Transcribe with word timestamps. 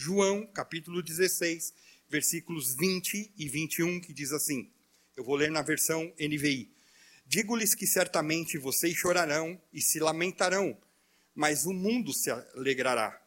João, 0.00 0.46
capítulo 0.54 1.02
16, 1.02 1.74
versículos 2.08 2.72
20 2.76 3.32
e 3.36 3.48
21, 3.48 4.00
que 4.00 4.12
diz 4.12 4.30
assim: 4.30 4.70
Eu 5.16 5.24
vou 5.24 5.34
ler 5.34 5.50
na 5.50 5.60
versão 5.60 6.12
NVI. 6.20 6.70
Digo-lhes 7.26 7.74
que 7.74 7.84
certamente 7.84 8.58
vocês 8.58 8.94
chorarão 8.94 9.60
e 9.72 9.82
se 9.82 9.98
lamentarão, 9.98 10.78
mas 11.34 11.66
o 11.66 11.72
mundo 11.72 12.12
se 12.12 12.30
alegrará. 12.30 13.20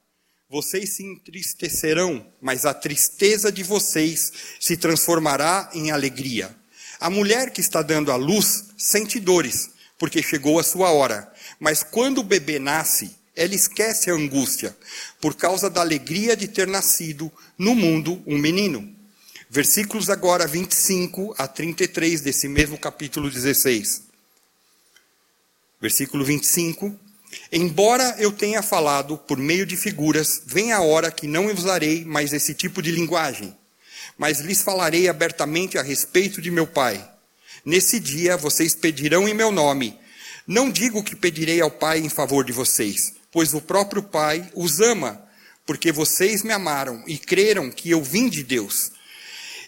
Vocês 0.49 0.93
se 0.93 1.03
entristecerão, 1.03 2.25
mas 2.39 2.65
a 2.65 2.73
tristeza 2.73 3.51
de 3.51 3.63
vocês 3.63 4.31
se 4.57 4.77
transformará 4.77 5.69
em 5.73 5.91
alegria. 5.91 6.55
A 7.01 7.09
mulher 7.09 7.51
que 7.51 7.59
está 7.59 7.81
dando 7.81 8.13
à 8.13 8.15
luz 8.15 8.69
sente 8.77 9.19
dores, 9.19 9.71
porque 9.99 10.23
chegou 10.23 10.57
a 10.57 10.63
sua 10.63 10.89
hora. 10.91 11.33
Mas 11.59 11.83
quando 11.83 12.19
o 12.19 12.23
bebê 12.23 12.59
nasce, 12.59 13.19
ela 13.41 13.55
esquece 13.55 14.11
a 14.11 14.13
angústia, 14.13 14.77
por 15.19 15.35
causa 15.35 15.67
da 15.67 15.81
alegria 15.81 16.37
de 16.37 16.47
ter 16.47 16.67
nascido 16.67 17.31
no 17.57 17.73
mundo 17.73 18.21
um 18.27 18.37
menino. 18.37 18.87
Versículos 19.49 20.11
agora 20.11 20.45
25 20.45 21.33
a 21.37 21.47
33 21.47 22.21
desse 22.21 22.47
mesmo 22.47 22.77
capítulo 22.77 23.31
16. 23.31 24.03
Versículo 25.81 26.23
25. 26.23 26.95
Embora 27.51 28.15
eu 28.19 28.31
tenha 28.31 28.61
falado 28.61 29.17
por 29.17 29.37
meio 29.37 29.65
de 29.65 29.75
figuras, 29.75 30.43
vem 30.45 30.71
a 30.71 30.81
hora 30.81 31.09
que 31.09 31.25
não 31.25 31.47
usarei 31.47 32.05
mais 32.05 32.33
esse 32.33 32.53
tipo 32.53 32.79
de 32.79 32.91
linguagem, 32.91 33.57
mas 34.17 34.39
lhes 34.39 34.61
falarei 34.61 35.09
abertamente 35.09 35.79
a 35.79 35.81
respeito 35.81 36.41
de 36.41 36.51
meu 36.51 36.67
Pai. 36.67 37.09
Nesse 37.65 37.99
dia 37.99 38.37
vocês 38.37 38.75
pedirão 38.75 39.27
em 39.27 39.33
meu 39.33 39.51
nome. 39.51 39.97
Não 40.45 40.69
digo 40.69 41.03
que 41.03 41.15
pedirei 41.15 41.59
ao 41.59 41.71
Pai 41.71 41.99
em 41.99 42.09
favor 42.09 42.45
de 42.45 42.51
vocês, 42.51 43.13
pois 43.31 43.53
o 43.53 43.61
próprio 43.61 44.03
Pai 44.03 44.51
os 44.53 44.79
ama, 44.79 45.23
porque 45.65 45.91
vocês 45.91 46.43
me 46.43 46.51
amaram 46.51 47.03
e 47.07 47.17
creram 47.17 47.71
que 47.71 47.89
eu 47.89 48.03
vim 48.03 48.27
de 48.27 48.43
Deus. 48.43 48.91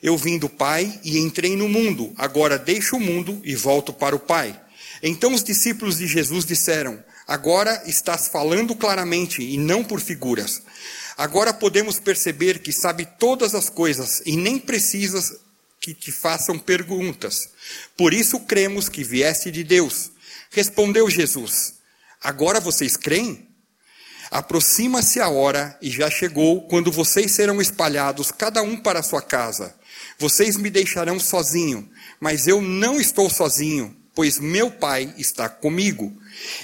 Eu 0.01 0.17
vim 0.17 0.37
do 0.37 0.49
Pai 0.49 0.99
e 1.03 1.17
entrei 1.17 1.55
no 1.55 1.69
mundo, 1.69 2.13
agora 2.17 2.59
deixo 2.59 2.97
o 2.97 2.99
mundo 2.99 3.41
e 3.43 3.55
volto 3.55 3.93
para 3.93 4.15
o 4.15 4.19
Pai. 4.19 4.59
Então 5.01 5.33
os 5.33 5.43
discípulos 5.43 5.97
de 5.97 6.07
Jesus 6.07 6.43
disseram: 6.43 7.01
Agora 7.25 7.83
estás 7.85 8.27
falando 8.27 8.75
claramente 8.75 9.41
e 9.41 9.57
não 9.57 9.83
por 9.83 10.01
figuras. 10.01 10.61
Agora 11.17 11.53
podemos 11.53 11.99
perceber 11.99 12.59
que 12.59 12.73
sabe 12.73 13.05
todas 13.17 13.55
as 13.55 13.69
coisas 13.69 14.21
e 14.25 14.35
nem 14.35 14.59
precisas 14.59 15.33
que 15.79 15.93
te 15.93 16.11
façam 16.11 16.57
perguntas. 16.57 17.49
Por 17.95 18.13
isso 18.13 18.39
cremos 18.41 18.89
que 18.89 19.03
vieste 19.03 19.51
de 19.51 19.63
Deus. 19.63 20.11
Respondeu 20.49 21.09
Jesus: 21.09 21.75
Agora 22.21 22.59
vocês 22.59 22.97
creem? 22.97 23.52
Aproxima-se 24.33 25.19
a 25.19 25.29
hora, 25.29 25.77
e 25.79 25.91
já 25.91 26.09
chegou, 26.09 26.63
quando 26.63 26.91
vocês 26.91 27.33
serão 27.33 27.61
espalhados, 27.61 28.31
cada 28.31 28.63
um 28.63 28.75
para 28.75 29.03
sua 29.03 29.21
casa. 29.21 29.75
Vocês 30.17 30.57
me 30.57 30.71
deixarão 30.71 31.19
sozinho, 31.19 31.87
mas 32.19 32.47
eu 32.47 32.59
não 32.59 32.99
estou 32.99 33.29
sozinho, 33.29 33.95
pois 34.15 34.39
meu 34.39 34.71
Pai 34.71 35.13
está 35.19 35.47
comigo. 35.47 36.11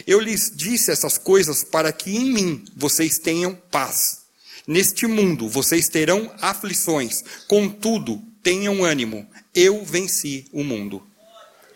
Eu 0.08 0.20
lhes 0.20 0.52
disse 0.52 0.90
essas 0.90 1.20
coisas 1.20 1.64
para 1.64 1.94
que 1.94 2.18
em 2.18 2.34
mim 2.34 2.66
vocês 2.76 3.20
tenham 3.20 3.54
paz. 3.70 4.22
Neste 4.66 5.06
mundo 5.06 5.48
vocês 5.48 5.88
terão 5.88 6.34
aflições, 6.42 7.24
contudo, 7.48 8.20
tenham 8.42 8.84
ânimo. 8.84 9.30
Eu 9.54 9.86
venci 9.86 10.48
o 10.52 10.64
mundo. 10.64 11.06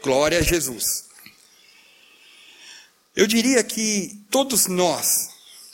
Glória 0.02 0.40
a 0.40 0.42
Jesus. 0.42 1.06
Eu 3.16 3.28
diria 3.28 3.64
que 3.64 4.20
todos 4.32 4.66
nós 4.66 5.33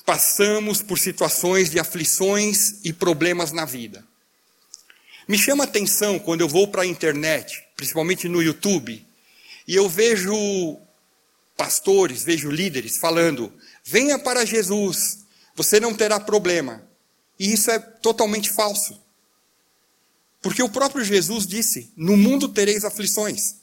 passamos 0.09 0.81
por 0.81 0.97
situações 0.97 1.70
de 1.70 1.80
aflições 1.80 2.80
e 2.84 2.92
problemas 2.92 3.52
na 3.52 3.64
vida. 3.64 4.03
Me 5.28 5.38
chama 5.38 5.66
atenção 5.66 6.18
quando 6.18 6.42
eu 6.42 6.50
vou 6.50 6.68
para 6.68 6.81
a 6.81 6.86
internet, 6.88 7.64
principalmente 7.75 8.28
no 8.28 8.42
YouTube, 8.42 9.06
e 9.68 9.75
eu 9.75 9.88
vejo 9.88 10.80
pastores, 11.56 12.24
vejo 12.24 12.50
líderes 12.50 12.98
falando: 12.98 13.53
venha 13.84 14.18
para 14.18 14.44
Jesus, 14.46 15.19
você 15.56 15.80
não 15.80 15.94
terá 15.94 16.19
problema. 16.19 16.81
E 17.38 17.53
isso 17.53 17.69
é 17.69 17.78
totalmente 17.78 18.50
falso. 18.50 19.00
Porque 20.42 20.64
o 20.64 20.69
próprio 20.69 21.06
Jesus 21.06 21.46
disse: 21.46 21.94
no 21.96 22.18
mundo 22.18 22.50
tereis 22.50 22.84
aflições. 22.84 23.58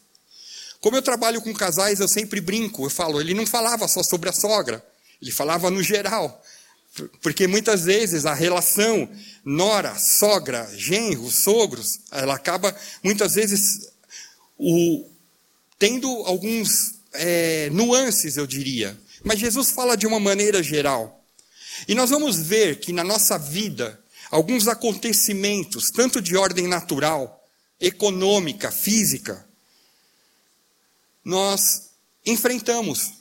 Como 0.81 0.97
eu 0.97 1.03
trabalho 1.03 1.43
com 1.43 1.53
casais, 1.53 1.99
eu 1.99 2.07
sempre 2.07 2.41
brinco, 2.41 2.85
eu 2.85 2.91
falo, 2.91 3.21
ele 3.21 3.35
não 3.35 3.45
falava 3.45 3.89
só 3.89 4.01
sobre 4.05 4.29
a 4.29 4.33
sogra, 4.33 4.81
ele 5.21 5.31
falava 5.31 5.71
no 5.71 5.83
geral. 5.83 6.43
Porque 7.21 7.47
muitas 7.47 7.85
vezes 7.85 8.25
a 8.25 8.35
relação 8.35 9.09
nora, 9.45 9.95
sogra, 9.97 10.69
genro, 10.77 11.31
sogros, 11.31 12.01
ela 12.11 12.35
acaba 12.35 12.75
muitas 13.03 13.35
vezes 13.35 13.91
o, 14.59 15.09
tendo 15.79 16.09
alguns 16.25 16.95
é, 17.13 17.69
nuances, 17.71 18.37
eu 18.37 18.47
diria. 18.47 18.99
Mas 19.23 19.39
Jesus 19.39 19.71
fala 19.71 19.97
de 19.97 20.07
uma 20.07 20.21
maneira 20.21 20.63
geral. 20.63 21.25
E 21.87 21.95
nós 21.95 22.11
vamos 22.11 22.39
ver 22.39 22.81
que 22.81 22.93
na 22.93 23.05
nossa 23.05 23.39
vida, 23.39 24.01
alguns 24.31 24.67
acontecimentos, 24.67 25.91
tanto 25.91 26.21
de 26.23 26.37
ordem 26.37 26.67
natural, 26.67 27.45
econômica, 27.79 28.71
física, 28.71 29.47
nós 31.25 31.91
enfrentamos. 32.25 33.16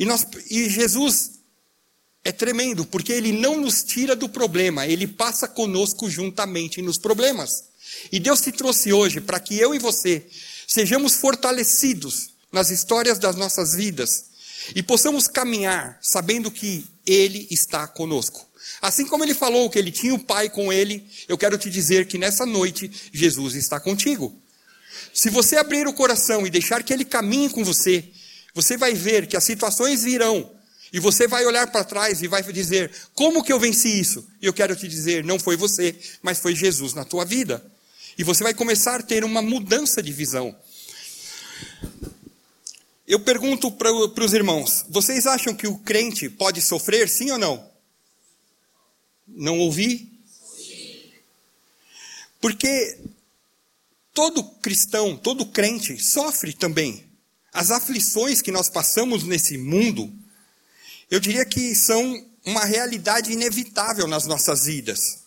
E, 0.00 0.06
nós, 0.06 0.26
e 0.50 0.70
Jesus 0.70 1.32
é 2.24 2.32
tremendo, 2.32 2.86
porque 2.86 3.12
ele 3.12 3.32
não 3.32 3.60
nos 3.60 3.82
tira 3.82 4.16
do 4.16 4.30
problema, 4.30 4.86
ele 4.86 5.06
passa 5.06 5.46
conosco 5.46 6.08
juntamente 6.08 6.80
nos 6.80 6.96
problemas. 6.96 7.64
E 8.10 8.18
Deus 8.18 8.40
te 8.40 8.50
trouxe 8.50 8.94
hoje 8.94 9.20
para 9.20 9.38
que 9.38 9.58
eu 9.58 9.74
e 9.74 9.78
você 9.78 10.26
sejamos 10.66 11.16
fortalecidos 11.16 12.30
nas 12.50 12.70
histórias 12.70 13.18
das 13.18 13.36
nossas 13.36 13.74
vidas 13.74 14.24
e 14.74 14.82
possamos 14.82 15.28
caminhar 15.28 15.98
sabendo 16.00 16.50
que 16.50 16.86
Ele 17.04 17.46
está 17.50 17.86
conosco. 17.86 18.48
Assim 18.80 19.04
como 19.04 19.24
ele 19.24 19.34
falou 19.34 19.68
que 19.68 19.78
ele 19.78 19.90
tinha 19.90 20.14
o 20.14 20.18
Pai 20.18 20.48
com 20.48 20.72
ele, 20.72 21.06
eu 21.28 21.36
quero 21.36 21.58
te 21.58 21.68
dizer 21.68 22.06
que 22.06 22.16
nessa 22.16 22.46
noite 22.46 22.90
Jesus 23.12 23.54
está 23.54 23.78
contigo. 23.78 24.34
Se 25.12 25.28
você 25.28 25.56
abrir 25.56 25.86
o 25.86 25.92
coração 25.92 26.46
e 26.46 26.50
deixar 26.50 26.82
que 26.82 26.92
ele 26.92 27.04
caminhe 27.04 27.50
com 27.50 27.62
você, 27.62 28.10
você 28.54 28.76
vai 28.76 28.94
ver 28.94 29.26
que 29.26 29.36
as 29.36 29.44
situações 29.44 30.02
virão 30.02 30.50
e 30.92 30.98
você 30.98 31.28
vai 31.28 31.46
olhar 31.46 31.70
para 31.70 31.84
trás 31.84 32.22
e 32.22 32.28
vai 32.28 32.42
dizer: 32.42 32.90
Como 33.14 33.44
que 33.44 33.52
eu 33.52 33.60
venci 33.60 34.00
isso? 34.00 34.26
E 34.42 34.46
eu 34.46 34.52
quero 34.52 34.74
te 34.74 34.88
dizer: 34.88 35.24
não 35.24 35.38
foi 35.38 35.56
você, 35.56 35.96
mas 36.22 36.38
foi 36.38 36.54
Jesus 36.54 36.94
na 36.94 37.04
tua 37.04 37.24
vida. 37.24 37.64
E 38.18 38.24
você 38.24 38.42
vai 38.42 38.52
começar 38.52 39.00
a 39.00 39.02
ter 39.02 39.24
uma 39.24 39.40
mudança 39.40 40.02
de 40.02 40.12
visão. 40.12 40.54
Eu 43.06 43.20
pergunto 43.20 43.70
para 43.70 43.92
os 43.92 44.32
irmãos: 44.32 44.84
vocês 44.88 45.26
acham 45.26 45.54
que 45.54 45.66
o 45.66 45.78
crente 45.78 46.28
pode 46.28 46.60
sofrer, 46.60 47.08
sim 47.08 47.30
ou 47.30 47.38
não? 47.38 47.70
Não 49.28 49.60
ouvi? 49.60 50.10
Sim. 50.56 51.12
Porque 52.40 52.98
todo 54.12 54.42
cristão, 54.42 55.16
todo 55.16 55.46
crente 55.46 55.96
sofre 56.02 56.52
também. 56.52 57.09
As 57.52 57.70
aflições 57.70 58.40
que 58.40 58.52
nós 58.52 58.68
passamos 58.68 59.24
nesse 59.24 59.58
mundo 59.58 60.12
eu 61.10 61.18
diria 61.18 61.44
que 61.44 61.74
são 61.74 62.24
uma 62.46 62.64
realidade 62.64 63.32
inevitável 63.32 64.06
nas 64.06 64.26
nossas 64.26 64.64
vidas. 64.64 65.18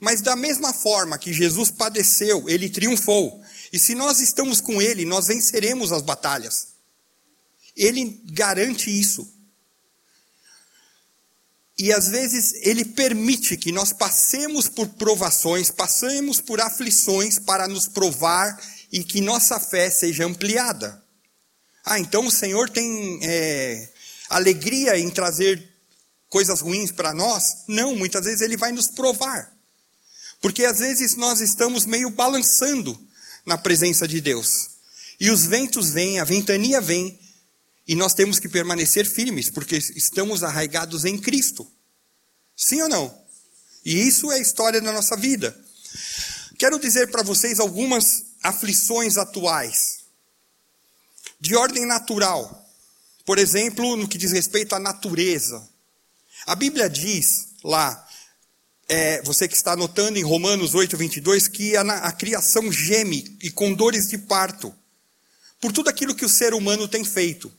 Mas 0.00 0.20
da 0.20 0.34
mesma 0.34 0.72
forma 0.72 1.18
que 1.18 1.32
Jesus 1.32 1.70
padeceu, 1.70 2.48
ele 2.48 2.68
triunfou. 2.68 3.40
E 3.72 3.78
se 3.78 3.94
nós 3.94 4.18
estamos 4.18 4.60
com 4.60 4.82
ele, 4.82 5.04
nós 5.04 5.28
venceremos 5.28 5.92
as 5.92 6.02
batalhas. 6.02 6.68
Ele 7.76 8.20
garante 8.32 8.90
isso. 8.90 9.32
E 11.78 11.92
às 11.92 12.08
vezes 12.08 12.54
ele 12.62 12.84
permite 12.84 13.56
que 13.56 13.70
nós 13.70 13.92
passemos 13.92 14.68
por 14.68 14.88
provações, 14.88 15.70
passemos 15.70 16.40
por 16.40 16.60
aflições 16.60 17.38
para 17.38 17.68
nos 17.68 17.86
provar 17.86 18.60
e 18.90 19.04
que 19.04 19.20
nossa 19.20 19.60
fé 19.60 19.88
seja 19.88 20.26
ampliada. 20.26 20.99
Ah, 21.84 21.98
então 21.98 22.26
o 22.26 22.30
Senhor 22.30 22.68
tem 22.68 23.18
é, 23.22 23.88
alegria 24.28 24.98
em 24.98 25.10
trazer 25.10 25.68
coisas 26.28 26.60
ruins 26.60 26.92
para 26.92 27.12
nós? 27.14 27.64
Não, 27.66 27.96
muitas 27.96 28.24
vezes 28.24 28.40
ele 28.40 28.56
vai 28.56 28.72
nos 28.72 28.88
provar. 28.88 29.52
Porque 30.40 30.64
às 30.64 30.78
vezes 30.78 31.16
nós 31.16 31.40
estamos 31.40 31.84
meio 31.84 32.10
balançando 32.10 32.98
na 33.44 33.58
presença 33.58 34.06
de 34.06 34.20
Deus. 34.20 34.70
E 35.18 35.30
os 35.30 35.44
ventos 35.44 35.90
vêm, 35.90 36.18
a 36.18 36.24
ventania 36.24 36.80
vem, 36.80 37.18
e 37.86 37.94
nós 37.94 38.14
temos 38.14 38.38
que 38.38 38.48
permanecer 38.48 39.04
firmes, 39.04 39.50
porque 39.50 39.76
estamos 39.76 40.42
arraigados 40.42 41.04
em 41.04 41.18
Cristo. 41.18 41.70
Sim 42.56 42.82
ou 42.82 42.88
não? 42.88 43.20
E 43.84 44.06
isso 44.06 44.30
é 44.30 44.36
a 44.36 44.40
história 44.40 44.80
da 44.80 44.92
nossa 44.92 45.16
vida. 45.16 45.58
Quero 46.58 46.78
dizer 46.78 47.10
para 47.10 47.22
vocês 47.22 47.58
algumas 47.58 48.26
aflições 48.42 49.16
atuais, 49.16 49.99
de 51.40 51.56
ordem 51.56 51.86
natural. 51.86 52.68
Por 53.24 53.38
exemplo, 53.38 53.96
no 53.96 54.08
que 54.08 54.18
diz 54.18 54.32
respeito 54.32 54.74
à 54.74 54.78
natureza. 54.78 55.66
A 56.46 56.54
Bíblia 56.54 56.88
diz 56.88 57.48
lá, 57.62 58.06
é, 58.88 59.22
você 59.22 59.46
que 59.46 59.54
está 59.54 59.72
anotando 59.72 60.18
em 60.18 60.22
Romanos 60.22 60.74
8, 60.74 60.96
22, 60.96 61.48
que 61.48 61.76
a, 61.76 61.82
a 61.82 62.12
criação 62.12 62.72
geme 62.72 63.36
e 63.40 63.50
com 63.50 63.72
dores 63.72 64.08
de 64.08 64.18
parto, 64.18 64.74
por 65.60 65.72
tudo 65.72 65.88
aquilo 65.88 66.14
que 66.14 66.24
o 66.24 66.28
ser 66.28 66.54
humano 66.54 66.88
tem 66.88 67.04
feito. 67.04 67.52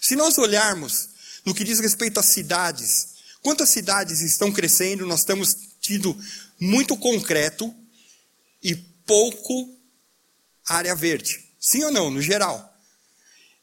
Se 0.00 0.16
nós 0.16 0.36
olharmos 0.38 1.10
no 1.44 1.54
que 1.54 1.62
diz 1.62 1.78
respeito 1.78 2.18
às 2.18 2.26
cidades, 2.26 3.08
quantas 3.42 3.68
cidades 3.68 4.20
estão 4.20 4.50
crescendo, 4.50 5.06
nós 5.06 5.20
estamos 5.20 5.56
tido 5.80 6.18
muito 6.58 6.96
concreto 6.96 7.72
e 8.62 8.74
pouco 8.74 9.72
área 10.66 10.94
verde. 10.96 11.44
Sim 11.60 11.84
ou 11.84 11.92
não, 11.92 12.10
no 12.10 12.20
geral? 12.20 12.75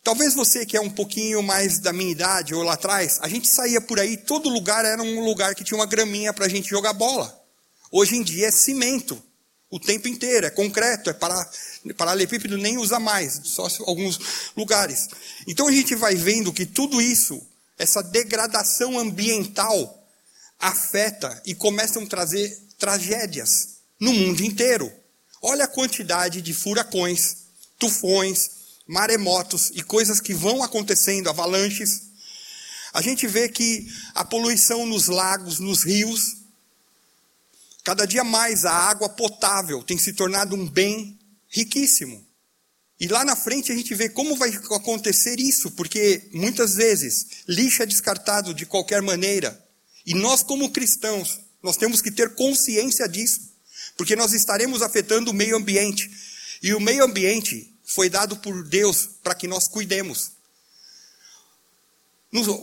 Talvez 0.04 0.34
você 0.34 0.66
que 0.66 0.76
é 0.76 0.82
um 0.82 0.90
pouquinho 0.90 1.42
mais 1.42 1.80
da 1.80 1.94
minha 1.94 2.12
idade 2.12 2.54
ou 2.54 2.62
lá 2.62 2.74
atrás, 2.74 3.20
a 3.22 3.30
gente 3.30 3.48
saía 3.48 3.80
por 3.80 4.00
aí, 4.00 4.18
todo 4.18 4.50
lugar 4.50 4.84
era 4.84 5.02
um 5.02 5.24
lugar 5.24 5.56
que 5.56 5.64
tinha 5.64 5.78
uma 5.78 5.86
graminha 5.86 6.34
para 6.34 6.46
a 6.46 6.50
gente 6.50 6.70
jogar 6.70 6.92
bola. 6.92 7.42
Hoje 7.90 8.18
em 8.18 8.24
dia 8.24 8.48
é 8.48 8.52
cimento, 8.52 9.22
o 9.70 9.80
tempo 9.80 10.08
inteiro, 10.10 10.46
é 10.46 10.50
concreto, 10.50 11.10
é 11.10 11.14
para 11.14 11.50
paralelepípedo 11.96 12.58
nem 12.58 12.78
usa 12.78 13.00
mais, 13.00 13.40
só 13.46 13.66
alguns 13.88 14.52
lugares. 14.58 15.08
Então 15.48 15.68
a 15.68 15.72
gente 15.72 15.96
vai 15.96 16.16
vendo 16.16 16.52
que 16.52 16.66
tudo 16.66 17.02
isso, 17.02 17.42
essa 17.78 18.04
degradação 18.04 19.00
ambiental, 19.00 20.06
afeta 20.60 21.42
e 21.46 21.56
começam 21.56 22.04
a 22.04 22.08
trazer 22.08 22.56
tragédias 22.78 23.78
no 24.00 24.12
mundo 24.14 24.42
inteiro. 24.44 24.92
Olha 25.42 25.66
a 25.66 25.68
quantidade 25.68 26.42
de 26.42 26.54
furacões, 26.54 27.38
tufões, 27.80 28.50
maremotos 28.88 29.72
e 29.74 29.84
coisas 29.84 30.20
que 30.20 30.34
vão 30.34 30.64
acontecendo, 30.64 31.30
avalanches. 31.30 32.04
A 32.94 33.02
gente 33.02 33.28
vê 33.28 33.50
que 33.50 33.88
a 34.14 34.24
poluição 34.24 34.86
nos 34.86 35.08
lagos, 35.08 35.60
nos 35.60 35.84
rios, 35.84 36.38
cada 37.84 38.06
dia 38.06 38.24
mais 38.24 38.66
a 38.66 38.72
água 38.72 39.10
potável 39.10 39.84
tem 39.84 39.98
se 39.98 40.14
tornado 40.14 40.56
um 40.56 40.70
bem 40.70 41.20
riquíssimo. 41.50 42.26
E 43.00 43.08
lá 43.08 43.26
na 43.26 43.36
frente 43.36 43.72
a 43.72 43.76
gente 43.76 43.94
vê 43.96 44.08
como 44.08 44.36
vai 44.36 44.50
acontecer 44.50 45.40
isso, 45.40 45.72
porque 45.72 46.30
muitas 46.34 46.76
vezes 46.76 47.44
lixo 47.48 47.84
é 47.84 47.86
descartado 47.86 48.54
de 48.54 48.66
qualquer 48.66 49.02
maneira. 49.02 49.62
E 50.06 50.14
nós, 50.14 50.44
como 50.44 50.70
cristãos, 50.70 51.40
nós 51.62 51.78
temos 51.78 52.02
que 52.02 52.12
ter 52.12 52.36
consciência 52.36 53.08
disso, 53.08 53.42
porque 53.98 54.16
nós 54.16 54.34
estaremos 54.34 54.82
afetando 54.82 55.32
o 55.32 55.34
meio 55.34 55.56
ambiente. 55.56 56.10
E 56.62 56.74
o 56.74 56.80
meio 56.80 57.04
ambiente 57.04 57.73
foi 57.94 58.10
dado 58.10 58.38
por 58.38 58.64
Deus 58.64 59.08
para 59.22 59.36
que 59.36 59.48
nós 59.48 59.68
cuidemos. 59.68 60.32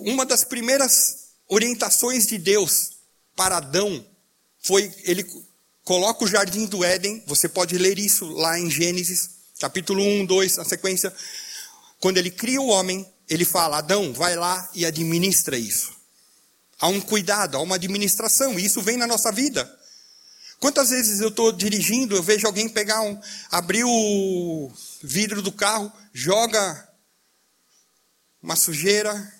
Uma 0.00 0.26
das 0.26 0.42
primeiras 0.42 1.28
orientações 1.46 2.26
de 2.26 2.36
Deus 2.36 2.92
para 3.36 3.58
Adão 3.58 4.04
foi 4.58 4.92
ele 5.04 5.24
coloca 5.84 6.24
o 6.24 6.26
jardim 6.26 6.66
do 6.66 6.84
Éden, 6.84 7.22
você 7.26 7.48
pode 7.48 7.78
ler 7.78 7.98
isso 7.98 8.26
lá 8.26 8.58
em 8.58 8.68
Gênesis, 8.68 9.30
capítulo 9.60 10.02
1, 10.02 10.26
2, 10.26 10.56
na 10.56 10.64
sequência. 10.64 11.14
Quando 12.00 12.18
ele 12.18 12.30
cria 12.30 12.60
o 12.60 12.66
homem, 12.66 13.08
ele 13.28 13.44
fala: 13.44 13.78
Adão, 13.78 14.12
vai 14.12 14.34
lá 14.34 14.68
e 14.74 14.84
administra 14.84 15.56
isso. 15.56 15.92
Há 16.80 16.88
um 16.88 17.00
cuidado, 17.00 17.56
há 17.56 17.60
uma 17.60 17.76
administração, 17.76 18.58
e 18.58 18.64
isso 18.64 18.82
vem 18.82 18.96
na 18.96 19.06
nossa 19.06 19.30
vida. 19.30 19.79
Quantas 20.60 20.90
vezes 20.90 21.20
eu 21.20 21.28
estou 21.28 21.50
dirigindo, 21.50 22.14
eu 22.14 22.22
vejo 22.22 22.46
alguém 22.46 22.68
pegar 22.68 23.00
um, 23.00 23.18
abrir 23.50 23.82
o 23.82 24.70
vidro 25.02 25.40
do 25.40 25.50
carro, 25.50 25.90
joga 26.12 26.86
uma 28.42 28.54
sujeira. 28.54 29.34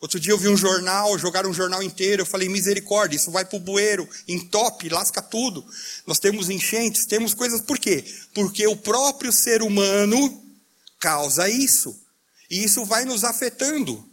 Outro 0.00 0.20
dia 0.20 0.32
eu 0.32 0.38
vi 0.38 0.48
um 0.48 0.56
jornal, 0.56 1.18
jogaram 1.18 1.50
um 1.50 1.52
jornal 1.54 1.82
inteiro, 1.82 2.22
eu 2.22 2.26
falei, 2.26 2.48
misericórdia, 2.48 3.16
isso 3.16 3.32
vai 3.32 3.44
para 3.44 3.56
o 3.56 3.60
bueiro, 3.60 4.08
entope, 4.28 4.88
lasca 4.88 5.20
tudo. 5.20 5.66
Nós 6.06 6.20
temos 6.20 6.48
enchentes, 6.48 7.04
temos 7.04 7.34
coisas, 7.34 7.60
por 7.60 7.76
quê? 7.76 8.04
Porque 8.32 8.64
o 8.66 8.76
próprio 8.76 9.32
ser 9.32 9.62
humano 9.62 10.40
causa 11.00 11.48
isso. 11.48 12.00
E 12.48 12.62
isso 12.62 12.84
vai 12.84 13.04
nos 13.04 13.24
afetando. 13.24 14.08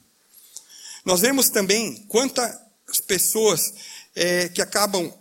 Nós 1.06 1.22
vemos 1.22 1.50
também 1.50 2.04
quantas 2.10 2.60
pessoas 3.06 3.74
é, 4.16 4.50
que 4.50 4.62
acabam 4.62 5.14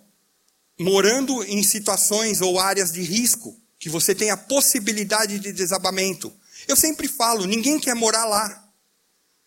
morando 0.78 1.42
em 1.44 1.62
situações 1.62 2.40
ou 2.40 2.58
áreas 2.58 2.92
de 2.92 3.02
risco, 3.02 3.58
que 3.78 3.88
você 3.88 4.14
tem 4.14 4.30
a 4.30 4.36
possibilidade 4.36 5.38
de 5.38 5.52
desabamento. 5.52 6.32
Eu 6.68 6.76
sempre 6.76 7.08
falo, 7.08 7.46
ninguém 7.46 7.78
quer 7.78 7.94
morar 7.94 8.24
lá, 8.24 8.64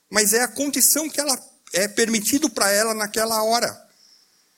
mas 0.09 0.33
é 0.33 0.41
a 0.41 0.47
condição 0.47 1.09
que 1.09 1.19
ela 1.19 1.37
é 1.73 1.87
permitido 1.87 2.49
para 2.49 2.71
ela 2.71 2.93
naquela 2.93 3.43
hora. 3.43 3.77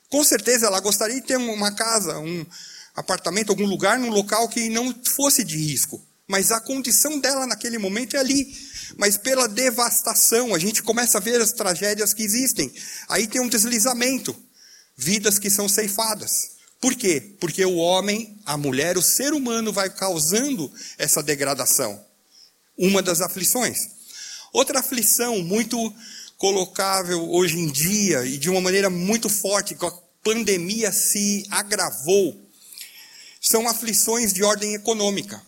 Com 0.08 0.22
certeza 0.24 0.66
ela 0.66 0.80
gostaria 0.80 1.20
de 1.20 1.26
ter 1.26 1.36
uma 1.36 1.72
casa, 1.72 2.18
um 2.18 2.46
apartamento, 2.94 3.50
algum 3.50 3.66
lugar, 3.66 3.98
num 3.98 4.10
local 4.10 4.48
que 4.48 4.68
não 4.68 4.94
fosse 5.04 5.42
de 5.44 5.56
risco. 5.56 6.04
Mas 6.28 6.50
a 6.50 6.60
condição 6.60 7.18
dela 7.18 7.46
naquele 7.46 7.78
momento 7.78 8.16
é 8.16 8.20
ali. 8.20 8.54
Mas 8.96 9.16
pela 9.16 9.48
devastação, 9.48 10.54
a 10.54 10.58
gente 10.58 10.82
começa 10.82 11.18
a 11.18 11.20
ver 11.20 11.40
as 11.40 11.52
tragédias 11.52 12.14
que 12.14 12.22
existem. 12.22 12.72
Aí 13.08 13.26
tem 13.26 13.40
um 13.40 13.48
deslizamento, 13.48 14.36
vidas 14.96 15.38
que 15.38 15.50
são 15.50 15.68
ceifadas. 15.68 16.52
Por 16.82 16.96
quê? 16.96 17.20
Porque 17.38 17.64
o 17.64 17.76
homem, 17.76 18.36
a 18.44 18.56
mulher, 18.56 18.98
o 18.98 19.02
ser 19.02 19.32
humano 19.32 19.72
vai 19.72 19.88
causando 19.88 20.68
essa 20.98 21.22
degradação. 21.22 22.04
Uma 22.76 23.00
das 23.00 23.20
aflições. 23.20 23.88
Outra 24.52 24.80
aflição 24.80 25.38
muito 25.44 25.94
colocável 26.36 27.30
hoje 27.30 27.56
em 27.56 27.70
dia 27.70 28.24
e 28.24 28.36
de 28.36 28.50
uma 28.50 28.60
maneira 28.60 28.90
muito 28.90 29.28
forte, 29.28 29.76
que 29.76 29.86
a 29.86 29.92
pandemia 30.24 30.90
se 30.90 31.46
agravou, 31.48 32.36
são 33.40 33.68
aflições 33.68 34.32
de 34.32 34.42
ordem 34.42 34.74
econômica. 34.74 35.40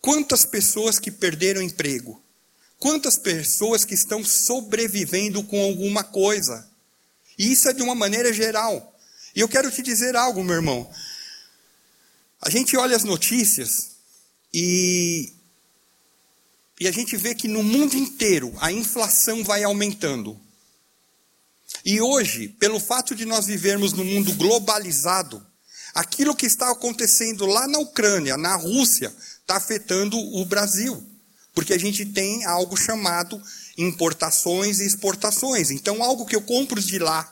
Quantas 0.00 0.44
pessoas 0.44 1.00
que 1.00 1.10
perderam 1.10 1.60
emprego? 1.60 2.22
Quantas 2.78 3.18
pessoas 3.18 3.84
que 3.84 3.94
estão 3.94 4.24
sobrevivendo 4.24 5.42
com 5.42 5.60
alguma 5.60 6.04
coisa? 6.04 6.70
E 7.36 7.50
isso 7.50 7.68
é 7.68 7.72
de 7.72 7.82
uma 7.82 7.96
maneira 7.96 8.32
geral. 8.32 8.89
E 9.34 9.40
eu 9.40 9.48
quero 9.48 9.70
te 9.70 9.82
dizer 9.82 10.16
algo, 10.16 10.42
meu 10.42 10.56
irmão. 10.56 10.90
A 12.40 12.50
gente 12.50 12.76
olha 12.76 12.96
as 12.96 13.04
notícias 13.04 13.90
e, 14.52 15.32
e 16.80 16.88
a 16.88 16.92
gente 16.92 17.16
vê 17.16 17.34
que 17.34 17.46
no 17.46 17.62
mundo 17.62 17.94
inteiro 17.94 18.52
a 18.60 18.72
inflação 18.72 19.44
vai 19.44 19.62
aumentando. 19.62 20.40
E 21.84 22.00
hoje, 22.00 22.48
pelo 22.48 22.80
fato 22.80 23.14
de 23.14 23.24
nós 23.24 23.46
vivermos 23.46 23.92
num 23.92 24.04
mundo 24.04 24.34
globalizado, 24.34 25.44
aquilo 25.94 26.34
que 26.34 26.46
está 26.46 26.70
acontecendo 26.70 27.46
lá 27.46 27.68
na 27.68 27.78
Ucrânia, 27.78 28.36
na 28.36 28.56
Rússia, 28.56 29.14
está 29.40 29.56
afetando 29.56 30.18
o 30.18 30.44
Brasil. 30.44 31.06
Porque 31.54 31.72
a 31.72 31.78
gente 31.78 32.04
tem 32.06 32.44
algo 32.44 32.76
chamado 32.76 33.40
importações 33.76 34.80
e 34.80 34.86
exportações. 34.86 35.70
Então, 35.70 36.02
algo 36.02 36.26
que 36.26 36.36
eu 36.36 36.42
compro 36.42 36.80
de 36.80 36.98
lá 36.98 37.30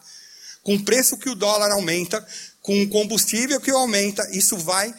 com 0.69 0.75
o 0.75 0.85
preço 0.85 1.17
que 1.17 1.31
o 1.31 1.35
dólar 1.35 1.71
aumenta, 1.71 2.23
com 2.61 2.83
o 2.83 2.89
combustível 2.91 3.59
que 3.59 3.71
aumenta, 3.71 4.29
isso 4.37 4.55
vai 4.59 4.95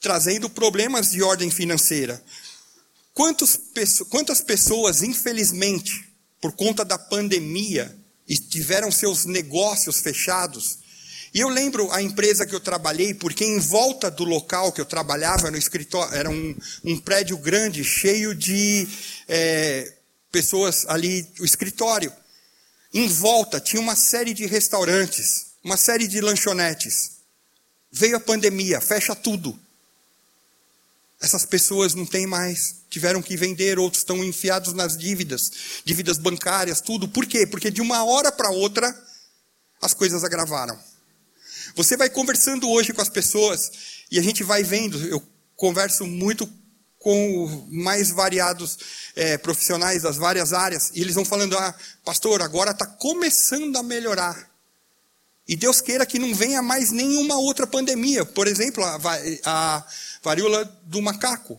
trazendo 0.00 0.48
problemas 0.48 1.10
de 1.10 1.24
ordem 1.24 1.50
financeira. 1.50 2.22
Quantos, 3.12 3.58
quantas 4.10 4.40
pessoas, 4.40 5.02
infelizmente, 5.02 6.08
por 6.40 6.52
conta 6.52 6.84
da 6.84 6.96
pandemia, 6.96 7.92
tiveram 8.48 8.92
seus 8.92 9.24
negócios 9.24 9.98
fechados? 9.98 10.78
E 11.34 11.40
eu 11.40 11.48
lembro 11.48 11.90
a 11.90 12.00
empresa 12.00 12.46
que 12.46 12.54
eu 12.54 12.60
trabalhei, 12.60 13.12
porque 13.12 13.44
em 13.44 13.58
volta 13.58 14.12
do 14.12 14.22
local 14.22 14.70
que 14.70 14.80
eu 14.80 14.86
trabalhava, 14.86 15.50
no 15.50 15.58
escritório, 15.58 16.14
era 16.14 16.30
um, 16.30 16.56
um 16.84 16.96
prédio 16.96 17.36
grande, 17.38 17.82
cheio 17.82 18.36
de 18.36 18.86
é, 19.26 19.94
pessoas 20.30 20.86
ali, 20.86 21.26
o 21.40 21.44
escritório. 21.44 22.12
Em 22.92 23.06
volta 23.06 23.60
tinha 23.60 23.80
uma 23.80 23.96
série 23.96 24.32
de 24.32 24.46
restaurantes, 24.46 25.48
uma 25.62 25.76
série 25.76 26.08
de 26.08 26.20
lanchonetes. 26.20 27.18
Veio 27.90 28.16
a 28.16 28.20
pandemia, 28.20 28.80
fecha 28.80 29.14
tudo. 29.14 29.58
Essas 31.20 31.44
pessoas 31.44 31.94
não 31.94 32.06
têm 32.06 32.26
mais, 32.26 32.76
tiveram 32.88 33.20
que 33.20 33.36
vender, 33.36 33.78
outros 33.78 34.02
estão 34.02 34.24
enfiados 34.24 34.72
nas 34.72 34.96
dívidas, 34.96 35.50
dívidas 35.84 36.16
bancárias, 36.16 36.80
tudo. 36.80 37.08
Por 37.08 37.26
quê? 37.26 37.46
Porque 37.46 37.70
de 37.70 37.80
uma 37.80 38.04
hora 38.04 38.30
para 38.30 38.50
outra 38.50 38.96
as 39.82 39.92
coisas 39.92 40.24
agravaram. 40.24 40.78
Você 41.74 41.96
vai 41.96 42.08
conversando 42.08 42.68
hoje 42.70 42.92
com 42.92 43.02
as 43.02 43.08
pessoas 43.08 43.70
e 44.10 44.18
a 44.18 44.22
gente 44.22 44.42
vai 44.42 44.62
vendo. 44.62 44.98
Eu 45.06 45.22
converso 45.56 46.06
muito 46.06 46.46
com 46.98 47.66
mais 47.70 48.10
variados 48.10 48.78
é, 49.14 49.38
profissionais 49.38 50.02
das 50.02 50.16
várias 50.16 50.52
áreas 50.52 50.90
e 50.94 51.00
eles 51.00 51.14
vão 51.14 51.24
falando: 51.24 51.56
ah, 51.56 51.74
pastor, 52.04 52.42
agora 52.42 52.72
está 52.72 52.86
começando 52.86 53.76
a 53.76 53.82
melhorar. 53.82 54.48
E 55.46 55.56
Deus 55.56 55.80
queira 55.80 56.04
que 56.04 56.18
não 56.18 56.34
venha 56.34 56.60
mais 56.60 56.90
nenhuma 56.90 57.38
outra 57.38 57.66
pandemia. 57.66 58.24
Por 58.26 58.46
exemplo, 58.46 58.84
a, 58.84 58.98
a 59.46 59.86
varíola 60.22 60.64
do 60.84 61.00
macaco. 61.00 61.58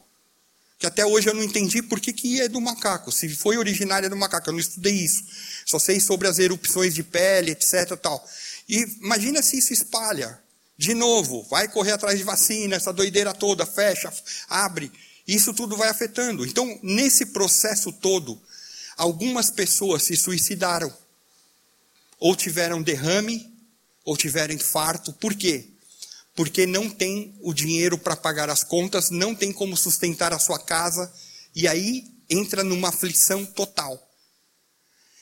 Que 0.78 0.86
até 0.86 1.06
hoje 1.06 1.28
eu 1.28 1.34
não 1.34 1.44
entendi 1.44 1.82
por 1.82 2.00
que, 2.00 2.14
que 2.14 2.40
é 2.40 2.48
do 2.48 2.62
macaco. 2.62 3.12
Se 3.12 3.28
foi 3.30 3.58
originária 3.58 4.08
do 4.08 4.16
macaco, 4.16 4.48
eu 4.48 4.54
não 4.54 4.60
estudei 4.60 4.94
isso. 4.94 5.24
Só 5.66 5.80
sei 5.80 6.00
sobre 6.00 6.28
as 6.28 6.38
erupções 6.38 6.94
de 6.94 7.04
pele, 7.04 7.52
etc. 7.52 7.98
Tal. 8.00 8.24
E 8.68 8.84
imagina 9.02 9.42
se 9.42 9.58
isso 9.58 9.74
espalha. 9.74 10.40
De 10.78 10.94
novo, 10.94 11.44
vai 11.50 11.68
correr 11.68 11.92
atrás 11.92 12.18
de 12.18 12.24
vacina, 12.24 12.78
essa 12.78 12.94
doideira 12.94 13.34
toda, 13.34 13.66
fecha, 13.66 14.14
abre. 14.48 14.90
Isso 15.30 15.54
tudo 15.54 15.78
vai 15.78 15.90
afetando. 15.90 16.44
Então, 16.44 16.80
nesse 16.82 17.28
processo 17.28 17.92
todo, 17.92 18.42
algumas 18.98 19.52
pessoas 19.52 20.02
se 20.02 20.18
suicidaram. 20.18 20.92
Ou 22.20 22.36
tiveram 22.36 22.82
derrame, 22.82 23.48
ou 24.04 24.18
tiveram 24.18 24.56
infarto. 24.56 25.14
Por 25.14 25.36
quê? 25.36 25.68
Porque 26.36 26.66
não 26.66 26.90
tem 26.90 27.38
o 27.42 27.54
dinheiro 27.54 27.96
para 27.96 28.16
pagar 28.16 28.50
as 28.50 28.64
contas, 28.64 29.12
não 29.12 29.36
tem 29.36 29.54
como 29.54 29.78
sustentar 29.78 30.34
a 30.34 30.40
sua 30.40 30.58
casa, 30.58 31.14
e 31.56 31.68
aí 31.68 32.06
entra 32.28 32.64
numa 32.64 32.90
aflição 32.90 33.46
total. 33.46 34.04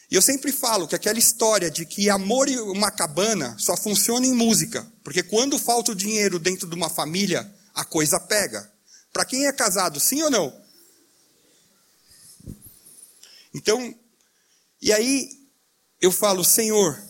E 0.10 0.16
eu 0.16 0.22
sempre 0.22 0.54
falo 0.54 0.88
que 0.88 0.96
aquela 0.96 1.20
história 1.20 1.70
de 1.70 1.86
que 1.86 2.10
amor 2.10 2.48
e 2.48 2.58
uma 2.58 2.90
cabana 2.92 3.58
só 3.60 3.76
funciona 3.76 4.26
em 4.26 4.32
música, 4.34 4.90
porque 5.04 5.22
quando 5.22 5.60
falta 5.60 5.92
o 5.92 5.96
dinheiro 5.96 6.40
dentro 6.40 6.66
de 6.66 6.76
uma 6.76 6.90
família, 6.90 7.54
a 7.76 7.84
coisa 7.84 8.18
pega. 8.22 8.77
Para 9.12 9.26
quem 9.26 9.46
é 9.48 9.52
casado, 9.52 10.00
sim 10.00 10.22
ou 10.22 10.30
não? 10.30 10.68
Então, 13.54 13.96
e 14.82 14.94
aí 14.94 15.30
eu 16.00 16.12
falo, 16.12 16.44
Senhor, 16.44 17.02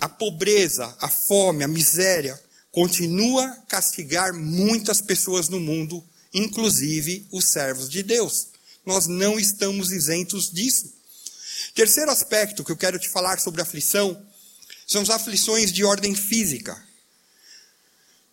a 0.00 0.08
pobreza, 0.08 0.94
a 1.00 1.08
fome, 1.08 1.64
a 1.64 1.68
miséria, 1.68 2.38
continua 2.70 3.46
a 3.46 3.56
castigar 3.62 4.34
muitas 4.34 5.00
pessoas 5.00 5.48
no 5.48 5.60
mundo, 5.60 6.04
inclusive 6.32 7.26
os 7.30 7.46
servos 7.46 7.88
de 7.88 8.02
Deus. 8.02 8.48
Nós 8.84 9.06
não 9.06 9.38
estamos 9.38 9.92
isentos 9.92 10.50
disso. 10.50 10.92
Terceiro 11.74 12.10
aspecto 12.10 12.62
que 12.62 12.72
eu 12.72 12.76
quero 12.76 12.98
te 12.98 13.08
falar 13.08 13.40
sobre 13.40 13.62
aflição 13.62 14.20
são 14.86 15.02
as 15.02 15.10
aflições 15.10 15.72
de 15.72 15.84
ordem 15.84 16.14
física. 16.14 16.76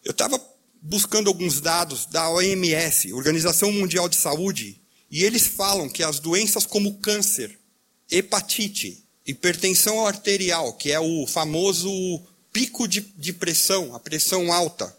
Eu 0.04 0.12
estava 0.12 0.38
buscando 0.82 1.28
alguns 1.28 1.62
dados 1.62 2.06
da 2.08 2.30
OMS, 2.30 3.14
Organização 3.14 3.72
Mundial 3.72 4.10
de 4.10 4.16
Saúde, 4.16 4.82
e 5.10 5.24
eles 5.24 5.46
falam 5.46 5.88
que 5.88 6.04
as 6.04 6.20
doenças 6.20 6.66
como 6.66 6.98
câncer, 7.00 7.60
hepatite, 8.10 9.04
hipertensão 9.26 10.06
arterial, 10.06 10.74
que 10.74 10.92
é 10.92 11.00
o 11.00 11.28
famoso 11.28 11.90
pico 12.52 12.88
de, 12.88 13.02
de 13.02 13.32
pressão, 13.32 13.94
a 13.96 14.00
pressão 14.00 14.52
alta, 14.52 14.96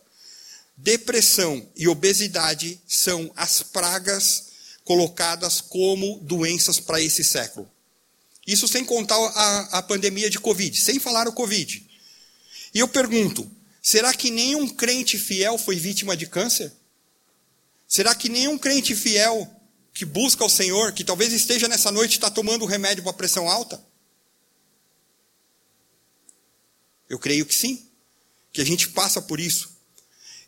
depressão 0.76 1.66
e 1.76 1.88
obesidade 1.88 2.80
são 2.86 3.30
as 3.36 3.62
pragas 3.62 4.52
colocadas 4.84 5.60
como 5.60 6.20
doenças 6.20 6.78
para 6.80 7.00
esse 7.00 7.24
século. 7.24 7.68
Isso 8.46 8.66
sem 8.66 8.84
contar 8.84 9.16
a, 9.16 9.78
a 9.78 9.82
pandemia 9.82 10.28
de 10.28 10.40
Covid, 10.40 10.78
sem 10.80 10.98
falar 10.98 11.28
o 11.28 11.32
Covid. 11.32 11.86
E 12.74 12.78
eu 12.78 12.88
pergunto: 12.88 13.48
será 13.82 14.14
que 14.14 14.30
nenhum 14.30 14.68
crente 14.68 15.18
fiel 15.18 15.58
foi 15.58 15.76
vítima 15.76 16.16
de 16.16 16.26
câncer? 16.26 16.72
Será 17.88 18.14
que 18.14 18.28
nenhum 18.28 18.56
crente 18.56 18.94
fiel 18.94 19.54
que 19.92 20.04
busca 20.04 20.44
o 20.44 20.48
Senhor, 20.48 20.92
que 20.92 21.04
talvez 21.04 21.32
esteja 21.32 21.68
nessa 21.68 21.90
noite, 21.90 22.12
está 22.12 22.30
tomando 22.30 22.64
remédio 22.64 23.02
para 23.02 23.12
pressão 23.12 23.50
alta? 23.50 23.84
Eu 27.10 27.18
creio 27.18 27.44
que 27.44 27.54
sim, 27.54 27.86
que 28.50 28.62
a 28.62 28.64
gente 28.64 28.88
passa 28.88 29.20
por 29.20 29.38
isso. 29.38 29.76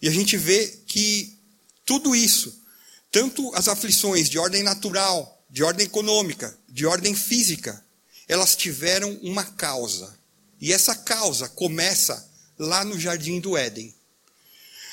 E 0.01 0.09
a 0.09 0.11
gente 0.11 0.37
vê 0.37 0.67
que 0.87 1.39
tudo 1.85 2.17
isso, 2.17 2.63
tanto 3.11 3.55
as 3.55 3.69
aflições 3.69 4.31
de 4.31 4.39
ordem 4.39 4.63
natural, 4.63 5.45
de 5.51 5.63
ordem 5.63 5.85
econômica, 5.85 6.59
de 6.69 6.87
ordem 6.87 7.15
física, 7.15 7.85
elas 8.27 8.57
tiveram 8.57 9.13
uma 9.23 9.45
causa. 9.45 10.19
E 10.61 10.73
essa 10.73 10.95
causa 10.95 11.49
começa 11.49 12.27
lá 12.59 12.85
no 12.85 12.99
jardim 12.99 13.41
do 13.41 13.57
Éden. 13.57 13.95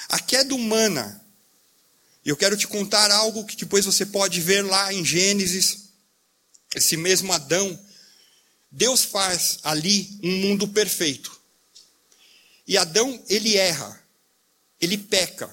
A 0.09 0.19
queda 0.19 0.53
humana, 0.53 1.23
eu 2.25 2.35
quero 2.35 2.57
te 2.57 2.67
contar 2.67 3.11
algo 3.11 3.45
que 3.45 3.55
depois 3.55 3.85
você 3.85 4.05
pode 4.05 4.41
ver 4.41 4.61
lá 4.63 4.93
em 4.93 5.03
Gênesis, 5.05 5.89
esse 6.75 6.95
mesmo 6.97 7.33
Adão, 7.33 7.79
Deus 8.71 9.03
faz 9.03 9.59
ali 9.63 10.17
um 10.23 10.37
mundo 10.37 10.67
perfeito. 10.67 11.39
E 12.67 12.77
Adão, 12.77 13.21
ele 13.27 13.57
erra, 13.57 14.01
ele 14.79 14.97
peca, 14.97 15.49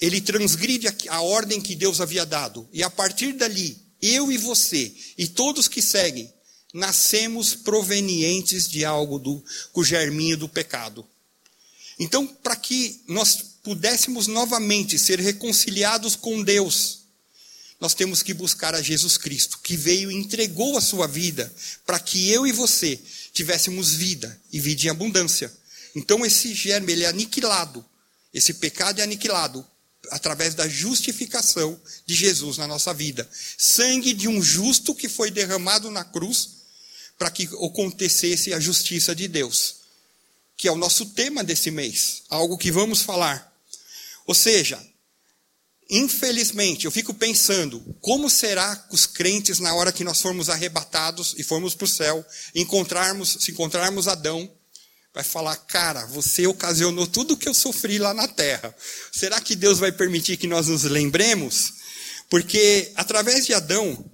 ele 0.00 0.20
transgride 0.20 0.88
a 1.08 1.20
ordem 1.20 1.60
que 1.60 1.76
Deus 1.76 2.00
havia 2.00 2.26
dado. 2.26 2.68
E 2.72 2.82
a 2.82 2.90
partir 2.90 3.32
dali, 3.32 3.80
eu 4.02 4.32
e 4.32 4.36
você, 4.36 4.92
e 5.16 5.28
todos 5.28 5.68
que 5.68 5.80
seguem, 5.80 6.32
nascemos 6.74 7.54
provenientes 7.54 8.68
de 8.68 8.84
algo 8.84 9.18
do, 9.18 9.42
com 9.72 9.80
o 9.80 9.84
germinho 9.84 10.36
do 10.36 10.48
pecado. 10.48 11.08
Então, 11.98 12.26
para 12.26 12.56
que 12.56 13.02
nós 13.08 13.36
pudéssemos 13.62 14.26
novamente 14.26 14.98
ser 14.98 15.18
reconciliados 15.18 16.14
com 16.14 16.42
Deus, 16.42 17.06
nós 17.80 17.94
temos 17.94 18.22
que 18.22 18.32
buscar 18.32 18.74
a 18.74 18.82
Jesus 18.82 19.16
Cristo, 19.16 19.58
que 19.62 19.76
veio 19.76 20.10
e 20.10 20.14
entregou 20.14 20.78
a 20.78 20.80
sua 20.80 21.06
vida 21.06 21.52
para 21.84 21.98
que 21.98 22.30
eu 22.30 22.46
e 22.46 22.52
você 22.52 22.98
tivéssemos 23.32 23.92
vida 23.92 24.40
e 24.52 24.58
vida 24.58 24.86
em 24.86 24.88
abundância. 24.88 25.52
Então 25.94 26.24
esse 26.24 26.54
germe 26.54 26.92
ele 26.92 27.04
é 27.04 27.08
aniquilado, 27.08 27.84
esse 28.32 28.54
pecado 28.54 29.00
é 29.00 29.02
aniquilado 29.02 29.66
através 30.10 30.54
da 30.54 30.68
justificação 30.68 31.78
de 32.06 32.14
Jesus 32.14 32.56
na 32.56 32.66
nossa 32.66 32.94
vida. 32.94 33.28
Sangue 33.58 34.14
de 34.14 34.28
um 34.28 34.40
justo 34.42 34.94
que 34.94 35.08
foi 35.08 35.30
derramado 35.30 35.90
na 35.90 36.04
cruz 36.04 36.50
para 37.18 37.30
que 37.30 37.44
acontecesse 37.44 38.52
a 38.52 38.60
justiça 38.60 39.14
de 39.14 39.26
Deus, 39.26 39.76
que 40.56 40.68
é 40.68 40.72
o 40.72 40.76
nosso 40.76 41.06
tema 41.06 41.44
desse 41.44 41.70
mês, 41.70 42.22
algo 42.30 42.56
que 42.56 42.70
vamos 42.70 43.02
falar. 43.02 43.52
Ou 44.26 44.34
seja, 44.34 44.82
infelizmente, 45.90 46.86
eu 46.86 46.90
fico 46.90 47.12
pensando, 47.12 47.80
como 48.00 48.30
será 48.30 48.86
os 48.90 49.06
crentes 49.06 49.58
na 49.58 49.74
hora 49.74 49.92
que 49.92 50.02
nós 50.02 50.20
formos 50.20 50.48
arrebatados 50.48 51.34
e 51.36 51.42
formos 51.42 51.74
para 51.74 51.84
o 51.84 51.88
céu, 51.88 52.24
encontrarmos, 52.54 53.36
se 53.40 53.50
encontrarmos 53.50 54.08
Adão, 54.08 54.50
vai 55.16 55.22
falar: 55.24 55.56
Cara, 55.56 56.06
você 56.06 56.46
ocasionou 56.46 57.06
tudo 57.06 57.34
o 57.34 57.36
que 57.36 57.48
eu 57.48 57.54
sofri 57.54 57.98
lá 57.98 58.12
na 58.12 58.28
terra. 58.28 58.74
Será 59.12 59.40
que 59.40 59.56
Deus 59.56 59.78
vai 59.78 59.92
permitir 59.92 60.36
que 60.36 60.46
nós 60.46 60.68
nos 60.68 60.84
lembremos? 60.84 61.74
Porque 62.28 62.92
através 62.94 63.46
de 63.46 63.54
Adão 63.54 64.04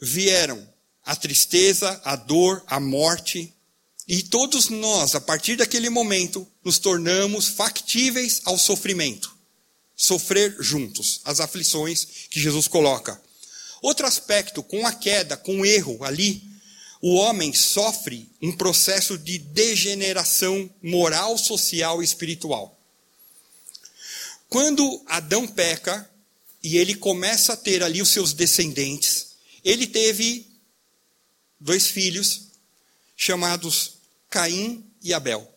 vieram 0.00 0.66
a 1.04 1.16
tristeza, 1.16 2.00
a 2.04 2.16
dor, 2.16 2.62
a 2.66 2.78
morte, 2.78 3.54
e 4.06 4.22
todos 4.22 4.68
nós, 4.68 5.14
a 5.14 5.20
partir 5.20 5.56
daquele 5.56 5.88
momento, 5.88 6.46
nos 6.64 6.78
tornamos 6.78 7.48
factíveis 7.48 8.40
ao 8.44 8.58
sofrimento. 8.58 9.34
Sofrer 9.96 10.56
juntos 10.58 11.20
as 11.24 11.38
aflições 11.38 12.04
que 12.28 12.40
Jesus 12.40 12.66
coloca. 12.66 13.20
Outro 13.80 14.06
aspecto, 14.06 14.62
com 14.62 14.86
a 14.86 14.92
queda, 14.92 15.36
com 15.36 15.60
o 15.60 15.66
erro 15.66 16.02
ali, 16.04 16.42
o 17.00 17.14
homem 17.14 17.52
sofre 17.52 18.28
um 18.40 18.52
processo 18.52 19.18
de 19.18 19.38
degeneração 19.38 20.70
moral, 20.82 21.36
social 21.38 22.00
e 22.00 22.04
espiritual. 22.04 22.78
Quando 24.48 25.02
Adão 25.06 25.46
peca 25.46 26.08
e 26.62 26.76
ele 26.76 26.94
começa 26.94 27.54
a 27.54 27.56
ter 27.56 27.82
ali 27.82 28.02
os 28.02 28.08
seus 28.08 28.32
descendentes, 28.32 29.28
ele 29.64 29.86
teve 29.86 30.46
dois 31.58 31.86
filhos 31.86 32.51
chamados 33.22 33.98
Caim 34.28 34.84
e 35.00 35.14
Abel. 35.14 35.48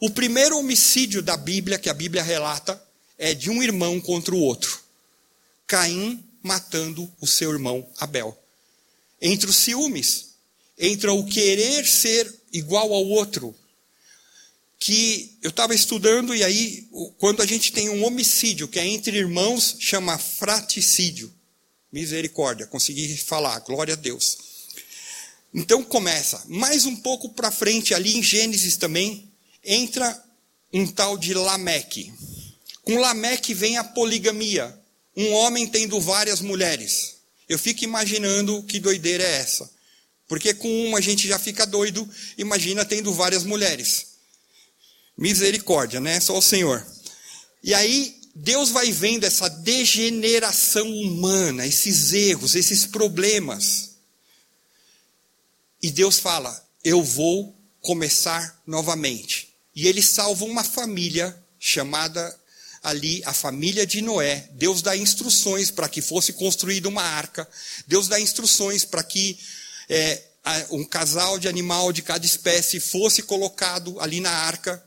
O 0.00 0.10
primeiro 0.10 0.56
homicídio 0.56 1.20
da 1.20 1.36
Bíblia, 1.36 1.80
que 1.80 1.90
a 1.90 1.94
Bíblia 1.94 2.22
relata, 2.22 2.80
é 3.18 3.34
de 3.34 3.50
um 3.50 3.60
irmão 3.60 4.00
contra 4.00 4.32
o 4.32 4.40
outro. 4.40 4.80
Caim 5.66 6.24
matando 6.40 7.12
o 7.20 7.26
seu 7.26 7.50
irmão 7.50 7.84
Abel 7.98 8.38
entre 9.20 9.48
os 9.48 9.56
ciúmes, 9.56 10.34
entre 10.78 11.08
o 11.08 11.24
querer 11.24 11.86
ser 11.86 12.32
igual 12.52 12.92
ao 12.92 13.04
outro. 13.04 13.54
Que 14.78 15.36
eu 15.42 15.50
estava 15.50 15.74
estudando 15.74 16.34
e 16.34 16.44
aí, 16.44 16.86
quando 17.18 17.42
a 17.42 17.46
gente 17.46 17.72
tem 17.72 17.88
um 17.88 18.04
homicídio 18.04 18.68
que 18.68 18.78
é 18.78 18.86
entre 18.86 19.16
irmãos, 19.16 19.76
chama 19.80 20.18
fraticídio. 20.18 21.34
Misericórdia, 21.90 22.66
consegui 22.66 23.16
falar, 23.16 23.58
glória 23.60 23.94
a 23.94 23.96
Deus. 23.96 24.53
Então 25.54 25.84
começa. 25.84 26.42
Mais 26.48 26.84
um 26.84 26.96
pouco 26.96 27.28
para 27.28 27.52
frente, 27.52 27.94
ali 27.94 28.18
em 28.18 28.22
Gênesis 28.22 28.76
também, 28.76 29.30
entra 29.62 30.22
um 30.72 30.84
tal 30.84 31.16
de 31.16 31.32
Lameque. 31.32 32.12
Com 32.82 32.98
Lameque 32.98 33.54
vem 33.54 33.78
a 33.78 33.84
poligamia, 33.84 34.76
um 35.16 35.32
homem 35.32 35.66
tendo 35.68 36.00
várias 36.00 36.40
mulheres. 36.40 37.14
Eu 37.48 37.58
fico 37.58 37.84
imaginando 37.84 38.62
que 38.64 38.80
doideira 38.80 39.22
é 39.22 39.36
essa. 39.36 39.70
Porque 40.26 40.52
com 40.52 40.86
uma 40.86 40.98
a 40.98 41.00
gente 41.00 41.28
já 41.28 41.38
fica 41.38 41.64
doido, 41.64 42.08
imagina 42.36 42.84
tendo 42.84 43.12
várias 43.12 43.44
mulheres. 43.44 44.14
Misericórdia, 45.16 46.00
né? 46.00 46.18
Só 46.18 46.36
o 46.36 46.42
Senhor. 46.42 46.84
E 47.62 47.72
aí, 47.72 48.16
Deus 48.34 48.70
vai 48.70 48.90
vendo 48.90 49.24
essa 49.24 49.48
degeneração 49.48 50.90
humana, 50.90 51.64
esses 51.64 52.12
erros, 52.12 52.56
esses 52.56 52.84
problemas. 52.86 53.93
E 55.84 55.90
Deus 55.90 56.18
fala: 56.18 56.66
Eu 56.82 57.02
vou 57.02 57.54
começar 57.82 58.58
novamente. 58.66 59.54
E 59.76 59.86
ele 59.86 60.00
salva 60.00 60.46
uma 60.46 60.64
família 60.64 61.38
chamada 61.58 62.34
ali 62.82 63.22
a 63.26 63.34
família 63.34 63.86
de 63.86 64.00
Noé. 64.00 64.48
Deus 64.52 64.80
dá 64.80 64.96
instruções 64.96 65.70
para 65.70 65.86
que 65.86 66.00
fosse 66.00 66.32
construída 66.32 66.88
uma 66.88 67.02
arca. 67.02 67.46
Deus 67.86 68.08
dá 68.08 68.18
instruções 68.18 68.82
para 68.82 69.04
que 69.04 69.38
é, 69.86 70.22
um 70.70 70.86
casal 70.86 71.38
de 71.38 71.48
animal 71.48 71.92
de 71.92 72.00
cada 72.00 72.24
espécie 72.24 72.80
fosse 72.80 73.20
colocado 73.20 74.00
ali 74.00 74.20
na 74.20 74.30
arca. 74.30 74.82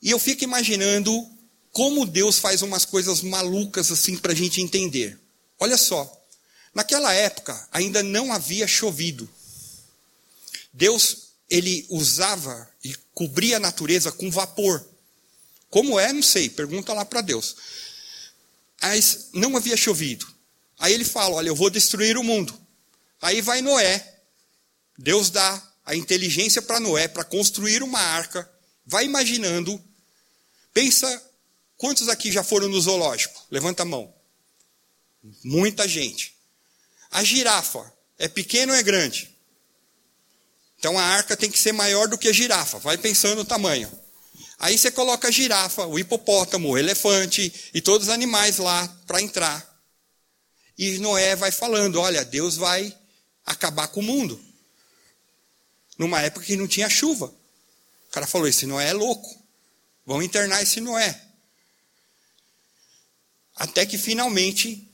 E 0.00 0.10
eu 0.10 0.18
fico 0.18 0.44
imaginando 0.44 1.12
como 1.72 2.06
Deus 2.06 2.38
faz 2.38 2.62
umas 2.62 2.86
coisas 2.86 3.20
malucas 3.20 3.92
assim 3.92 4.16
para 4.16 4.32
a 4.32 4.34
gente 4.34 4.62
entender. 4.62 5.20
Olha 5.60 5.76
só, 5.76 6.10
naquela 6.74 7.12
época 7.12 7.68
ainda 7.70 8.02
não 8.02 8.32
havia 8.32 8.66
chovido. 8.66 9.28
Deus 10.74 11.28
ele 11.48 11.86
usava 11.88 12.68
e 12.82 12.94
cobria 13.14 13.58
a 13.58 13.60
natureza 13.60 14.10
com 14.10 14.30
vapor. 14.30 14.84
Como 15.70 15.98
é, 15.98 16.12
não 16.12 16.22
sei, 16.22 16.50
pergunta 16.50 16.92
lá 16.92 17.04
para 17.04 17.20
Deus. 17.20 17.56
Mas 18.82 19.28
não 19.32 19.56
havia 19.56 19.76
chovido. 19.76 20.26
Aí 20.78 20.92
ele 20.92 21.04
fala: 21.04 21.36
Olha, 21.36 21.48
eu 21.48 21.54
vou 21.54 21.70
destruir 21.70 22.18
o 22.18 22.24
mundo. 22.24 22.58
Aí 23.22 23.40
vai 23.40 23.62
Noé. 23.62 24.18
Deus 24.98 25.30
dá 25.30 25.72
a 25.86 25.94
inteligência 25.94 26.60
para 26.60 26.80
Noé 26.80 27.06
para 27.06 27.24
construir 27.24 27.82
uma 27.82 28.00
arca. 28.00 28.50
Vai 28.84 29.04
imaginando. 29.04 29.82
Pensa 30.72 31.22
quantos 31.76 32.08
aqui 32.08 32.32
já 32.32 32.42
foram 32.42 32.68
no 32.68 32.80
zoológico? 32.80 33.46
Levanta 33.50 33.84
a 33.84 33.86
mão. 33.86 34.12
Muita 35.42 35.86
gente. 35.88 36.36
A 37.10 37.22
girafa 37.22 37.92
é 38.18 38.28
pequena 38.28 38.72
ou 38.72 38.78
é 38.78 38.82
grande? 38.82 39.33
Então 40.78 40.98
a 40.98 41.02
arca 41.02 41.36
tem 41.36 41.50
que 41.50 41.58
ser 41.58 41.72
maior 41.72 42.08
do 42.08 42.18
que 42.18 42.28
a 42.28 42.32
girafa. 42.32 42.78
Vai 42.78 42.98
pensando 42.98 43.36
no 43.36 43.44
tamanho. 43.44 43.90
Aí 44.58 44.78
você 44.78 44.90
coloca 44.90 45.28
a 45.28 45.30
girafa, 45.30 45.86
o 45.86 45.98
hipopótamo, 45.98 46.70
o 46.70 46.78
elefante 46.78 47.52
e 47.74 47.80
todos 47.80 48.08
os 48.08 48.14
animais 48.14 48.58
lá 48.58 48.86
para 49.06 49.20
entrar. 49.20 49.74
E 50.78 50.98
Noé 50.98 51.36
vai 51.36 51.50
falando: 51.50 52.00
olha, 52.00 52.24
Deus 52.24 52.56
vai 52.56 52.96
acabar 53.44 53.88
com 53.88 54.00
o 54.00 54.02
mundo. 54.02 54.40
Numa 55.98 56.20
época 56.20 56.46
que 56.46 56.56
não 56.56 56.66
tinha 56.66 56.88
chuva. 56.88 57.26
O 57.26 58.10
cara 58.10 58.26
falou: 58.26 58.46
esse 58.46 58.66
Noé 58.66 58.90
é 58.90 58.92
louco. 58.92 59.28
Vão 60.06 60.22
internar 60.22 60.62
esse 60.62 60.80
Noé. 60.80 61.20
Até 63.56 63.86
que 63.86 63.98
finalmente 63.98 64.88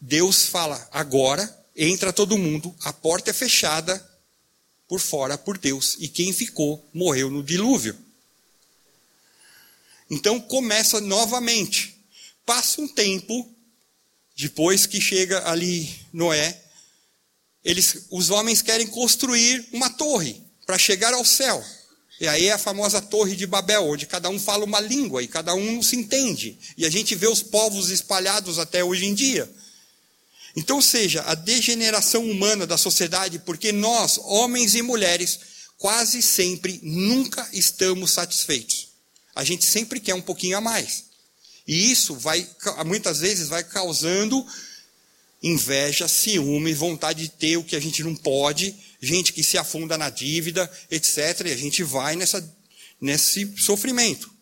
Deus 0.00 0.46
fala: 0.46 0.88
agora 0.92 1.64
entra 1.76 2.12
todo 2.12 2.38
mundo, 2.38 2.74
a 2.84 2.92
porta 2.92 3.30
é 3.30 3.32
fechada 3.34 4.13
por 4.94 5.00
fora 5.00 5.36
por 5.36 5.58
Deus, 5.58 5.96
e 5.98 6.06
quem 6.06 6.32
ficou 6.32 6.88
morreu 6.94 7.28
no 7.28 7.42
dilúvio. 7.42 7.98
Então 10.08 10.38
começa 10.38 11.00
novamente. 11.00 11.98
Passa 12.46 12.80
um 12.80 12.86
tempo, 12.86 13.50
depois 14.36 14.86
que 14.86 15.00
chega 15.00 15.50
ali 15.50 15.92
Noé, 16.12 16.62
eles, 17.64 18.06
os 18.08 18.30
homens 18.30 18.62
querem 18.62 18.86
construir 18.86 19.66
uma 19.72 19.90
torre 19.90 20.40
para 20.64 20.78
chegar 20.78 21.12
ao 21.12 21.24
céu. 21.24 21.64
E 22.20 22.28
aí 22.28 22.46
é 22.46 22.52
a 22.52 22.58
famosa 22.58 23.02
Torre 23.02 23.34
de 23.34 23.48
Babel, 23.48 23.88
onde 23.88 24.06
cada 24.06 24.28
um 24.28 24.38
fala 24.38 24.64
uma 24.64 24.78
língua 24.78 25.24
e 25.24 25.26
cada 25.26 25.56
um 25.56 25.82
se 25.82 25.96
entende. 25.96 26.56
E 26.78 26.86
a 26.86 26.90
gente 26.90 27.16
vê 27.16 27.26
os 27.26 27.42
povos 27.42 27.90
espalhados 27.90 28.60
até 28.60 28.84
hoje 28.84 29.06
em 29.06 29.14
dia. 29.14 29.52
Então, 30.56 30.80
seja, 30.80 31.22
a 31.22 31.34
degeneração 31.34 32.28
humana 32.30 32.66
da 32.66 32.76
sociedade, 32.76 33.40
porque 33.40 33.72
nós, 33.72 34.18
homens 34.18 34.74
e 34.74 34.82
mulheres, 34.82 35.40
quase 35.76 36.22
sempre 36.22 36.78
nunca 36.82 37.48
estamos 37.52 38.12
satisfeitos. 38.12 38.88
A 39.34 39.42
gente 39.42 39.64
sempre 39.64 39.98
quer 39.98 40.14
um 40.14 40.22
pouquinho 40.22 40.56
a 40.56 40.60
mais. 40.60 41.04
E 41.66 41.90
isso 41.90 42.14
vai, 42.14 42.48
muitas 42.86 43.20
vezes, 43.20 43.48
vai 43.48 43.64
causando 43.64 44.46
inveja, 45.42 46.06
ciúme, 46.06 46.72
vontade 46.72 47.22
de 47.22 47.28
ter 47.28 47.56
o 47.56 47.64
que 47.64 47.76
a 47.76 47.80
gente 47.80 48.02
não 48.02 48.14
pode, 48.14 48.74
gente 49.00 49.32
que 49.32 49.42
se 49.42 49.58
afunda 49.58 49.98
na 49.98 50.08
dívida, 50.08 50.70
etc. 50.90 51.42
E 51.46 51.52
a 51.52 51.56
gente 51.56 51.82
vai 51.82 52.16
nessa, 52.16 52.56
nesse 53.00 53.52
sofrimento. 53.58 54.32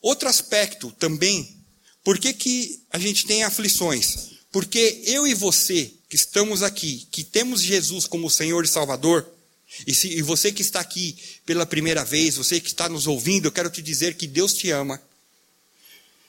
Outro 0.00 0.28
aspecto 0.28 0.92
também, 0.92 1.56
por 2.04 2.18
que, 2.18 2.32
que 2.32 2.80
a 2.90 2.98
gente 2.98 3.26
tem 3.26 3.42
aflições? 3.42 4.37
Porque 4.50 5.02
eu 5.04 5.26
e 5.26 5.34
você, 5.34 5.90
que 6.08 6.16
estamos 6.16 6.62
aqui, 6.62 7.06
que 7.10 7.22
temos 7.22 7.60
Jesus 7.60 8.06
como 8.06 8.30
Senhor 8.30 8.64
e 8.64 8.68
Salvador, 8.68 9.28
e, 9.86 9.94
se, 9.94 10.08
e 10.08 10.22
você 10.22 10.50
que 10.50 10.62
está 10.62 10.80
aqui 10.80 11.16
pela 11.44 11.66
primeira 11.66 12.04
vez, 12.04 12.36
você 12.36 12.58
que 12.58 12.68
está 12.68 12.88
nos 12.88 13.06
ouvindo, 13.06 13.46
eu 13.46 13.52
quero 13.52 13.70
te 13.70 13.82
dizer 13.82 14.14
que 14.14 14.26
Deus 14.26 14.54
te 14.54 14.70
ama. 14.70 15.00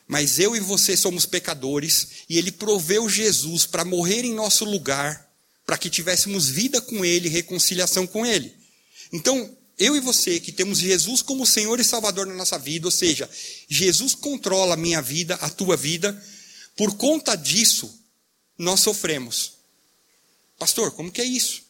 Mas 0.08 0.39
eu 0.39 0.55
e 0.55 0.60
você 0.60 0.97
somos 0.97 1.25
pecadores, 1.25 2.08
e 2.27 2.38
Ele 2.38 2.51
proveu 2.51 3.08
Jesus 3.08 3.65
para 3.65 3.86
morrer 3.86 4.25
em 4.25 4.34
nosso 4.34 4.65
lugar, 4.65 5.29
para 5.65 5.77
que 5.77 5.89
tivéssemos 5.89 6.49
vida 6.49 6.82
com 6.82 7.05
Ele, 7.05 7.29
reconciliação 7.29 8.05
com 8.05 8.25
Ele. 8.25 8.53
Então, 9.13 9.55
eu 9.77 9.95
e 9.95 9.99
você 9.99 10.39
que 10.39 10.51
temos 10.51 10.79
Jesus 10.79 11.21
como 11.21 11.45
Senhor 11.45 11.79
e 11.79 11.84
Salvador 11.84 12.27
na 12.27 12.34
nossa 12.34 12.58
vida, 12.60 12.88
ou 12.88 12.91
seja, 12.91 13.29
Jesus 13.69 14.13
controla 14.13 14.73
a 14.73 14.77
minha 14.77 15.01
vida, 15.01 15.36
a 15.36 15.49
tua 15.49 15.77
vida, 15.77 16.21
por 16.75 16.97
conta 16.97 17.36
disso, 17.36 17.98
nós 18.59 18.81
sofremos. 18.81 19.53
Pastor, 20.59 20.91
como 20.91 21.11
que 21.11 21.21
é 21.21 21.25
isso? 21.25 21.63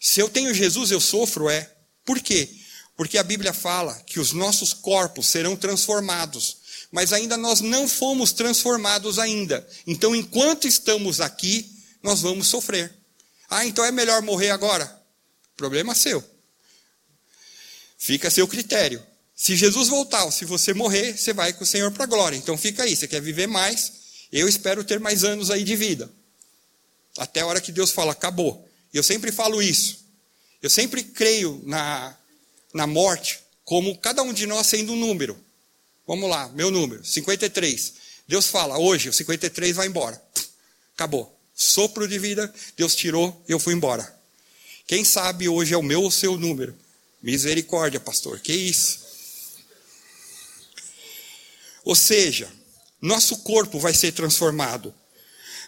Se 0.00 0.18
eu 0.18 0.28
tenho 0.28 0.54
Jesus, 0.54 0.90
eu 0.90 1.00
sofro, 1.00 1.50
é. 1.50 1.70
Por 2.04 2.20
quê? 2.20 2.48
Porque 2.96 3.18
a 3.18 3.22
Bíblia 3.22 3.52
fala 3.52 3.94
que 4.06 4.18
os 4.18 4.32
nossos 4.32 4.72
corpos 4.72 5.28
serão 5.28 5.54
transformados, 5.54 6.56
mas 6.90 7.12
ainda 7.12 7.36
nós 7.36 7.60
não 7.60 7.86
fomos 7.86 8.32
transformados 8.32 9.18
ainda. 9.18 9.66
Então, 9.86 10.16
enquanto 10.16 10.66
estamos 10.66 11.20
aqui, 11.20 11.70
nós 12.02 12.22
vamos 12.22 12.46
sofrer. 12.46 12.92
Ah, 13.48 13.66
então 13.66 13.84
é 13.84 13.90
melhor 13.90 14.22
morrer 14.22 14.50
agora? 14.50 15.02
Problema 15.56 15.94
seu. 15.94 16.24
Fica 17.98 18.28
a 18.28 18.30
seu 18.30 18.48
critério. 18.48 19.04
Se 19.34 19.56
Jesus 19.56 19.88
voltar, 19.88 20.24
ou 20.24 20.32
se 20.32 20.44
você 20.44 20.72
morrer, 20.72 21.16
você 21.16 21.32
vai 21.32 21.52
com 21.52 21.64
o 21.64 21.66
Senhor 21.66 21.90
para 21.90 22.04
a 22.04 22.06
glória. 22.06 22.36
Então 22.36 22.56
fica 22.56 22.84
aí. 22.84 22.96
Você 22.96 23.08
quer 23.08 23.20
viver 23.20 23.46
mais? 23.46 24.03
Eu 24.34 24.48
espero 24.48 24.82
ter 24.82 24.98
mais 24.98 25.22
anos 25.22 25.48
aí 25.48 25.62
de 25.62 25.76
vida. 25.76 26.10
Até 27.16 27.40
a 27.40 27.46
hora 27.46 27.60
que 27.60 27.70
Deus 27.70 27.92
fala, 27.92 28.10
acabou. 28.10 28.68
Eu 28.92 29.00
sempre 29.00 29.30
falo 29.30 29.62
isso. 29.62 30.04
Eu 30.60 30.68
sempre 30.68 31.04
creio 31.04 31.62
na, 31.64 32.16
na 32.72 32.84
morte 32.84 33.38
como 33.64 33.96
cada 33.96 34.24
um 34.24 34.32
de 34.32 34.44
nós 34.44 34.66
sendo 34.66 34.92
um 34.92 34.96
número. 34.96 35.38
Vamos 36.04 36.28
lá, 36.28 36.48
meu 36.48 36.68
número, 36.68 37.04
53. 37.04 37.94
Deus 38.26 38.48
fala, 38.48 38.76
hoje 38.76 39.08
o 39.08 39.12
53 39.12 39.76
vai 39.76 39.86
embora. 39.86 40.20
Acabou. 40.94 41.32
Sopro 41.54 42.08
de 42.08 42.18
vida, 42.18 42.52
Deus 42.76 42.96
tirou 42.96 43.40
e 43.48 43.52
eu 43.52 43.60
fui 43.60 43.72
embora. 43.72 44.12
Quem 44.84 45.04
sabe 45.04 45.48
hoje 45.48 45.74
é 45.74 45.76
o 45.76 45.82
meu 45.82 46.02
ou 46.02 46.10
seu 46.10 46.36
número? 46.36 46.76
Misericórdia, 47.22 48.00
pastor, 48.00 48.40
que 48.40 48.52
isso? 48.52 48.98
Ou 51.84 51.94
seja, 51.94 52.50
nosso 53.04 53.38
corpo 53.38 53.78
vai 53.78 53.92
ser 53.92 54.12
transformado. 54.12 54.94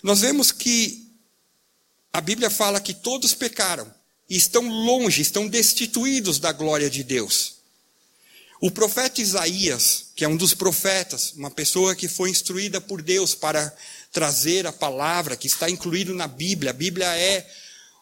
Nós 0.02 0.20
vemos 0.20 0.50
que 0.50 1.06
a 2.10 2.20
Bíblia 2.20 2.48
fala 2.48 2.80
que 2.80 2.94
todos 2.94 3.34
pecaram 3.34 3.92
e 4.28 4.36
estão 4.36 4.66
longe, 4.66 5.20
estão 5.20 5.46
destituídos 5.46 6.38
da 6.38 6.50
glória 6.50 6.88
de 6.88 7.04
Deus. 7.04 7.56
O 8.58 8.70
profeta 8.70 9.20
Isaías, 9.20 10.06
que 10.16 10.24
é 10.24 10.28
um 10.28 10.36
dos 10.36 10.54
profetas, 10.54 11.32
uma 11.32 11.50
pessoa 11.50 11.94
que 11.94 12.08
foi 12.08 12.30
instruída 12.30 12.80
por 12.80 13.02
Deus 13.02 13.34
para 13.34 13.70
trazer 14.10 14.66
a 14.66 14.72
palavra, 14.72 15.36
que 15.36 15.46
está 15.46 15.68
incluído 15.68 16.14
na 16.14 16.26
Bíblia. 16.26 16.70
A 16.70 16.74
Bíblia 16.74 17.14
é 17.18 17.46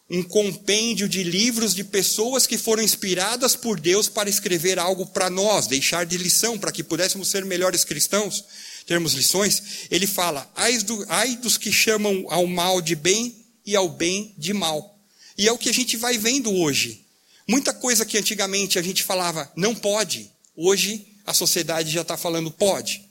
um 0.09 0.23
compêndio 0.23 1.09
de 1.09 1.23
livros 1.23 1.75
de 1.75 1.83
pessoas 1.83 2.47
que 2.47 2.57
foram 2.57 2.81
inspiradas 2.81 3.53
por 3.53 3.81
Deus 3.81 4.07
para 4.07 4.29
escrever 4.29 4.79
algo 4.79 5.05
para 5.07 5.29
nós, 5.29 5.67
deixar 5.67 6.05
de 6.05 6.17
lição, 6.17 6.57
para 6.57 6.71
que 6.71 6.83
pudéssemos 6.83 7.27
ser 7.27 7.43
melhores 7.43 7.83
cristãos 7.83 8.45
termos 8.85 9.13
lições, 9.13 9.87
ele 9.89 10.07
fala: 10.07 10.49
ai, 10.55 10.77
do, 10.79 11.05
ai 11.09 11.35
dos 11.37 11.57
que 11.57 11.71
chamam 11.71 12.25
ao 12.29 12.45
mal 12.47 12.81
de 12.81 12.95
bem 12.95 13.35
e 13.65 13.75
ao 13.75 13.89
bem 13.89 14.33
de 14.37 14.53
mal. 14.53 14.97
E 15.37 15.47
é 15.47 15.51
o 15.51 15.57
que 15.57 15.69
a 15.69 15.73
gente 15.73 15.97
vai 15.97 16.17
vendo 16.17 16.53
hoje. 16.53 17.05
Muita 17.47 17.73
coisa 17.73 18.05
que 18.05 18.17
antigamente 18.17 18.79
a 18.79 18.81
gente 18.81 19.03
falava, 19.03 19.51
não 19.55 19.75
pode, 19.75 20.31
Hoje 20.55 21.05
a 21.25 21.33
sociedade 21.33 21.91
já 21.91 22.01
está 22.01 22.15
falando 22.15 22.49
pode. 22.49 23.03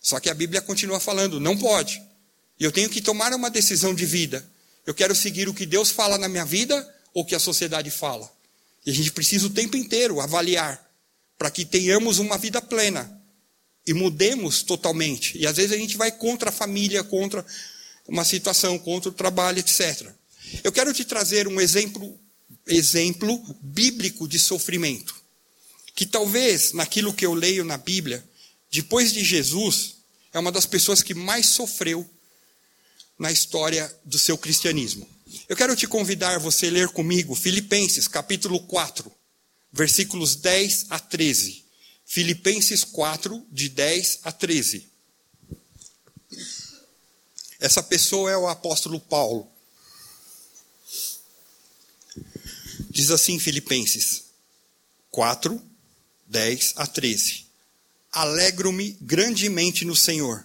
Só 0.00 0.18
que 0.18 0.28
a 0.28 0.34
Bíblia 0.34 0.60
continua 0.60 0.98
falando 0.98 1.38
não 1.38 1.56
pode. 1.56 2.02
E 2.58 2.64
eu 2.64 2.72
tenho 2.72 2.90
que 2.90 3.00
tomar 3.00 3.32
uma 3.32 3.48
decisão 3.48 3.94
de 3.94 4.04
vida. 4.04 4.44
Eu 4.84 4.92
quero 4.92 5.14
seguir 5.14 5.48
o 5.48 5.54
que 5.54 5.64
Deus 5.64 5.90
fala 5.90 6.18
na 6.18 6.28
minha 6.28 6.44
vida 6.44 6.76
ou 7.14 7.22
o 7.22 7.26
que 7.26 7.34
a 7.34 7.38
sociedade 7.38 7.90
fala. 7.90 8.30
E 8.84 8.90
a 8.90 8.94
gente 8.94 9.12
precisa 9.12 9.46
o 9.46 9.50
tempo 9.50 9.76
inteiro 9.76 10.20
avaliar 10.20 10.84
para 11.38 11.50
que 11.50 11.64
tenhamos 11.64 12.18
uma 12.18 12.36
vida 12.36 12.60
plena 12.60 13.19
e 13.90 13.92
mudemos 13.92 14.62
totalmente. 14.62 15.36
E 15.36 15.48
às 15.48 15.56
vezes 15.56 15.72
a 15.72 15.76
gente 15.76 15.96
vai 15.96 16.12
contra 16.12 16.50
a 16.50 16.52
família, 16.52 17.02
contra 17.02 17.44
uma 18.06 18.24
situação, 18.24 18.78
contra 18.78 19.10
o 19.10 19.12
trabalho, 19.12 19.58
etc. 19.58 20.12
Eu 20.62 20.70
quero 20.70 20.94
te 20.94 21.04
trazer 21.04 21.48
um 21.48 21.60
exemplo, 21.60 22.16
exemplo 22.68 23.44
bíblico 23.60 24.28
de 24.28 24.38
sofrimento, 24.38 25.12
que 25.92 26.06
talvez 26.06 26.72
naquilo 26.72 27.12
que 27.12 27.26
eu 27.26 27.34
leio 27.34 27.64
na 27.64 27.76
Bíblia, 27.76 28.24
depois 28.70 29.12
de 29.12 29.24
Jesus, 29.24 29.96
é 30.32 30.38
uma 30.38 30.52
das 30.52 30.66
pessoas 30.66 31.02
que 31.02 31.12
mais 31.12 31.46
sofreu 31.46 32.08
na 33.18 33.32
história 33.32 33.92
do 34.04 34.20
seu 34.20 34.38
cristianismo. 34.38 35.04
Eu 35.48 35.56
quero 35.56 35.74
te 35.74 35.88
convidar 35.88 36.38
você 36.38 36.68
a 36.68 36.70
ler 36.70 36.88
comigo 36.90 37.34
Filipenses 37.34 38.06
capítulo 38.06 38.60
4, 38.60 39.10
versículos 39.72 40.36
10 40.36 40.86
a 40.90 41.00
13. 41.00 41.69
Filipenses 42.12 42.82
4, 42.82 43.46
de 43.52 43.68
10 43.68 44.18
a 44.24 44.32
13. 44.32 44.84
Essa 47.60 47.84
pessoa 47.84 48.28
é 48.28 48.36
o 48.36 48.48
apóstolo 48.48 48.98
Paulo. 48.98 49.48
Diz 52.90 53.12
assim 53.12 53.38
Filipenses 53.38 54.24
4, 55.12 55.62
10 56.26 56.72
a 56.74 56.84
13. 56.84 57.46
Alegro-me 58.10 58.98
grandemente 59.00 59.84
no 59.84 59.94
Senhor, 59.94 60.44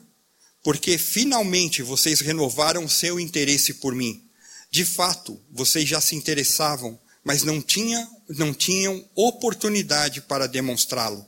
porque 0.61 0.99
finalmente 0.99 1.81
vocês 1.81 2.19
renovaram 2.19 2.87
seu 2.87 3.19
interesse 3.19 3.73
por 3.73 3.95
mim. 3.95 4.23
De 4.69 4.85
fato, 4.85 5.41
vocês 5.49 5.89
já 5.89 5.99
se 5.99 6.15
interessavam, 6.15 6.99
mas 7.23 7.41
não, 7.41 7.59
tinha, 7.59 8.07
não 8.29 8.53
tinham 8.53 9.03
oportunidade 9.15 10.21
para 10.21 10.45
demonstrá-lo. 10.45 11.27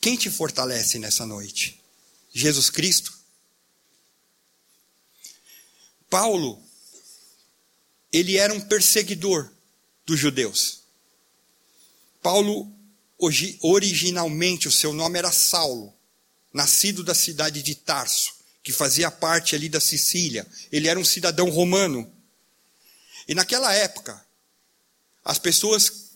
Quem 0.00 0.16
te 0.16 0.30
fortalece 0.30 0.98
nessa 0.98 1.26
noite? 1.26 1.80
Jesus 2.32 2.70
Cristo? 2.70 3.16
Paulo, 6.08 6.62
ele 8.12 8.36
era 8.36 8.52
um 8.54 8.60
perseguidor 8.60 9.52
dos 10.06 10.18
judeus. 10.18 10.80
Paulo, 12.22 12.72
originalmente, 13.62 14.68
o 14.68 14.72
seu 14.72 14.92
nome 14.92 15.18
era 15.18 15.32
Saulo, 15.32 15.94
nascido 16.52 17.04
da 17.04 17.14
cidade 17.14 17.62
de 17.62 17.74
Tarso, 17.74 18.32
que 18.62 18.72
fazia 18.72 19.10
parte 19.10 19.54
ali 19.54 19.68
da 19.68 19.80
Sicília. 19.80 20.46
Ele 20.72 20.88
era 20.88 20.98
um 20.98 21.04
cidadão 21.04 21.50
romano. 21.50 22.10
E 23.26 23.34
naquela 23.34 23.74
época, 23.74 24.24
as 25.24 25.38
pessoas 25.38 26.12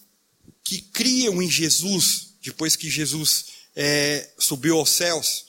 que 0.65 0.81
criam 0.81 1.43
em 1.43 1.51
Jesus, 1.51 2.35
depois 2.41 2.77
que 2.77 2.89
Jesus 2.89 3.62
é, 3.75 4.31
subiu 4.39 4.79
aos 4.79 4.91
céus, 4.91 5.47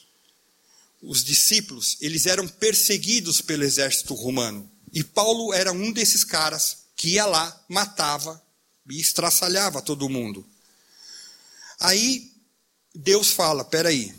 os 1.02 1.22
discípulos, 1.22 1.98
eles 2.00 2.26
eram 2.26 2.48
perseguidos 2.48 3.40
pelo 3.40 3.64
exército 3.64 4.14
romano. 4.14 4.70
E 4.92 5.04
Paulo 5.04 5.52
era 5.52 5.72
um 5.72 5.92
desses 5.92 6.24
caras 6.24 6.84
que 6.96 7.10
ia 7.10 7.26
lá, 7.26 7.64
matava 7.68 8.42
e 8.88 9.00
estraçalhava 9.00 9.82
todo 9.82 10.08
mundo. 10.08 10.46
Aí 11.80 12.32
Deus 12.94 13.30
fala: 13.30 13.64
peraí, 13.64 14.14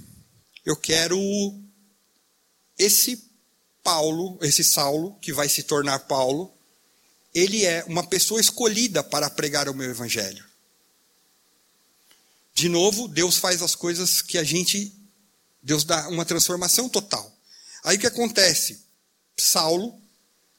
eu 0.65 0.75
quero 0.75 1.19
esse 2.77 3.31
Paulo, 3.83 4.37
esse 4.41 4.63
Saulo, 4.63 5.17
que 5.19 5.31
vai 5.31 5.47
se 5.47 5.63
tornar 5.63 5.99
Paulo, 5.99 6.53
ele 7.33 7.65
é 7.65 7.83
uma 7.85 8.05
pessoa 8.05 8.39
escolhida 8.39 9.03
para 9.03 9.29
pregar 9.29 9.67
o 9.69 9.73
meu 9.73 9.89
evangelho. 9.89 10.44
De 12.55 12.69
novo, 12.69 13.09
Deus 13.09 13.35
faz 13.35 13.61
as 13.61 13.75
coisas 13.75 14.21
que 14.21 14.37
a 14.37 14.43
gente. 14.43 14.93
Deus 15.61 15.83
dá 15.83 16.07
uma 16.07 16.23
transformação 16.23 16.87
total. 16.87 17.31
Aí 17.83 17.97
o 17.97 17.99
que 17.99 18.07
acontece? 18.07 18.79
Saulo 19.37 20.01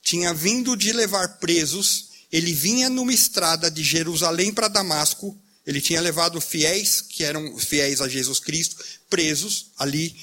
tinha 0.03 0.33
vindo 0.35 0.77
de 0.77 0.93
levar 0.93 1.39
presos, 1.39 2.11
ele 2.31 2.53
vinha 2.53 2.89
numa 2.89 3.13
estrada 3.13 3.71
de 3.71 3.83
Jerusalém 3.83 4.53
para 4.53 4.69
Damasco, 4.69 5.37
ele 5.67 5.81
tinha 5.81 6.01
levado 6.01 6.41
fiéis, 6.41 7.01
que 7.01 7.25
eram 7.25 7.59
fiéis 7.59 8.01
a 8.01 8.09
Jesus 8.09 8.39
Cristo, 8.39 8.77
presos 9.11 9.73
ali 9.77 10.15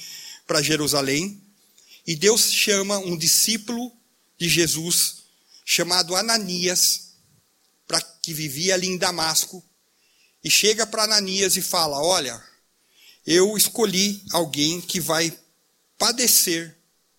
para 0.46 0.62
Jerusalém, 0.62 1.42
e 2.06 2.16
Deus 2.16 2.50
chama 2.50 2.98
um 2.98 3.16
discípulo 3.16 3.92
de 4.38 4.48
Jesus, 4.48 5.24
chamado 5.64 6.16
Ananias, 6.16 7.14
para 7.86 8.00
que 8.00 8.32
vivia 8.32 8.74
ali 8.74 8.86
em 8.86 8.96
Damasco, 8.96 9.62
e 10.44 10.50
chega 10.50 10.86
para 10.86 11.04
Ananias 11.04 11.56
e 11.56 11.62
fala: 11.62 11.98
Olha, 11.98 12.40
eu 13.26 13.56
escolhi 13.56 14.22
alguém 14.30 14.80
que 14.80 15.00
vai 15.00 15.36
padecer 15.96 16.76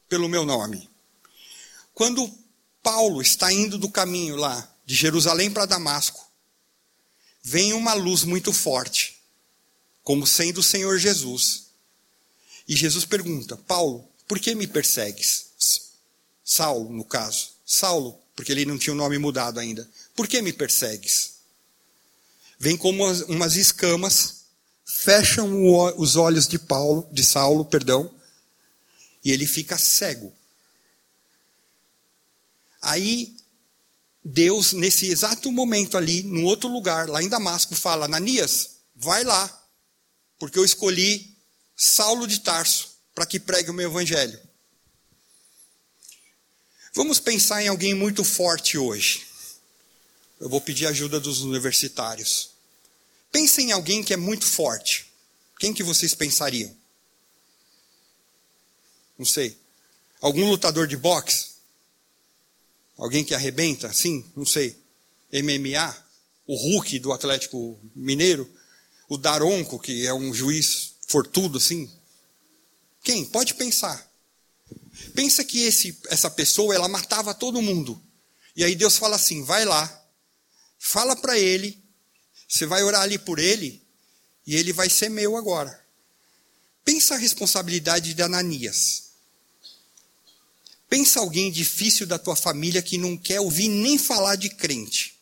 pelo 0.07 0.29
meu 0.29 0.45
nome. 0.45 0.87
Quando 1.93 2.31
Paulo 2.83 3.21
está 3.21 3.51
indo 3.51 3.79
do 3.79 3.89
caminho 3.89 4.35
lá, 4.35 4.71
de 4.85 4.93
Jerusalém 4.93 5.49
para 5.49 5.65
Damasco, 5.65 6.23
vem 7.41 7.73
uma 7.73 7.95
luz 7.95 8.23
muito 8.23 8.53
forte, 8.53 9.19
como 10.03 10.27
sendo 10.27 10.59
o 10.59 10.63
Senhor 10.63 10.99
Jesus. 10.99 11.65
E 12.67 12.75
Jesus 12.75 13.05
pergunta: 13.05 13.57
Paulo, 13.57 14.07
por 14.27 14.39
que 14.39 14.53
me 14.53 14.67
persegues? 14.67 15.45
Saulo, 16.43 16.91
no 16.91 17.03
caso. 17.03 17.55
Saulo, 17.65 18.19
porque 18.35 18.51
ele 18.51 18.65
não 18.65 18.77
tinha 18.77 18.93
o 18.93 18.97
nome 18.97 19.17
mudado 19.17 19.59
ainda. 19.59 19.89
Por 20.15 20.27
que 20.27 20.39
me 20.43 20.53
persegues? 20.53 21.34
Vem 22.59 22.77
como 22.77 23.03
umas 23.27 23.55
escamas, 23.55 24.45
fecham 24.85 25.65
os 25.97 26.15
olhos 26.15 26.47
de 26.47 26.59
Paulo, 26.59 27.07
de 27.11 27.23
Saulo, 27.23 27.65
perdão, 27.65 28.13
e 29.23 29.31
ele 29.31 29.47
fica 29.47 29.77
cego. 29.77 30.33
Aí 32.81 33.35
Deus, 34.23 34.73
nesse 34.73 35.07
exato 35.07 35.51
momento 35.51 35.97
ali, 35.97 36.23
num 36.23 36.45
outro 36.45 36.67
lugar, 36.67 37.07
lá 37.07 37.21
em 37.21 37.29
Damasco, 37.29 37.75
fala: 37.75 38.05
Ananias, 38.05 38.77
vai 38.95 39.23
lá, 39.23 39.63
porque 40.39 40.57
eu 40.57 40.65
escolhi 40.65 41.35
Saulo 41.75 42.27
de 42.27 42.39
Tarso 42.39 42.95
para 43.13 43.25
que 43.25 43.39
pregue 43.39 43.69
o 43.69 43.73
meu 43.73 43.89
evangelho. 43.89 44.39
Vamos 46.93 47.19
pensar 47.19 47.61
em 47.61 47.67
alguém 47.67 47.93
muito 47.93 48.23
forte 48.23 48.77
hoje. 48.77 49.27
Eu 50.45 50.49
vou 50.51 50.61
pedir 50.61 50.85
ajuda 50.85 51.19
dos 51.19 51.41
universitários. 51.41 52.51
Pensem 53.31 53.69
em 53.69 53.71
alguém 53.71 54.03
que 54.03 54.13
é 54.13 54.15
muito 54.15 54.45
forte. 54.45 55.11
Quem 55.59 55.73
que 55.73 55.81
vocês 55.81 56.13
pensariam? 56.13 56.71
Não 59.17 59.25
sei. 59.25 59.57
Algum 60.21 60.47
lutador 60.47 60.85
de 60.85 60.95
boxe? 60.95 61.47
Alguém 62.95 63.25
que 63.25 63.33
arrebenta? 63.33 63.91
Sim, 63.91 64.23
não 64.35 64.45
sei. 64.45 64.79
MMA? 65.33 66.05
O 66.45 66.55
Hulk 66.55 66.99
do 66.99 67.11
Atlético 67.11 67.79
Mineiro? 67.95 68.47
O 69.09 69.17
Daronco, 69.17 69.79
que 69.79 70.05
é 70.05 70.13
um 70.13 70.31
juiz 70.31 70.93
fortudo 71.07 71.57
assim? 71.57 71.91
Quem? 73.01 73.25
Pode 73.25 73.55
pensar. 73.55 74.07
Pensa 75.15 75.43
que 75.43 75.63
esse, 75.63 75.97
essa 76.05 76.29
pessoa, 76.29 76.75
ela 76.75 76.87
matava 76.87 77.33
todo 77.33 77.63
mundo. 77.63 77.99
E 78.55 78.63
aí 78.63 78.75
Deus 78.75 78.95
fala 78.95 79.15
assim: 79.15 79.43
vai 79.43 79.65
lá, 79.65 80.04
Fala 80.87 81.15
para 81.15 81.37
ele, 81.39 81.81
você 82.47 82.67
vai 82.67 82.83
orar 82.83 83.01
ali 83.01 83.17
por 83.17 83.39
ele, 83.39 83.81
e 84.45 84.55
ele 84.55 84.71
vai 84.71 84.89
ser 84.89 85.09
meu 85.09 85.35
agora. 85.35 85.83
Pensa 86.83 87.15
a 87.15 87.17
responsabilidade 87.17 88.13
de 88.13 88.21
Ananias. 88.21 89.05
Pensa 90.87 91.19
alguém 91.19 91.51
difícil 91.51 92.05
da 92.05 92.19
tua 92.19 92.35
família 92.35 92.83
que 92.83 92.97
não 92.97 93.17
quer 93.17 93.39
ouvir 93.39 93.67
nem 93.67 93.97
falar 93.97 94.35
de 94.35 94.49
crente. 94.49 95.19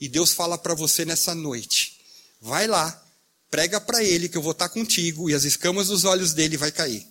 E 0.00 0.08
Deus 0.08 0.32
fala 0.32 0.58
para 0.58 0.74
você 0.74 1.04
nessa 1.04 1.34
noite: 1.34 2.00
vai 2.40 2.66
lá, 2.66 3.06
Prega 3.48 3.80
para 3.80 4.02
ele 4.02 4.28
que 4.28 4.36
eu 4.36 4.42
vou 4.42 4.52
estar 4.52 4.68
contigo 4.68 5.30
e 5.30 5.34
as 5.34 5.44
escamas 5.44 5.86
dos 5.86 6.04
olhos 6.04 6.32
dele 6.34 6.56
vai 6.56 6.72
cair. 6.72 7.06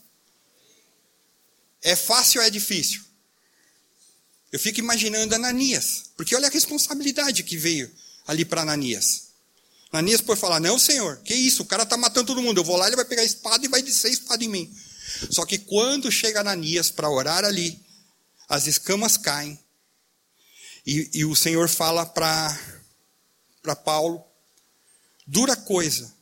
É 1.81 1.95
fácil 1.95 2.41
ou 2.41 2.45
é 2.45 2.49
difícil? 2.49 3.03
Eu 4.51 4.59
fico 4.59 4.79
imaginando 4.79 5.35
Ananias, 5.35 6.05
porque 6.15 6.35
olha 6.35 6.47
a 6.47 6.51
responsabilidade 6.51 7.43
que 7.43 7.57
veio 7.57 7.91
ali 8.27 8.45
para 8.45 8.61
Ananias. 8.61 9.25
Ananias 9.91 10.21
pode 10.21 10.39
falar: 10.39 10.59
Não, 10.59 10.77
senhor, 10.77 11.17
que 11.23 11.33
isso? 11.33 11.63
O 11.63 11.65
cara 11.65 11.83
está 11.83 11.97
matando 11.97 12.27
todo 12.27 12.41
mundo. 12.41 12.59
Eu 12.59 12.63
vou 12.63 12.77
lá, 12.77 12.87
ele 12.87 12.95
vai 12.95 13.05
pegar 13.05 13.21
a 13.21 13.25
espada 13.25 13.65
e 13.65 13.69
vai 13.69 13.81
descer 13.81 14.07
a 14.07 14.11
espada 14.11 14.43
em 14.43 14.49
mim. 14.49 14.73
Só 15.29 15.45
que 15.45 15.57
quando 15.57 16.11
chega 16.11 16.41
Ananias 16.41 16.89
para 16.89 17.09
orar 17.09 17.45
ali, 17.45 17.79
as 18.47 18.67
escamas 18.67 19.17
caem. 19.17 19.57
E, 20.85 21.09
e 21.13 21.25
o 21.25 21.35
Senhor 21.35 21.67
fala 21.69 22.05
para 22.05 22.55
Paulo: 23.83 24.23
dura 25.25 25.55
coisa 25.55 26.13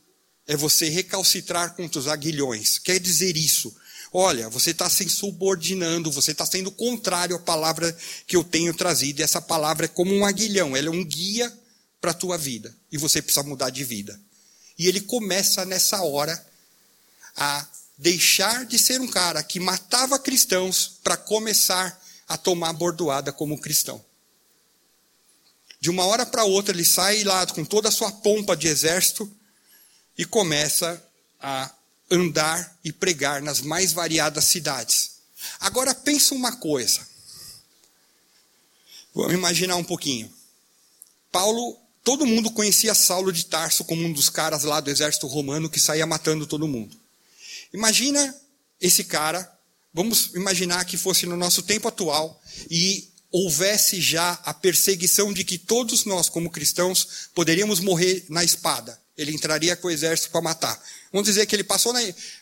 é 0.46 0.56
você 0.56 0.88
recalcitrar 0.88 1.74
contra 1.74 1.98
os 1.98 2.06
aguilhões. 2.06 2.78
Quer 2.78 3.00
dizer 3.00 3.36
isso? 3.36 3.74
Olha, 4.16 4.48
você 4.48 4.70
está 4.70 4.88
se 4.88 5.08
subordinando, 5.08 6.08
você 6.08 6.30
está 6.30 6.46
sendo 6.46 6.70
contrário 6.70 7.34
à 7.34 7.38
palavra 7.40 7.90
que 8.28 8.36
eu 8.36 8.44
tenho 8.44 8.72
trazido. 8.72 9.18
E 9.18 9.24
essa 9.24 9.42
palavra 9.42 9.86
é 9.86 9.88
como 9.88 10.14
um 10.14 10.24
aguilhão, 10.24 10.76
ela 10.76 10.86
é 10.86 10.90
um 10.90 11.04
guia 11.04 11.52
para 12.00 12.12
a 12.12 12.14
tua 12.14 12.38
vida. 12.38 12.72
E 12.92 12.96
você 12.96 13.20
precisa 13.20 13.42
mudar 13.42 13.70
de 13.70 13.82
vida. 13.82 14.20
E 14.78 14.86
ele 14.86 15.00
começa 15.00 15.64
nessa 15.64 16.00
hora 16.04 16.46
a 17.36 17.66
deixar 17.98 18.64
de 18.64 18.78
ser 18.78 19.00
um 19.00 19.08
cara 19.08 19.42
que 19.42 19.58
matava 19.58 20.16
cristãos 20.16 20.92
para 21.02 21.16
começar 21.16 22.00
a 22.28 22.36
tomar 22.36 22.72
bordoada 22.72 23.32
como 23.32 23.60
cristão. 23.60 24.04
De 25.80 25.90
uma 25.90 26.06
hora 26.06 26.24
para 26.24 26.44
outra, 26.44 26.72
ele 26.72 26.84
sai 26.84 27.24
lá 27.24 27.44
com 27.48 27.64
toda 27.64 27.88
a 27.88 27.92
sua 27.92 28.12
pompa 28.12 28.56
de 28.56 28.68
exército 28.68 29.28
e 30.16 30.24
começa 30.24 31.02
a 31.40 31.73
andar 32.10 32.78
e 32.84 32.92
pregar 32.92 33.42
nas 33.42 33.60
mais 33.60 33.92
variadas 33.92 34.44
cidades. 34.44 35.12
Agora 35.60 35.94
pensa 35.94 36.34
uma 36.34 36.56
coisa. 36.56 37.06
Vamos 39.14 39.34
imaginar 39.34 39.76
um 39.76 39.84
pouquinho. 39.84 40.32
Paulo, 41.30 41.78
todo 42.02 42.26
mundo 42.26 42.50
conhecia 42.50 42.94
Saulo 42.94 43.32
de 43.32 43.46
Tarso 43.46 43.84
como 43.84 44.04
um 44.04 44.12
dos 44.12 44.28
caras 44.28 44.64
lá 44.64 44.80
do 44.80 44.90
exército 44.90 45.26
romano 45.26 45.70
que 45.70 45.80
saía 45.80 46.06
matando 46.06 46.46
todo 46.46 46.68
mundo. 46.68 46.96
Imagina 47.72 48.34
esse 48.80 49.04
cara 49.04 49.54
Vamos 49.94 50.32
imaginar 50.34 50.84
que 50.84 50.96
fosse 50.96 51.24
no 51.24 51.36
nosso 51.36 51.62
tempo 51.62 51.86
atual 51.86 52.42
e 52.68 53.08
houvesse 53.30 54.00
já 54.00 54.32
a 54.44 54.52
perseguição 54.52 55.32
de 55.32 55.44
que 55.44 55.56
todos 55.56 56.04
nós, 56.04 56.28
como 56.28 56.50
cristãos, 56.50 57.28
poderíamos 57.32 57.78
morrer 57.78 58.24
na 58.28 58.42
espada. 58.42 59.00
Ele 59.16 59.32
entraria 59.32 59.76
com 59.76 59.88
o 59.88 59.90
exército 59.90 60.30
para 60.30 60.40
matar. 60.40 60.82
Vamos 61.12 61.28
dizer 61.28 61.46
que 61.46 61.54
ele 61.54 61.62
passou 61.62 61.92
na, 61.92 62.00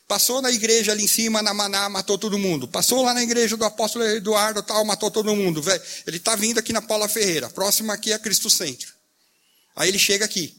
passou 0.08 0.40
na 0.40 0.50
igreja 0.50 0.92
ali 0.92 1.04
em 1.04 1.08
cima, 1.08 1.42
na 1.42 1.52
Maná, 1.52 1.88
matou 1.90 2.16
todo 2.16 2.38
mundo. 2.38 2.66
Passou 2.66 3.02
lá 3.02 3.12
na 3.12 3.22
igreja 3.22 3.56
do 3.56 3.64
apóstolo 3.64 4.04
Eduardo, 4.06 4.62
tal, 4.62 4.82
matou 4.84 5.10
todo 5.10 5.36
mundo. 5.36 5.62
Ele 6.06 6.16
está 6.16 6.34
vindo 6.34 6.58
aqui 6.58 6.72
na 6.72 6.80
Paula 6.80 7.08
Ferreira. 7.08 7.50
Próximo 7.50 7.92
aqui 7.92 8.12
é 8.12 8.18
Cristo 8.18 8.48
Centro. 8.48 8.94
Aí 9.76 9.88
ele 9.88 9.98
chega 9.98 10.24
aqui. 10.24 10.56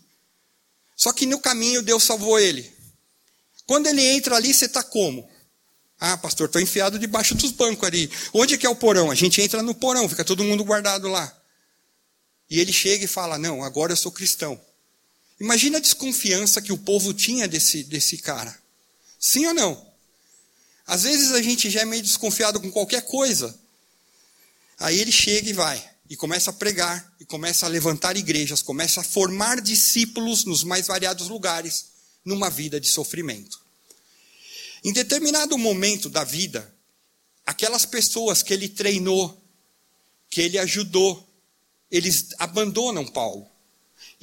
Só 0.95 1.11
que 1.11 1.25
no 1.25 1.39
caminho 1.39 1.81
Deus 1.81 2.03
salvou 2.03 2.39
ele. 2.39 2.71
Quando 3.65 3.87
ele 3.87 4.05
entra 4.05 4.35
ali, 4.35 4.53
você 4.53 4.65
está 4.65 4.83
como? 4.83 5.27
Ah, 5.99 6.17
pastor, 6.17 6.47
estou 6.47 6.61
enfiado 6.61 6.99
debaixo 6.99 7.33
dos 7.33 7.51
bancos 7.51 7.87
ali. 7.87 8.11
Onde 8.33 8.57
que 8.57 8.65
é 8.65 8.69
o 8.69 8.75
porão? 8.75 9.09
A 9.09 9.15
gente 9.15 9.41
entra 9.41 9.63
no 9.63 9.73
porão, 9.73 10.07
fica 10.07 10.23
todo 10.23 10.43
mundo 10.43 10.63
guardado 10.63 11.07
lá. 11.07 11.35
E 12.49 12.59
ele 12.59 12.73
chega 12.73 13.05
e 13.05 13.07
fala: 13.07 13.37
Não, 13.37 13.63
agora 13.63 13.93
eu 13.93 13.97
sou 13.97 14.11
cristão. 14.11 14.59
Imagina 15.43 15.77
a 15.77 15.81
desconfiança 15.81 16.61
que 16.61 16.71
o 16.71 16.77
povo 16.77 17.13
tinha 17.13 17.49
desse, 17.49 17.83
desse 17.83 18.17
cara. 18.17 18.57
Sim 19.19 19.45
ou 19.47 19.53
não? 19.53 19.93
Às 20.87 21.03
vezes 21.03 21.33
a 21.33 21.41
gente 21.41 21.69
já 21.69 21.81
é 21.81 21.85
meio 21.85 22.01
desconfiado 22.01 22.61
com 22.61 22.71
qualquer 22.71 23.01
coisa. 23.01 23.53
Aí 24.79 24.97
ele 24.97 25.11
chega 25.11 25.49
e 25.49 25.51
vai, 25.51 25.91
e 26.09 26.15
começa 26.15 26.49
a 26.49 26.53
pregar, 26.53 27.13
e 27.19 27.25
começa 27.25 27.65
a 27.65 27.69
levantar 27.69 28.15
igrejas, 28.15 28.61
começa 28.61 29.01
a 29.01 29.03
formar 29.03 29.59
discípulos 29.59 30.45
nos 30.45 30.63
mais 30.63 30.87
variados 30.87 31.27
lugares, 31.27 31.87
numa 32.23 32.49
vida 32.49 32.79
de 32.79 32.87
sofrimento. 32.87 33.59
Em 34.81 34.93
determinado 34.93 35.57
momento 35.57 36.09
da 36.09 36.23
vida, 36.23 36.73
aquelas 37.45 37.85
pessoas 37.85 38.41
que 38.41 38.53
ele 38.53 38.69
treinou, 38.69 39.45
que 40.29 40.39
ele 40.39 40.57
ajudou, 40.57 41.29
eles 41.91 42.29
abandonam 42.39 43.05
Paulo. 43.05 43.52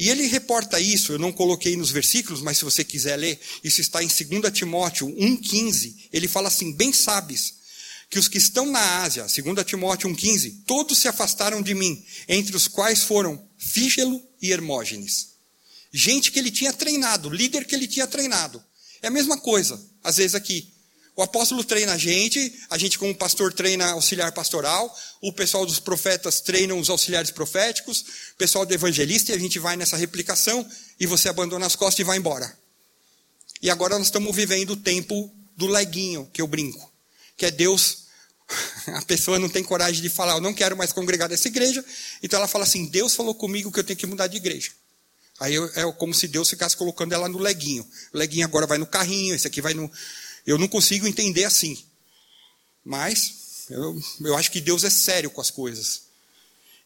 E 0.00 0.08
ele 0.08 0.26
reporta 0.28 0.80
isso, 0.80 1.12
eu 1.12 1.18
não 1.18 1.30
coloquei 1.30 1.76
nos 1.76 1.90
versículos, 1.90 2.40
mas 2.40 2.56
se 2.56 2.64
você 2.64 2.82
quiser 2.82 3.16
ler, 3.16 3.38
isso 3.62 3.82
está 3.82 4.02
em 4.02 4.06
2 4.06 4.50
Timóteo 4.50 5.06
1,15. 5.08 5.94
Ele 6.10 6.26
fala 6.26 6.48
assim: 6.48 6.72
Bem 6.72 6.90
sabes 6.90 7.56
que 8.08 8.18
os 8.18 8.26
que 8.26 8.38
estão 8.38 8.64
na 8.64 9.02
Ásia, 9.02 9.26
2 9.26 9.62
Timóteo 9.66 10.08
1,15, 10.08 10.62
todos 10.64 10.96
se 10.96 11.06
afastaram 11.06 11.60
de 11.60 11.74
mim, 11.74 12.02
entre 12.26 12.56
os 12.56 12.66
quais 12.66 13.02
foram 13.02 13.46
Fígelo 13.58 14.26
e 14.40 14.50
Hermógenes. 14.50 15.32
Gente 15.92 16.32
que 16.32 16.38
ele 16.38 16.50
tinha 16.50 16.72
treinado, 16.72 17.28
líder 17.28 17.66
que 17.66 17.74
ele 17.74 17.86
tinha 17.86 18.06
treinado. 18.06 18.64
É 19.02 19.08
a 19.08 19.10
mesma 19.10 19.36
coisa, 19.36 19.78
às 20.02 20.16
vezes 20.16 20.34
aqui. 20.34 20.72
O 21.16 21.22
apóstolo 21.22 21.62
treina 21.64 21.92
a 21.92 21.98
gente, 21.98 22.60
a 22.70 22.78
gente 22.78 22.98
como 22.98 23.14
pastor 23.14 23.52
treina 23.52 23.90
auxiliar 23.92 24.32
pastoral, 24.32 24.96
o 25.20 25.32
pessoal 25.32 25.66
dos 25.66 25.78
profetas 25.78 26.40
treina 26.40 26.74
os 26.74 26.88
auxiliares 26.88 27.30
proféticos, 27.30 28.00
o 28.32 28.36
pessoal 28.36 28.64
do 28.64 28.72
evangelista, 28.72 29.32
e 29.32 29.34
a 29.34 29.38
gente 29.38 29.58
vai 29.58 29.76
nessa 29.76 29.96
replicação, 29.96 30.66
e 30.98 31.06
você 31.06 31.28
abandona 31.28 31.66
as 31.66 31.76
costas 31.76 32.00
e 32.00 32.04
vai 32.04 32.16
embora. 32.16 32.56
E 33.60 33.68
agora 33.68 33.98
nós 33.98 34.06
estamos 34.06 34.34
vivendo 34.34 34.70
o 34.70 34.76
tempo 34.76 35.30
do 35.56 35.66
leguinho, 35.66 36.30
que 36.32 36.40
eu 36.40 36.46
brinco, 36.46 36.90
que 37.36 37.44
é 37.44 37.50
Deus, 37.50 38.06
a 38.94 39.02
pessoa 39.02 39.38
não 39.38 39.48
tem 39.48 39.62
coragem 39.62 40.00
de 40.00 40.08
falar, 40.08 40.34
eu 40.34 40.40
não 40.40 40.54
quero 40.54 40.76
mais 40.76 40.92
congregar 40.92 41.28
nessa 41.28 41.48
igreja, 41.48 41.84
então 42.22 42.38
ela 42.38 42.48
fala 42.48 42.64
assim, 42.64 42.86
Deus 42.86 43.14
falou 43.14 43.34
comigo 43.34 43.70
que 43.70 43.80
eu 43.80 43.84
tenho 43.84 43.98
que 43.98 44.06
mudar 44.06 44.26
de 44.26 44.36
igreja. 44.36 44.70
Aí 45.40 45.56
é 45.56 45.92
como 45.92 46.12
se 46.12 46.28
Deus 46.28 46.50
ficasse 46.50 46.76
colocando 46.76 47.14
ela 47.14 47.26
no 47.26 47.38
leguinho. 47.38 47.82
O 48.12 48.18
leguinho 48.18 48.44
agora 48.44 48.66
vai 48.66 48.76
no 48.76 48.86
carrinho, 48.86 49.34
esse 49.34 49.46
aqui 49.46 49.62
vai 49.62 49.72
no. 49.72 49.90
Eu 50.50 50.58
não 50.58 50.66
consigo 50.66 51.06
entender 51.06 51.44
assim. 51.44 51.78
Mas 52.84 53.66
eu, 53.70 54.02
eu 54.22 54.36
acho 54.36 54.50
que 54.50 54.60
Deus 54.60 54.82
é 54.82 54.90
sério 54.90 55.30
com 55.30 55.40
as 55.40 55.50
coisas. 55.50 56.02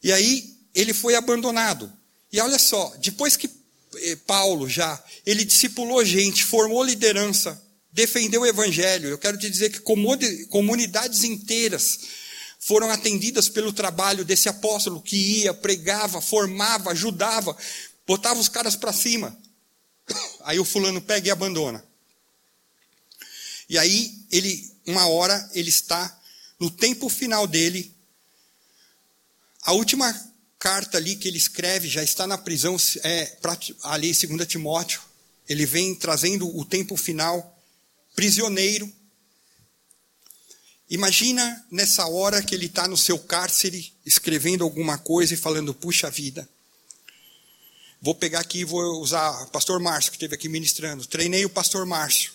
E 0.02 0.12
aí 0.12 0.54
ele 0.74 0.92
foi 0.92 1.14
abandonado. 1.14 1.90
E 2.30 2.38
olha 2.40 2.58
só, 2.58 2.94
depois 2.98 3.36
que 3.36 3.48
eh, 3.96 4.16
Paulo 4.26 4.68
já, 4.68 5.02
ele 5.24 5.46
discipulou 5.46 6.04
gente, 6.04 6.44
formou 6.44 6.84
liderança, 6.84 7.62
defendeu 7.90 8.42
o 8.42 8.46
evangelho. 8.46 9.08
Eu 9.08 9.16
quero 9.16 9.38
te 9.38 9.48
dizer 9.48 9.70
que 9.70 9.80
comunidades 9.80 11.24
inteiras 11.24 12.00
foram 12.58 12.90
atendidas 12.90 13.48
pelo 13.48 13.72
trabalho 13.72 14.26
desse 14.26 14.46
apóstolo 14.46 15.00
que 15.00 15.16
ia, 15.16 15.54
pregava, 15.54 16.20
formava, 16.20 16.90
ajudava, 16.90 17.56
botava 18.06 18.38
os 18.38 18.48
caras 18.48 18.76
para 18.76 18.92
cima. 18.92 19.34
Aí 20.44 20.58
o 20.58 20.64
fulano 20.66 21.00
pega 21.00 21.28
e 21.28 21.30
abandona. 21.30 21.82
E 23.68 23.78
aí 23.78 24.14
ele, 24.30 24.72
uma 24.86 25.06
hora, 25.06 25.50
ele 25.54 25.70
está 25.70 26.20
no 26.58 26.70
tempo 26.70 27.08
final 27.08 27.46
dele. 27.46 27.94
A 29.62 29.72
última 29.72 30.12
carta 30.58 30.98
ali 30.98 31.16
que 31.16 31.28
ele 31.28 31.38
escreve 31.38 31.88
já 31.88 32.02
está 32.02 32.26
na 32.26 32.38
prisão, 32.38 32.76
é 33.02 33.26
pra, 33.40 33.58
ali 33.82 34.12
2 34.12 34.46
Timóteo. 34.46 35.00
Ele 35.48 35.66
vem 35.66 35.94
trazendo 35.94 36.56
o 36.56 36.64
tempo 36.64 36.96
final, 36.96 37.58
prisioneiro. 38.14 38.90
Imagina 40.88 41.66
nessa 41.70 42.06
hora 42.06 42.42
que 42.42 42.54
ele 42.54 42.66
está 42.66 42.86
no 42.86 42.96
seu 42.96 43.18
cárcere, 43.18 43.92
escrevendo 44.04 44.64
alguma 44.64 44.98
coisa 44.98 45.34
e 45.34 45.38
falando: 45.38 45.74
puxa 45.74 46.10
vida, 46.10 46.48
Vou 48.04 48.14
pegar 48.14 48.40
aqui 48.40 48.58
e 48.58 48.64
vou 48.64 49.00
usar 49.00 49.30
o 49.44 49.46
pastor 49.46 49.80
Márcio, 49.80 50.10
que 50.10 50.18
esteve 50.18 50.34
aqui 50.34 50.46
ministrando. 50.46 51.06
Treinei 51.06 51.46
o 51.46 51.48
pastor 51.48 51.86
Márcio, 51.86 52.33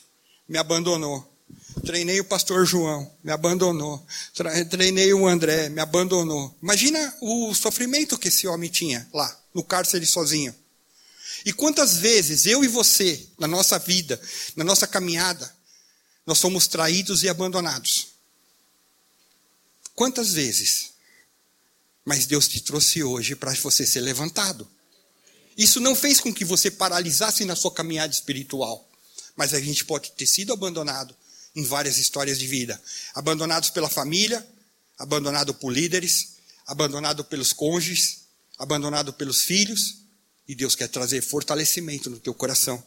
me 0.49 0.57
abandonou. 0.57 1.25
Treinei 1.85 2.19
o 2.19 2.25
pastor 2.25 2.65
João, 2.65 3.09
me 3.23 3.31
abandonou. 3.31 4.05
Treinei 4.69 5.13
o 5.13 5.27
André, 5.27 5.69
me 5.69 5.79
abandonou. 5.79 6.53
Imagina 6.61 7.15
o 7.21 7.53
sofrimento 7.53 8.17
que 8.17 8.27
esse 8.27 8.47
homem 8.47 8.69
tinha 8.69 9.07
lá, 9.13 9.39
no 9.53 9.63
cárcere 9.63 10.05
sozinho. 10.05 10.53
E 11.45 11.53
quantas 11.53 11.97
vezes 11.97 12.45
eu 12.47 12.63
e 12.63 12.67
você, 12.67 13.27
na 13.37 13.47
nossa 13.47 13.79
vida, 13.79 14.19
na 14.55 14.63
nossa 14.63 14.85
caminhada, 14.85 15.55
nós 16.25 16.39
somos 16.39 16.67
traídos 16.67 17.23
e 17.23 17.29
abandonados? 17.29 18.07
Quantas 19.95 20.33
vezes? 20.33 20.91
Mas 22.03 22.25
Deus 22.25 22.47
te 22.47 22.59
trouxe 22.61 23.03
hoje 23.03 23.35
para 23.35 23.53
você 23.53 23.85
ser 23.85 24.01
levantado. 24.01 24.67
Isso 25.55 25.79
não 25.79 25.95
fez 25.95 26.19
com 26.19 26.33
que 26.33 26.43
você 26.43 26.71
paralisasse 26.71 27.45
na 27.45 27.55
sua 27.55 27.71
caminhada 27.71 28.13
espiritual. 28.13 28.88
Mas 29.39 29.53
a 29.53 29.61
gente 29.61 29.85
pode 29.85 30.11
ter 30.11 30.27
sido 30.27 30.51
abandonado 30.51 31.15
em 31.55 31.63
várias 31.63 31.97
histórias 31.97 32.37
de 32.37 32.45
vida. 32.45 32.77
Abandonados 33.15 33.69
pela 33.69 33.87
família, 33.87 34.45
abandonado 34.97 35.53
por 35.53 35.71
líderes, 35.71 36.35
abandonado 36.67 37.23
pelos 37.23 37.53
cônjuges, 37.53 38.25
abandonado 38.57 39.13
pelos 39.13 39.41
filhos. 39.41 39.99
E 40.45 40.53
Deus 40.53 40.75
quer 40.75 40.89
trazer 40.89 41.21
fortalecimento 41.21 42.09
no 42.09 42.19
teu 42.19 42.33
coração. 42.33 42.83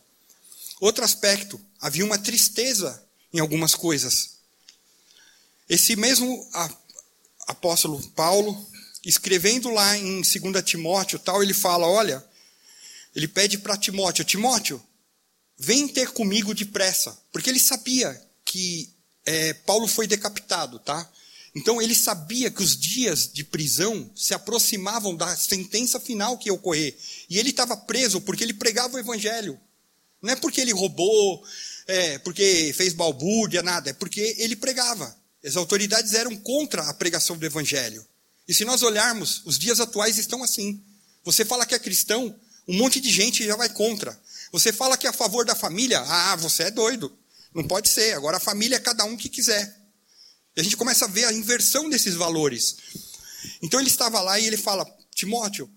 Outro 0.79 1.03
aspecto, 1.03 1.59
havia 1.81 2.05
uma 2.05 2.19
tristeza 2.19 3.03
em 3.33 3.41
algumas 3.41 3.75
coisas. 3.75 4.33
Esse 5.67 5.97
mesmo 5.97 6.47
apóstolo 7.47 7.99
Paulo, 8.11 8.69
escrevendo 9.07 9.71
lá 9.71 9.97
em 9.97 10.21
2 10.21 10.63
Timóteo, 10.63 11.19
tal, 11.19 11.43
ele 11.43 11.55
fala, 11.55 11.87
olha, 11.87 12.23
ele 13.17 13.27
pede 13.27 13.57
para 13.57 13.75
Timóteo, 13.75 14.23
Timóteo, 14.23 14.83
vem 15.63 15.87
ter 15.87 16.11
comigo 16.11 16.53
depressa, 16.53 17.17
porque 17.33 17.49
ele 17.49 17.61
sabia 17.61 18.21
que 18.45 18.93
é, 19.25 19.53
Paulo 19.53 19.87
foi 19.87 20.09
decapitado, 20.09 20.81
tá? 20.81 21.09
Então 21.55 21.81
ele 21.81 21.95
sabia 21.95 22.51
que 22.51 22.63
os 22.63 22.77
dias 22.77 23.31
de 23.33 23.45
prisão 23.45 24.11
se 24.17 24.35
aproximavam 24.35 25.15
da 25.15 25.37
sentença 25.37 26.01
final 26.01 26.37
que 26.37 26.49
ia 26.49 26.53
ocorrer. 26.53 26.97
E 27.31 27.39
ele 27.39 27.51
estava 27.51 27.77
preso 27.77 28.21
porque 28.21 28.43
ele 28.43 28.55
pregava 28.55 28.97
o 28.97 28.99
evangelho. 28.99 29.59
Não 30.21 30.33
é 30.33 30.37
porque 30.37 30.61
ele 30.61 30.73
roubou, 30.73 31.45
é, 31.87 32.19
porque 32.19 32.73
fez 32.75 32.93
balbúrdia, 32.93 33.63
nada. 33.63 33.91
É 33.91 33.93
porque 33.93 34.35
ele 34.39 34.57
pregava. 34.57 35.17
As 35.45 35.57
autoridades 35.57 36.15
eram 36.15 36.37
contra 36.37 36.83
a 36.83 36.95
pregação 36.95 37.37
do 37.37 37.47
evangelho. 37.47 38.05
E 38.49 38.55
se 38.55 38.65
nós 38.65 38.83
olharmos, 38.83 39.43
os 39.45 39.59
dias 39.59 39.79
atuais 39.79 40.19
estão 40.19 40.43
assim. 40.43 40.83
Você 41.23 41.45
fala 41.45 41.67
que 41.67 41.75
é 41.75 41.79
cristão, 41.79 42.35
um 42.67 42.77
monte 42.77 43.01
de 43.01 43.11
gente 43.11 43.45
já 43.45 43.55
vai 43.55 43.69
contra. 43.69 44.19
Você 44.53 44.71
fala 44.71 44.99
que 44.99 45.07
é 45.07 45.11
a 45.11 45.15
favor 45.15 45.47
da 45.47 45.57
família, 45.57 46.01
ah, 46.01 46.37
você 46.37 46.65
é 46.65 46.71
doido. 46.71 47.19
Não 47.55 47.67
pode 47.67 47.89
ser. 47.89 48.15
Agora 48.15 48.37
a 48.37 48.41
família 48.41 48.77
é 48.77 48.81
cada 48.81 49.05
um 49.05 49.17
que 49.17 49.29
quiser. 49.29 49.81
E 50.55 50.61
a 50.61 50.63
gente 50.63 50.77
começa 50.77 51.07
a 51.07 51.09
ver 51.09 51.25
a 51.25 51.33
inversão 51.33 51.89
desses 51.89 52.15
valores. 52.15 52.77
Então 53.63 53.81
ele 53.81 53.89
estava 53.89 54.21
lá 54.21 54.39
e 54.39 54.47
ele 54.47 54.59
fala: 54.59 54.85
Timóteo, 55.15 55.71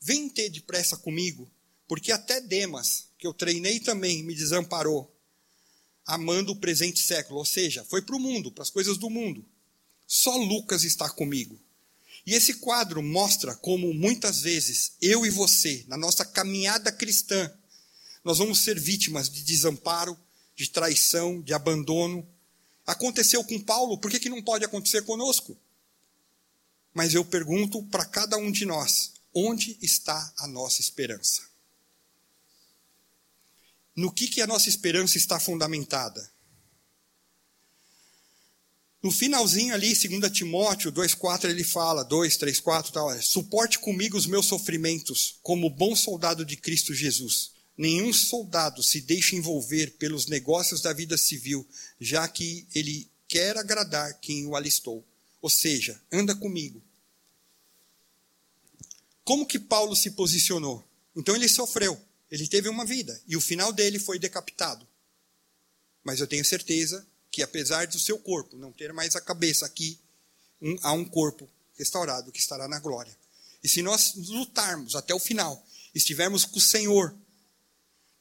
vem 0.00 0.28
ter 0.28 0.48
depressa 0.48 0.96
comigo, 0.96 1.50
porque 1.88 2.12
até 2.12 2.40
Demas, 2.40 3.08
que 3.18 3.26
eu 3.26 3.34
treinei 3.34 3.80
também, 3.80 4.22
me 4.22 4.34
desamparou, 4.34 5.12
amando 6.06 6.52
o 6.52 6.56
presente 6.56 7.00
século. 7.00 7.40
Ou 7.40 7.44
seja, 7.44 7.84
foi 7.84 8.00
para 8.00 8.14
o 8.14 8.20
mundo, 8.20 8.52
para 8.52 8.62
as 8.62 8.70
coisas 8.70 8.96
do 8.96 9.10
mundo. 9.10 9.44
Só 10.06 10.36
Lucas 10.36 10.84
está 10.84 11.10
comigo. 11.10 11.60
E 12.24 12.34
esse 12.34 12.54
quadro 12.54 13.02
mostra 13.02 13.56
como 13.56 13.92
muitas 13.92 14.40
vezes 14.40 14.92
eu 15.00 15.26
e 15.26 15.30
você, 15.30 15.84
na 15.88 15.96
nossa 15.96 16.24
caminhada 16.24 16.92
cristã, 16.92 17.50
nós 18.22 18.38
vamos 18.38 18.58
ser 18.58 18.78
vítimas 18.78 19.28
de 19.30 19.42
desamparo, 19.42 20.18
de 20.54 20.68
traição, 20.68 21.40
de 21.40 21.54
abandono. 21.54 22.26
Aconteceu 22.86 23.42
com 23.44 23.60
Paulo, 23.60 23.98
por 23.98 24.10
que, 24.10 24.20
que 24.20 24.28
não 24.28 24.42
pode 24.42 24.64
acontecer 24.64 25.02
conosco? 25.02 25.56
Mas 26.92 27.14
eu 27.14 27.24
pergunto 27.24 27.82
para 27.84 28.04
cada 28.04 28.36
um 28.36 28.50
de 28.50 28.66
nós: 28.66 29.12
onde 29.34 29.78
está 29.80 30.32
a 30.38 30.46
nossa 30.46 30.80
esperança? 30.80 31.48
No 33.94 34.12
que, 34.12 34.28
que 34.28 34.40
a 34.40 34.46
nossa 34.46 34.68
esperança 34.68 35.16
está 35.16 35.38
fundamentada? 35.40 36.30
No 39.02 39.10
finalzinho 39.10 39.72
ali, 39.72 39.94
2 39.94 40.30
Timóteo 40.30 40.92
2,4, 40.92 41.48
ele 41.48 41.64
fala, 41.64 42.04
2, 42.04 42.36
3, 42.36 42.60
4, 42.60 42.92
tal, 42.92 43.22
suporte 43.22 43.78
comigo 43.78 44.16
os 44.16 44.26
meus 44.26 44.44
sofrimentos, 44.44 45.38
como 45.42 45.70
bom 45.70 45.96
soldado 45.96 46.44
de 46.44 46.56
Cristo 46.56 46.92
Jesus. 46.92 47.59
Nenhum 47.80 48.12
soldado 48.12 48.82
se 48.82 49.00
deixa 49.00 49.34
envolver 49.34 49.92
pelos 49.92 50.26
negócios 50.26 50.82
da 50.82 50.92
vida 50.92 51.16
civil, 51.16 51.66
já 51.98 52.28
que 52.28 52.66
ele 52.74 53.10
quer 53.26 53.56
agradar 53.56 54.20
quem 54.20 54.46
o 54.46 54.54
alistou. 54.54 55.02
Ou 55.40 55.48
seja, 55.48 55.98
anda 56.12 56.34
comigo. 56.34 56.82
Como 59.24 59.46
que 59.46 59.58
Paulo 59.58 59.96
se 59.96 60.10
posicionou? 60.10 60.86
Então 61.16 61.34
ele 61.34 61.48
sofreu, 61.48 61.98
ele 62.30 62.46
teve 62.46 62.68
uma 62.68 62.84
vida, 62.84 63.18
e 63.26 63.34
o 63.34 63.40
final 63.40 63.72
dele 63.72 63.98
foi 63.98 64.18
decapitado. 64.18 64.86
Mas 66.04 66.20
eu 66.20 66.26
tenho 66.26 66.44
certeza 66.44 67.06
que, 67.32 67.42
apesar 67.42 67.86
do 67.86 67.98
seu 67.98 68.18
corpo 68.18 68.58
não 68.58 68.72
ter 68.72 68.92
mais 68.92 69.16
a 69.16 69.22
cabeça 69.22 69.64
aqui, 69.64 69.98
um, 70.60 70.76
há 70.82 70.92
um 70.92 71.06
corpo 71.06 71.48
restaurado 71.78 72.30
que 72.30 72.40
estará 72.40 72.68
na 72.68 72.78
glória. 72.78 73.16
E 73.64 73.68
se 73.70 73.80
nós 73.80 74.12
lutarmos 74.16 74.94
até 74.94 75.14
o 75.14 75.18
final, 75.18 75.66
estivermos 75.94 76.44
com 76.44 76.58
o 76.58 76.60
Senhor, 76.60 77.16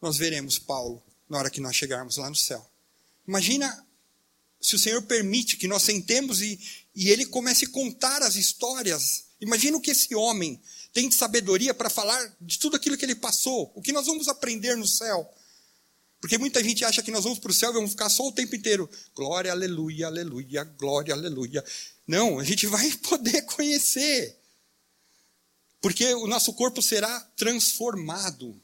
nós 0.01 0.17
veremos 0.17 0.57
Paulo 0.57 1.03
na 1.29 1.37
hora 1.37 1.49
que 1.49 1.61
nós 1.61 1.75
chegarmos 1.75 2.17
lá 2.17 2.29
no 2.29 2.35
céu. 2.35 2.69
Imagina 3.27 3.85
se 4.59 4.75
o 4.75 4.79
Senhor 4.79 5.01
permite 5.03 5.57
que 5.57 5.67
nós 5.67 5.83
sentemos 5.83 6.41
e, 6.41 6.59
e 6.95 7.09
ele 7.09 7.25
comece 7.25 7.65
a 7.65 7.69
contar 7.69 8.21
as 8.21 8.35
histórias. 8.35 9.25
Imagina 9.39 9.77
o 9.77 9.81
que 9.81 9.91
esse 9.91 10.13
homem 10.15 10.61
tem 10.91 11.07
de 11.07 11.15
sabedoria 11.15 11.73
para 11.73 11.89
falar 11.89 12.35
de 12.41 12.57
tudo 12.59 12.75
aquilo 12.75 12.97
que 12.97 13.05
ele 13.05 13.15
passou, 13.15 13.71
o 13.75 13.81
que 13.81 13.91
nós 13.91 14.05
vamos 14.05 14.27
aprender 14.27 14.75
no 14.75 14.87
céu. 14.87 15.31
Porque 16.19 16.37
muita 16.37 16.61
gente 16.63 16.83
acha 16.83 17.01
que 17.01 17.11
nós 17.11 17.23
vamos 17.23 17.39
para 17.39 17.51
o 17.51 17.53
céu 17.53 17.71
e 17.71 17.73
vamos 17.73 17.91
ficar 17.91 18.09
só 18.09 18.27
o 18.27 18.31
tempo 18.31 18.55
inteiro. 18.55 18.89
Glória, 19.15 19.51
aleluia, 19.51 20.07
aleluia, 20.07 20.63
glória, 20.63 21.13
aleluia. 21.13 21.63
Não, 22.05 22.39
a 22.39 22.43
gente 22.43 22.67
vai 22.67 22.91
poder 23.07 23.43
conhecer. 23.43 24.37
Porque 25.79 26.13
o 26.15 26.27
nosso 26.27 26.53
corpo 26.53 26.81
será 26.81 27.21
transformado. 27.37 28.61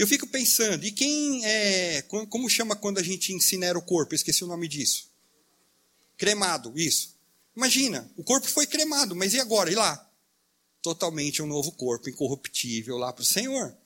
Eu 0.00 0.06
fico 0.06 0.26
pensando, 0.26 0.82
e 0.86 0.92
quem 0.92 1.44
é. 1.44 2.00
Como 2.00 2.48
chama 2.48 2.74
quando 2.74 2.96
a 2.96 3.02
gente 3.02 3.34
incinera 3.34 3.78
o 3.78 3.82
corpo? 3.82 4.14
Eu 4.14 4.16
esqueci 4.16 4.42
o 4.42 4.46
nome 4.46 4.66
disso. 4.66 5.10
Cremado, 6.16 6.72
isso. 6.74 7.14
Imagina, 7.54 8.10
o 8.16 8.24
corpo 8.24 8.48
foi 8.48 8.66
cremado, 8.66 9.14
mas 9.14 9.34
e 9.34 9.38
agora? 9.38 9.70
E 9.70 9.74
lá? 9.74 10.10
Totalmente 10.80 11.42
um 11.42 11.46
novo 11.46 11.70
corpo, 11.72 12.08
incorruptível 12.08 12.96
lá 12.96 13.12
para 13.12 13.20
o 13.20 13.26
Senhor. 13.26 13.76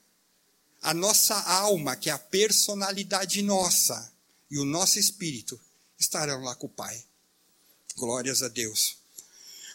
A 0.81 0.95
nossa 0.95 1.35
alma, 1.35 1.97
que 1.97 2.09
é 2.09 2.13
a 2.13 2.19
personalidade 2.19 3.43
nossa, 3.43 4.13
e 4.49 4.57
o 4.57 4.65
nosso 4.65 5.01
espírito 5.01 5.61
estarão 5.99 6.45
lá 6.45 6.55
com 6.55 6.69
o 6.69 6.71
Pai. 6.71 7.05
Glórias 7.97 8.41
a 8.41 8.47
Deus. 8.47 8.99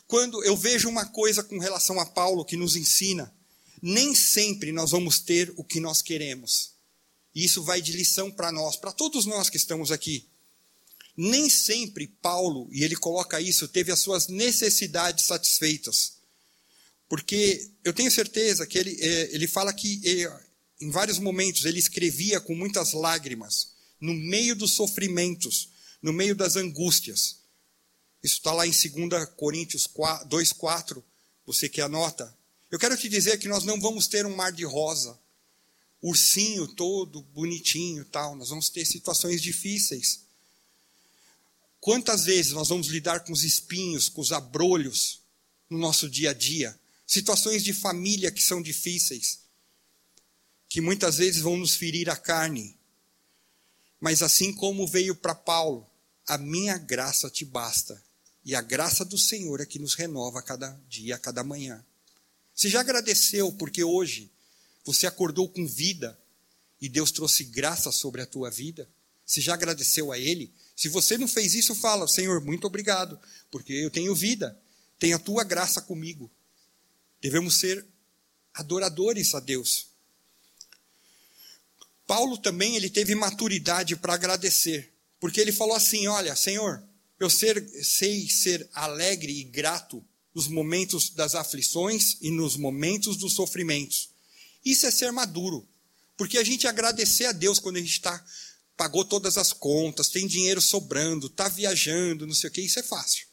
Quando 0.08 0.42
eu 0.46 0.56
vejo 0.56 0.88
uma 0.88 1.06
coisa 1.06 1.44
com 1.44 1.60
relação 1.60 2.00
a 2.00 2.06
Paulo 2.06 2.46
que 2.46 2.56
nos 2.56 2.78
ensina, 2.78 3.30
nem 3.82 4.16
sempre 4.16 4.72
nós 4.72 4.92
vamos 4.92 5.20
ter 5.20 5.54
o 5.56 5.64
que 5.64 5.80
nós 5.80 6.02
queremos. 6.02 6.72
E 7.34 7.46
isso 7.46 7.64
vai 7.64 7.82
de 7.82 7.92
lição 7.92 8.32
para 8.32 8.52
nós, 8.52 8.76
para 8.76 8.92
todos 8.92 9.26
nós 9.26 9.50
que 9.50 9.58
estamos 9.58 9.92
aqui. 9.92 10.28
Nem 11.16 11.50
sempre 11.50 12.08
Paulo, 12.08 12.70
e 12.72 12.84
ele 12.84 12.96
coloca 12.96 13.42
isso, 13.42 13.68
teve 13.68 13.92
as 13.92 14.00
suas 14.00 14.28
necessidades 14.28 15.26
satisfeitas. 15.26 16.14
Porque 17.08 17.72
eu 17.84 17.94
tenho 17.94 18.12
certeza 18.12 18.66
que 18.66 18.78
ele, 18.78 18.98
é, 19.02 19.36
ele 19.36 19.48
fala 19.48 19.74
que 19.74 20.02
é, 20.06 20.50
em 20.80 20.92
vários 20.92 21.20
momentos 21.20 21.66
ele 21.66 21.80
escrevia 21.80 22.40
com 22.40 22.56
muitas 22.56 22.94
lágrimas, 22.94 23.74
no 24.00 24.14
meio 24.14 24.56
dos 24.56 24.72
sofrimentos, 24.72 25.70
no 26.02 26.14
meio 26.14 26.36
das 26.36 26.56
angústias. 26.56 27.40
Isso 28.24 28.36
está 28.36 28.54
lá 28.54 28.66
em 28.66 28.72
2 28.72 29.26
Coríntios 29.36 29.88
2,4, 29.88 31.04
você 31.46 31.68
que 31.68 31.82
anota. 31.82 32.38
Eu 32.72 32.78
quero 32.78 32.96
te 32.96 33.10
dizer 33.10 33.40
que 33.40 33.48
nós 33.48 33.64
não 33.64 33.80
vamos 33.82 34.08
ter 34.08 34.26
um 34.26 34.36
mar 34.36 34.52
de 34.52 34.64
rosa, 34.64 35.20
ursinho 36.02 36.68
todo 36.68 37.22
bonitinho, 37.22 38.06
tal. 38.06 38.36
Nós 38.36 38.50
vamos 38.50 38.70
ter 38.70 38.86
situações 38.86 39.42
difíceis. 39.42 40.22
Quantas 41.82 42.26
vezes 42.26 42.52
nós 42.52 42.70
vamos 42.70 42.88
lidar 42.88 43.22
com 43.22 43.32
os 43.32 43.44
espinhos, 43.44 44.10
com 44.10 44.22
os 44.22 44.32
abrolhos 44.32 45.22
no 45.70 45.78
nosso 45.78 46.10
dia 46.10 46.32
a 46.32 46.34
dia? 46.34 46.78
Situações 47.08 47.64
de 47.64 47.74
família 47.74 48.32
que 48.32 48.44
são 48.44 48.62
difíceis, 48.62 49.40
que 50.68 50.82
muitas 50.82 51.18
vezes 51.18 51.42
vão 51.42 51.58
nos 51.58 51.76
ferir 51.76 52.10
a 52.10 52.16
carne. 52.16 52.78
Mas 54.00 54.22
assim 54.22 54.54
como 54.54 54.86
veio 54.86 55.16
para 55.16 55.34
Paulo, 55.34 55.90
a 56.28 56.38
minha 56.38 56.78
graça 56.78 57.30
te 57.30 57.44
basta. 57.44 58.02
E 58.46 58.54
a 58.54 58.62
graça 58.62 59.04
do 59.04 59.18
Senhor 59.18 59.60
é 59.60 59.66
que 59.66 59.80
nos 59.80 59.96
renova 59.96 60.40
a 60.40 60.44
cada 60.44 60.80
dia, 60.88 61.16
a 61.16 61.20
cada 61.20 61.44
manhã. 61.44 61.84
Você 62.60 62.68
já 62.68 62.82
agradeceu 62.82 63.54
porque 63.54 63.86
hoje 63.86 64.30
você 64.84 65.08
acordou 65.08 65.48
com 65.48 65.66
vida 65.66 66.20
e 66.82 66.90
Deus 66.90 67.10
trouxe 67.10 67.46
graça 67.46 67.90
sobre 67.90 68.22
a 68.22 68.26
tua 68.26 68.52
vida? 68.52 68.86
Você 69.26 69.40
já 69.40 69.54
agradeceu 69.54 70.12
a 70.12 70.20
Ele? 70.20 70.54
Se 70.76 70.90
você 70.90 71.18
não 71.18 71.26
fez 71.26 71.56
isso, 71.56 71.74
fala: 71.74 72.06
Senhor, 72.06 72.44
muito 72.44 72.68
obrigado, 72.68 73.18
porque 73.50 73.72
eu 73.72 73.90
tenho 73.90 74.14
vida, 74.14 74.62
tenho 75.00 75.16
a 75.16 75.20
tua 75.20 75.46
graça 75.46 75.82
comigo. 75.82 76.30
Devemos 77.22 77.56
ser 77.56 77.86
adoradores 78.54 79.34
a 79.34 79.40
Deus. 79.40 79.88
Paulo 82.06 82.38
também 82.38 82.76
ele 82.76 82.90
teve 82.90 83.16
maturidade 83.16 83.96
para 83.96 84.16
agradecer, 84.16 84.92
porque 85.18 85.40
ele 85.40 85.54
falou 85.54 85.78
assim: 85.78 86.08
Olha, 86.08 86.36
Senhor, 86.36 86.84
eu 87.18 87.30
ser, 87.30 87.66
sei 87.82 88.30
ser 88.30 88.70
alegre 88.74 89.32
e 89.32 89.46
grato 89.46 90.06
nos 90.34 90.48
momentos 90.48 91.10
das 91.10 91.36
aflições 91.36 92.18
e 92.22 92.30
nos 92.30 92.56
momentos 92.56 93.18
dos 93.18 93.34
sofrimentos. 93.34 94.10
Isso 94.64 94.86
é 94.86 94.92
ser 94.92 95.12
maduro, 95.12 95.68
porque 96.18 96.38
a 96.38 96.44
gente 96.44 96.68
agradecer 96.68 97.26
a 97.26 97.32
Deus 97.32 97.60
quando 97.60 97.78
a 97.78 97.80
gente 97.80 97.92
está 97.92 98.24
pagou 98.80 99.04
todas 99.04 99.38
as 99.38 99.52
contas, 99.52 100.08
tem 100.08 100.26
dinheiro 100.26 100.62
sobrando, 100.62 101.28
está 101.28 101.50
viajando, 101.50 102.26
não 102.26 102.34
sei 102.34 102.50
o 102.50 102.54
que, 102.54 102.62
isso 102.62 102.80
é 102.80 102.84
fácil. 102.84 103.28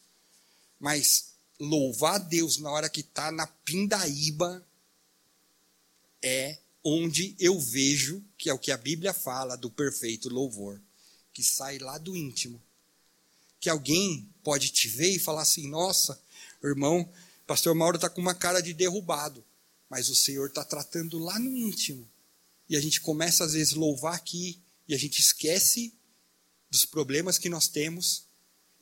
Mas 0.77 1.35
louvar 1.61 2.17
a 2.17 2.19
Deus 2.19 2.59
na 2.59 2.69
hora 2.69 2.91
que 2.91 3.01
está 3.01 3.31
na 3.31 3.47
pindaíba 3.47 4.67
é 6.21 6.59
onde 6.83 7.37
eu 7.39 7.61
vejo, 7.61 8.25
que 8.37 8.51
é 8.51 8.53
o 8.53 8.59
que 8.59 8.73
a 8.73 8.77
Bíblia 8.77 9.13
fala 9.13 9.55
do 9.55 9.71
perfeito 9.71 10.29
louvor, 10.29 10.83
que 11.33 11.45
sai 11.45 11.79
lá 11.79 11.97
do 11.97 12.17
íntimo. 12.17 12.61
Que 13.61 13.71
alguém 13.71 14.29
pode 14.43 14.71
te 14.71 14.89
ver 14.89 15.11
e 15.11 15.19
falar 15.21 15.43
assim: 15.43 15.69
nossa, 15.69 16.21
irmão, 16.63 17.11
pastor 17.47 17.75
Mauro 17.75 17.97
está 17.97 18.09
com 18.09 18.21
uma 18.21 18.35
cara 18.35 18.61
de 18.61 18.73
derrubado, 18.73 19.45
mas 19.89 20.09
o 20.09 20.17
Senhor 20.17 20.49
está 20.49 20.65
tratando 20.65 21.19
lá 21.19 21.39
no 21.39 21.57
íntimo. 21.57 22.09
E 22.69 22.77
a 22.77 22.81
gente 22.81 23.01
começa 23.01 23.45
às 23.45 23.53
vezes 23.53 23.75
louvar 23.75 24.15
aqui 24.15 24.61
e 24.89 24.95
a 24.95 24.99
gente 24.99 25.21
esquece 25.21 25.95
dos 26.71 26.85
problemas 26.85 27.39
que 27.39 27.49
nós 27.49 27.69
temos 27.69 28.27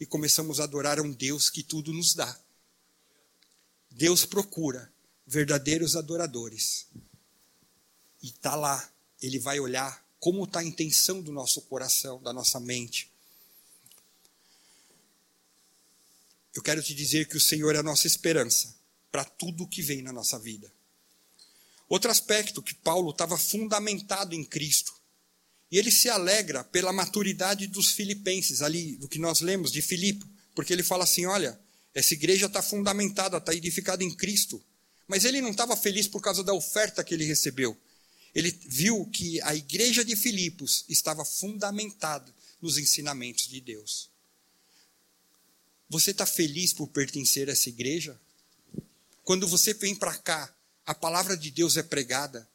e 0.00 0.06
começamos 0.06 0.60
a 0.60 0.64
adorar 0.64 0.98
a 0.98 1.02
um 1.02 1.12
Deus 1.12 1.50
que 1.50 1.62
tudo 1.62 1.92
nos 1.92 2.14
dá. 2.14 2.38
Deus 3.90 4.24
procura 4.24 4.92
verdadeiros 5.26 5.96
adoradores. 5.96 6.86
E 8.22 8.28
está 8.28 8.56
lá, 8.56 8.90
ele 9.20 9.38
vai 9.38 9.60
olhar 9.60 10.04
como 10.18 10.44
está 10.44 10.60
a 10.60 10.64
intenção 10.64 11.20
do 11.20 11.30
nosso 11.30 11.60
coração, 11.62 12.20
da 12.22 12.32
nossa 12.32 12.58
mente. 12.58 13.12
Eu 16.54 16.62
quero 16.62 16.82
te 16.82 16.94
dizer 16.94 17.26
que 17.26 17.36
o 17.36 17.40
Senhor 17.40 17.74
é 17.74 17.78
a 17.78 17.82
nossa 17.82 18.06
esperança 18.06 18.74
para 19.10 19.24
tudo 19.24 19.64
o 19.64 19.68
que 19.68 19.82
vem 19.82 20.02
na 20.02 20.12
nossa 20.12 20.38
vida. 20.38 20.72
Outro 21.88 22.10
aspecto 22.10 22.62
que 22.62 22.74
Paulo 22.74 23.10
estava 23.10 23.36
fundamentado 23.36 24.34
em 24.34 24.44
Cristo. 24.44 24.92
E 25.70 25.78
ele 25.78 25.90
se 25.90 26.08
alegra 26.08 26.62
pela 26.62 26.92
maturidade 26.92 27.66
dos 27.66 27.90
filipenses, 27.90 28.62
ali 28.62 28.96
do 28.96 29.08
que 29.08 29.18
nós 29.18 29.40
lemos 29.40 29.72
de 29.72 29.82
Filipe, 29.82 30.24
porque 30.54 30.72
ele 30.72 30.82
fala 30.82 31.04
assim: 31.04 31.26
olha, 31.26 31.58
essa 31.92 32.14
igreja 32.14 32.46
está 32.46 32.62
fundamentada, 32.62 33.38
está 33.38 33.54
edificada 33.54 34.04
em 34.04 34.10
Cristo. 34.10 34.62
Mas 35.06 35.24
ele 35.24 35.40
não 35.40 35.50
estava 35.50 35.76
feliz 35.76 36.06
por 36.06 36.20
causa 36.20 36.42
da 36.42 36.54
oferta 36.54 37.04
que 37.04 37.14
ele 37.14 37.24
recebeu. 37.24 37.76
Ele 38.34 38.50
viu 38.66 39.04
que 39.06 39.40
a 39.42 39.54
igreja 39.54 40.04
de 40.04 40.16
Filipos 40.16 40.84
estava 40.88 41.24
fundamentada 41.24 42.34
nos 42.60 42.78
ensinamentos 42.78 43.46
de 43.46 43.60
Deus. 43.60 44.10
Você 45.88 46.10
está 46.10 46.26
feliz 46.26 46.72
por 46.72 46.88
pertencer 46.88 47.48
a 47.48 47.52
essa 47.52 47.68
igreja? 47.68 48.18
Quando 49.22 49.46
você 49.46 49.72
vem 49.74 49.94
para 49.94 50.14
cá, 50.16 50.54
a 50.84 50.94
palavra 50.94 51.36
de 51.36 51.50
Deus 51.50 51.76
é 51.76 51.82
pregada. 51.82 52.48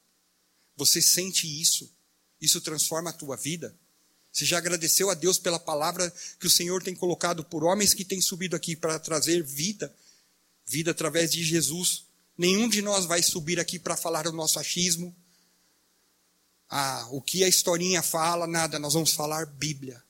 Você 0.77 1.01
sente 1.01 1.47
isso? 1.61 1.91
Isso 2.39 2.61
transforma 2.61 3.09
a 3.09 3.13
tua 3.13 3.35
vida? 3.35 3.75
Você 4.31 4.45
já 4.45 4.57
agradeceu 4.57 5.09
a 5.09 5.13
Deus 5.13 5.37
pela 5.37 5.59
palavra 5.59 6.13
que 6.39 6.47
o 6.47 6.49
Senhor 6.49 6.83
tem 6.83 6.95
colocado 6.95 7.43
por 7.43 7.63
homens 7.63 7.93
que 7.93 8.05
têm 8.05 8.21
subido 8.21 8.55
aqui 8.55 8.75
para 8.75 8.99
trazer 8.99 9.43
vida, 9.43 9.93
vida 10.65 10.91
através 10.91 11.31
de 11.31 11.43
Jesus? 11.43 12.05
Nenhum 12.37 12.69
de 12.69 12.81
nós 12.81 13.05
vai 13.05 13.21
subir 13.21 13.59
aqui 13.59 13.79
para 13.79 13.97
falar 13.97 14.27
o 14.27 14.31
nosso 14.31 14.59
achismo. 14.59 15.13
Ah, 16.69 17.07
o 17.11 17.21
que 17.21 17.43
a 17.43 17.47
historinha 17.47 18.03
fala, 18.03 18.45
nada, 18.45 18.77
nós 18.77 18.93
vamos 18.93 19.11
falar 19.11 19.45
Bíblia, 19.47 20.01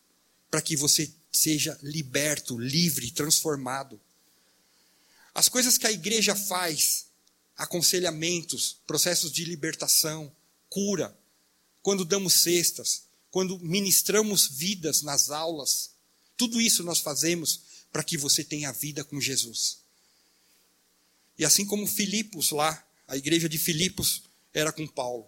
para 0.51 0.61
que 0.61 0.75
você 0.75 1.09
seja 1.31 1.77
liberto, 1.81 2.57
livre, 2.57 3.11
transformado. 3.11 3.99
As 5.33 5.47
coisas 5.47 5.77
que 5.77 5.87
a 5.87 5.91
igreja 5.91 6.35
faz, 6.35 7.07
aconselhamentos, 7.55 8.77
processos 8.87 9.31
de 9.31 9.45
libertação, 9.45 10.33
cura, 10.69 11.17
quando 11.81 12.05
damos 12.05 12.41
cestas, 12.41 13.03
quando 13.31 13.59
ministramos 13.59 14.47
vidas 14.47 15.01
nas 15.01 15.29
aulas, 15.29 15.91
tudo 16.35 16.59
isso 16.59 16.83
nós 16.83 16.99
fazemos 16.99 17.61
para 17.91 18.03
que 18.03 18.17
você 18.17 18.43
tenha 18.43 18.71
vida 18.71 19.03
com 19.03 19.19
Jesus. 19.19 19.79
E 21.37 21.45
assim 21.45 21.65
como 21.65 21.87
Filipos 21.87 22.51
lá, 22.51 22.85
a 23.07 23.15
igreja 23.15 23.47
de 23.47 23.57
Filipos 23.57 24.23
era 24.53 24.71
com 24.71 24.87
Paulo. 24.87 25.27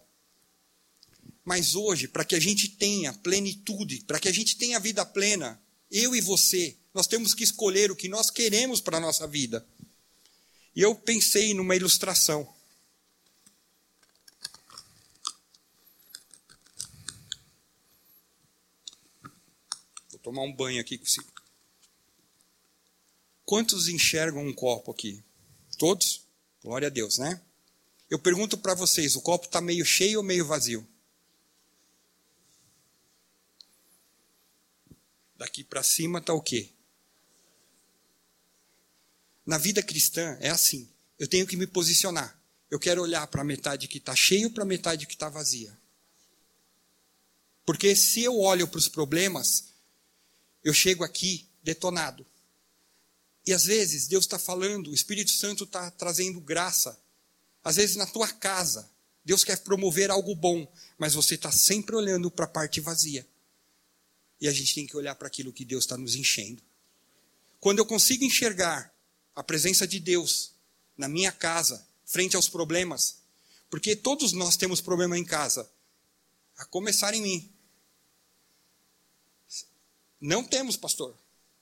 Mas 1.44 1.74
hoje, 1.74 2.06
para 2.06 2.24
que 2.24 2.34
a 2.34 2.40
gente 2.40 2.68
tenha 2.68 3.12
plenitude, 3.12 4.00
para 4.06 4.20
que 4.20 4.28
a 4.28 4.32
gente 4.32 4.56
tenha 4.56 4.78
vida 4.78 5.04
plena, 5.04 5.61
eu 5.92 6.16
e 6.16 6.20
você, 6.22 6.74
nós 6.94 7.06
temos 7.06 7.34
que 7.34 7.44
escolher 7.44 7.90
o 7.90 7.96
que 7.96 8.08
nós 8.08 8.30
queremos 8.30 8.80
para 8.80 8.96
a 8.96 9.00
nossa 9.00 9.26
vida. 9.26 9.64
E 10.74 10.80
eu 10.80 10.94
pensei 10.94 11.52
numa 11.52 11.76
ilustração. 11.76 12.50
Vou 20.10 20.18
tomar 20.22 20.42
um 20.42 20.52
banho 20.52 20.80
aqui. 20.80 20.98
Quantos 23.44 23.86
enxergam 23.88 24.46
um 24.46 24.54
copo 24.54 24.90
aqui? 24.90 25.22
Todos? 25.78 26.22
Glória 26.62 26.88
a 26.88 26.90
Deus, 26.90 27.18
né? 27.18 27.40
Eu 28.08 28.18
pergunto 28.18 28.56
para 28.56 28.74
vocês: 28.74 29.14
o 29.14 29.20
copo 29.20 29.46
está 29.46 29.60
meio 29.60 29.84
cheio 29.84 30.20
ou 30.20 30.24
meio 30.24 30.46
vazio? 30.46 30.88
Daqui 35.42 35.64
para 35.64 35.82
cima 35.82 36.20
está 36.20 36.32
o 36.32 36.40
quê? 36.40 36.70
Na 39.44 39.58
vida 39.58 39.82
cristã 39.82 40.38
é 40.38 40.50
assim. 40.50 40.88
Eu 41.18 41.26
tenho 41.26 41.44
que 41.48 41.56
me 41.56 41.66
posicionar. 41.66 42.40
Eu 42.70 42.78
quero 42.78 43.02
olhar 43.02 43.26
para 43.26 43.42
a 43.42 43.44
metade 43.44 43.88
que 43.88 43.98
está 43.98 44.14
cheio 44.14 44.52
para 44.52 44.62
a 44.62 44.66
metade 44.66 45.04
que 45.04 45.14
está 45.14 45.28
vazia. 45.28 45.76
Porque 47.66 47.96
se 47.96 48.22
eu 48.22 48.38
olho 48.38 48.68
para 48.68 48.78
os 48.78 48.86
problemas, 48.86 49.72
eu 50.62 50.72
chego 50.72 51.02
aqui 51.02 51.48
detonado. 51.60 52.24
E 53.44 53.52
às 53.52 53.64
vezes 53.64 54.06
Deus 54.06 54.26
está 54.26 54.38
falando, 54.38 54.92
o 54.92 54.94
Espírito 54.94 55.32
Santo 55.32 55.64
está 55.64 55.90
trazendo 55.90 56.40
graça. 56.40 56.96
Às 57.64 57.74
vezes 57.74 57.96
na 57.96 58.06
tua 58.06 58.28
casa, 58.28 58.88
Deus 59.24 59.42
quer 59.42 59.58
promover 59.64 60.08
algo 60.08 60.36
bom, 60.36 60.72
mas 60.96 61.14
você 61.14 61.34
está 61.34 61.50
sempre 61.50 61.96
olhando 61.96 62.30
para 62.30 62.44
a 62.44 62.48
parte 62.48 62.80
vazia. 62.80 63.26
E 64.42 64.48
a 64.48 64.52
gente 64.52 64.74
tem 64.74 64.84
que 64.88 64.96
olhar 64.96 65.14
para 65.14 65.28
aquilo 65.28 65.52
que 65.52 65.64
Deus 65.64 65.84
está 65.84 65.96
nos 65.96 66.16
enchendo. 66.16 66.60
Quando 67.60 67.78
eu 67.78 67.86
consigo 67.86 68.24
enxergar 68.24 68.92
a 69.36 69.42
presença 69.44 69.86
de 69.86 70.00
Deus 70.00 70.50
na 70.96 71.08
minha 71.08 71.30
casa, 71.30 71.86
frente 72.04 72.34
aos 72.34 72.48
problemas, 72.48 73.18
porque 73.70 73.94
todos 73.94 74.32
nós 74.32 74.56
temos 74.56 74.80
problema 74.80 75.16
em 75.16 75.24
casa, 75.24 75.70
a 76.56 76.64
começar 76.64 77.14
em 77.14 77.22
mim. 77.22 77.52
Não 80.20 80.42
temos, 80.42 80.76
pastor. 80.76 81.16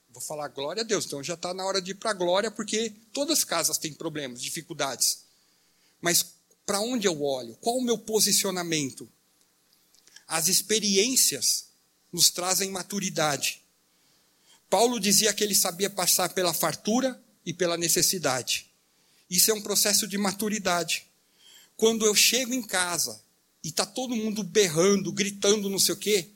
Vou 0.08 0.22
falar 0.22 0.48
glória 0.48 0.80
a 0.80 0.86
Deus. 0.86 1.04
Então 1.04 1.22
já 1.22 1.34
está 1.34 1.52
na 1.52 1.66
hora 1.66 1.82
de 1.82 1.90
ir 1.90 1.96
para 1.96 2.12
a 2.12 2.14
glória, 2.14 2.50
porque 2.50 2.94
todas 3.12 3.40
as 3.40 3.44
casas 3.44 3.76
têm 3.76 3.92
problemas, 3.92 4.40
dificuldades. 4.40 5.24
Mas 6.00 6.24
para 6.64 6.80
onde 6.80 7.06
eu 7.06 7.22
olho? 7.22 7.56
Qual 7.56 7.76
o 7.76 7.84
meu 7.84 7.98
posicionamento? 7.98 9.06
As 10.26 10.48
experiências 10.48 11.69
nos 12.12 12.30
trazem 12.30 12.70
maturidade. 12.70 13.62
Paulo 14.68 15.00
dizia 15.00 15.32
que 15.32 15.42
ele 15.42 15.54
sabia 15.54 15.90
passar 15.90 16.32
pela 16.32 16.54
fartura 16.54 17.20
e 17.44 17.52
pela 17.52 17.76
necessidade. 17.76 18.70
Isso 19.28 19.50
é 19.50 19.54
um 19.54 19.62
processo 19.62 20.06
de 20.06 20.18
maturidade. 20.18 21.06
Quando 21.76 22.04
eu 22.04 22.14
chego 22.14 22.52
em 22.52 22.62
casa 22.62 23.20
e 23.62 23.68
está 23.68 23.86
todo 23.86 24.16
mundo 24.16 24.42
berrando, 24.42 25.12
gritando, 25.12 25.70
não 25.70 25.78
sei 25.78 25.94
o 25.94 25.98
quê, 25.98 26.30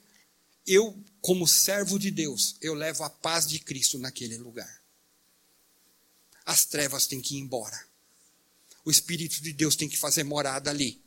eu 0.67 0.97
como 1.21 1.47
servo 1.47 1.99
de 1.99 2.11
Deus, 2.11 2.57
eu 2.61 2.75
levo 2.75 3.03
a 3.03 3.11
paz 3.11 3.47
de 3.47 3.59
Cristo 3.59 3.99
naquele 3.99 4.37
lugar. 4.37 4.83
As 6.45 6.65
trevas 6.65 7.07
têm 7.07 7.21
que 7.21 7.37
ir 7.37 7.41
embora. 7.41 7.87
O 8.85 8.91
Espírito 8.91 9.43
de 9.43 9.53
Deus 9.53 9.77
tem 9.77 9.89
que 9.89 9.97
fazer 9.97 10.25
morada 10.25 10.71
ali. 10.71 11.03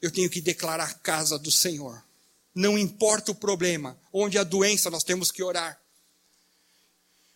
Eu 0.00 0.10
tenho 0.10 0.28
que 0.28 0.40
declarar 0.40 0.84
a 0.84 0.94
casa 0.94 1.38
do 1.38 1.50
Senhor. 1.50 2.04
Não 2.58 2.76
importa 2.76 3.30
o 3.30 3.36
problema, 3.36 3.96
onde 4.12 4.36
a 4.36 4.42
doença, 4.42 4.90
nós 4.90 5.04
temos 5.04 5.30
que 5.30 5.44
orar. 5.44 5.80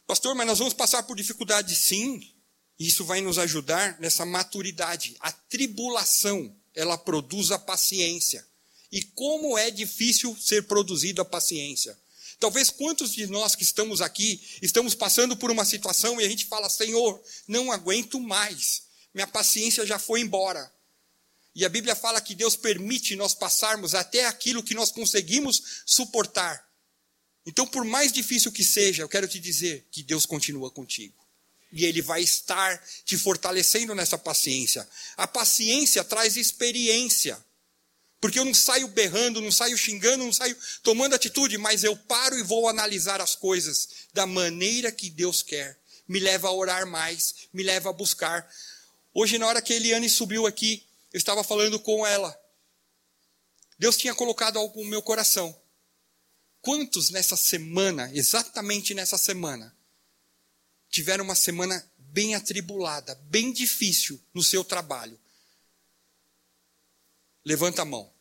Pastor, 0.05 0.35
mas 0.35 0.49
nós 0.49 0.59
vamos 0.59 0.75
passar 0.75 1.05
por 1.05 1.16
dificuldade 1.16 1.77
sim. 1.77 2.29
E 2.77 2.89
isso 2.89 3.05
vai 3.05 3.20
nos 3.20 3.39
ajudar 3.39 4.01
nessa 4.01 4.27
maturidade. 4.27 5.14
A 5.20 5.31
tribulação, 5.31 6.53
ela 6.75 6.99
produz 6.99 7.53
a 7.53 7.59
paciência. 7.61 8.45
E 8.91 9.01
como 9.01 9.57
é 9.57 9.70
difícil 9.70 10.37
ser 10.41 10.66
produzida 10.66 11.23
a 11.23 11.25
paciência. 11.25 11.97
Talvez 12.41 12.68
quantos 12.68 13.12
de 13.12 13.29
nós 13.29 13.55
que 13.55 13.62
estamos 13.62 14.01
aqui 14.01 14.45
estamos 14.61 14.93
passando 14.93 15.37
por 15.37 15.53
uma 15.53 15.64
situação 15.64 16.20
e 16.20 16.25
a 16.25 16.29
gente 16.29 16.47
fala: 16.47 16.68
Senhor, 16.68 17.23
não 17.47 17.70
aguento 17.70 18.18
mais, 18.18 18.83
minha 19.14 19.29
paciência 19.29 19.87
já 19.87 20.01
foi 20.01 20.20
embora. 20.20 20.68
E 21.55 21.64
a 21.64 21.68
Bíblia 21.68 21.94
fala 21.94 22.20
que 22.20 22.34
Deus 22.34 22.57
permite 22.57 23.14
nós 23.14 23.34
passarmos 23.34 23.94
até 23.94 24.26
aquilo 24.26 24.62
que 24.62 24.74
nós 24.74 24.90
conseguimos 24.90 25.82
suportar. 25.84 26.66
Então, 27.44 27.66
por 27.66 27.84
mais 27.84 28.12
difícil 28.12 28.53
que 28.53 28.64
seja, 28.64 29.03
eu 29.03 29.09
quero 29.09 29.28
te 29.28 29.38
dizer 29.38 29.86
que 29.90 30.03
Deus 30.03 30.24
continua 30.24 30.70
contigo. 30.70 31.14
E 31.72 31.84
Ele 31.84 32.00
vai 32.00 32.22
estar 32.22 32.82
te 33.05 33.18
fortalecendo 33.18 33.94
nessa 33.94 34.16
paciência. 34.16 34.88
A 35.16 35.26
paciência 35.26 36.05
traz 36.05 36.36
experiência. 36.36 37.42
Porque 38.20 38.38
eu 38.38 38.44
não 38.44 38.55
saio 38.55 38.86
berrando, 38.88 39.40
não 39.40 39.50
saio 39.50 39.76
xingando, 39.76 40.24
não 40.24 40.32
saio 40.32 40.57
tomando 40.82 41.14
atitude, 41.14 41.59
mas 41.59 41.82
eu 41.82 41.96
paro 41.96 42.38
e 42.38 42.42
vou 42.42 42.68
analisar 42.68 43.20
as 43.20 43.34
coisas 43.34 43.88
da 44.14 44.26
maneira 44.26 44.92
que 44.92 45.11
Deus 45.11 45.42
quer. 45.42 45.76
Me 46.07 46.20
leva 46.20 46.48
a 46.48 46.53
orar 46.53 46.86
mais, 46.86 47.34
me 47.53 47.62
leva 47.62 47.90
a 47.90 47.92
buscar. 47.92 48.48
Hoje, 49.12 49.38
na 49.38 49.46
hora 49.46 49.61
que 49.61 49.72
a 49.72 49.76
Eliane 49.76 50.09
subiu 50.09 50.46
aqui, 50.46 50.86
eu 51.13 51.19
estava 51.19 51.45
falando 51.45 51.79
com 51.79 52.07
ela. 52.07 52.39
Deus 53.79 53.97
tinha 53.97 54.15
colocado 54.15 54.59
algo 54.59 54.83
no 54.83 54.89
meu 54.89 55.03
coração. 55.03 55.55
Quantos 56.61 57.11
nessa 57.11 57.37
semana, 57.37 58.11
exatamente 58.15 58.95
nessa 58.95 59.19
semana, 59.19 59.77
tiveram 60.89 61.25
uma 61.25 61.35
semana 61.35 61.91
bem 61.99 62.35
atribulada, 62.35 63.15
bem 63.25 63.53
difícil 63.53 64.23
no 64.33 64.43
seu 64.43 64.63
trabalho? 64.63 65.19
Levanta 67.45 67.83
a 67.83 67.85
mão. 67.85 68.13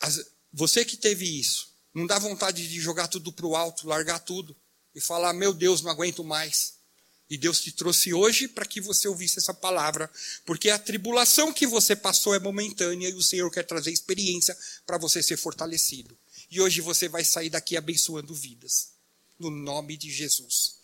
As, 0.00 0.24
você 0.52 0.84
que 0.84 0.96
teve 0.96 1.38
isso, 1.38 1.74
não 1.92 2.06
dá 2.06 2.18
vontade 2.18 2.66
de 2.66 2.80
jogar 2.80 3.08
tudo 3.08 3.30
para 3.30 3.46
o 3.46 3.54
alto, 3.54 3.86
largar 3.86 4.20
tudo 4.20 4.56
e 4.94 5.00
falar: 5.00 5.34
Meu 5.34 5.52
Deus, 5.52 5.82
não 5.82 5.90
aguento 5.90 6.24
mais. 6.24 6.75
E 7.28 7.36
Deus 7.36 7.60
te 7.60 7.72
trouxe 7.72 8.14
hoje 8.14 8.46
para 8.46 8.64
que 8.64 8.80
você 8.80 9.08
ouvisse 9.08 9.38
essa 9.38 9.52
palavra, 9.52 10.10
porque 10.44 10.70
a 10.70 10.78
tribulação 10.78 11.52
que 11.52 11.66
você 11.66 11.96
passou 11.96 12.34
é 12.34 12.38
momentânea 12.38 13.08
e 13.08 13.14
o 13.14 13.22
Senhor 13.22 13.50
quer 13.50 13.64
trazer 13.64 13.90
experiência 13.90 14.56
para 14.86 14.96
você 14.96 15.22
ser 15.22 15.36
fortalecido. 15.36 16.16
E 16.50 16.60
hoje 16.60 16.80
você 16.80 17.08
vai 17.08 17.24
sair 17.24 17.50
daqui 17.50 17.76
abençoando 17.76 18.32
vidas, 18.32 18.92
no 19.38 19.50
nome 19.50 19.96
de 19.96 20.10
Jesus. 20.10 20.76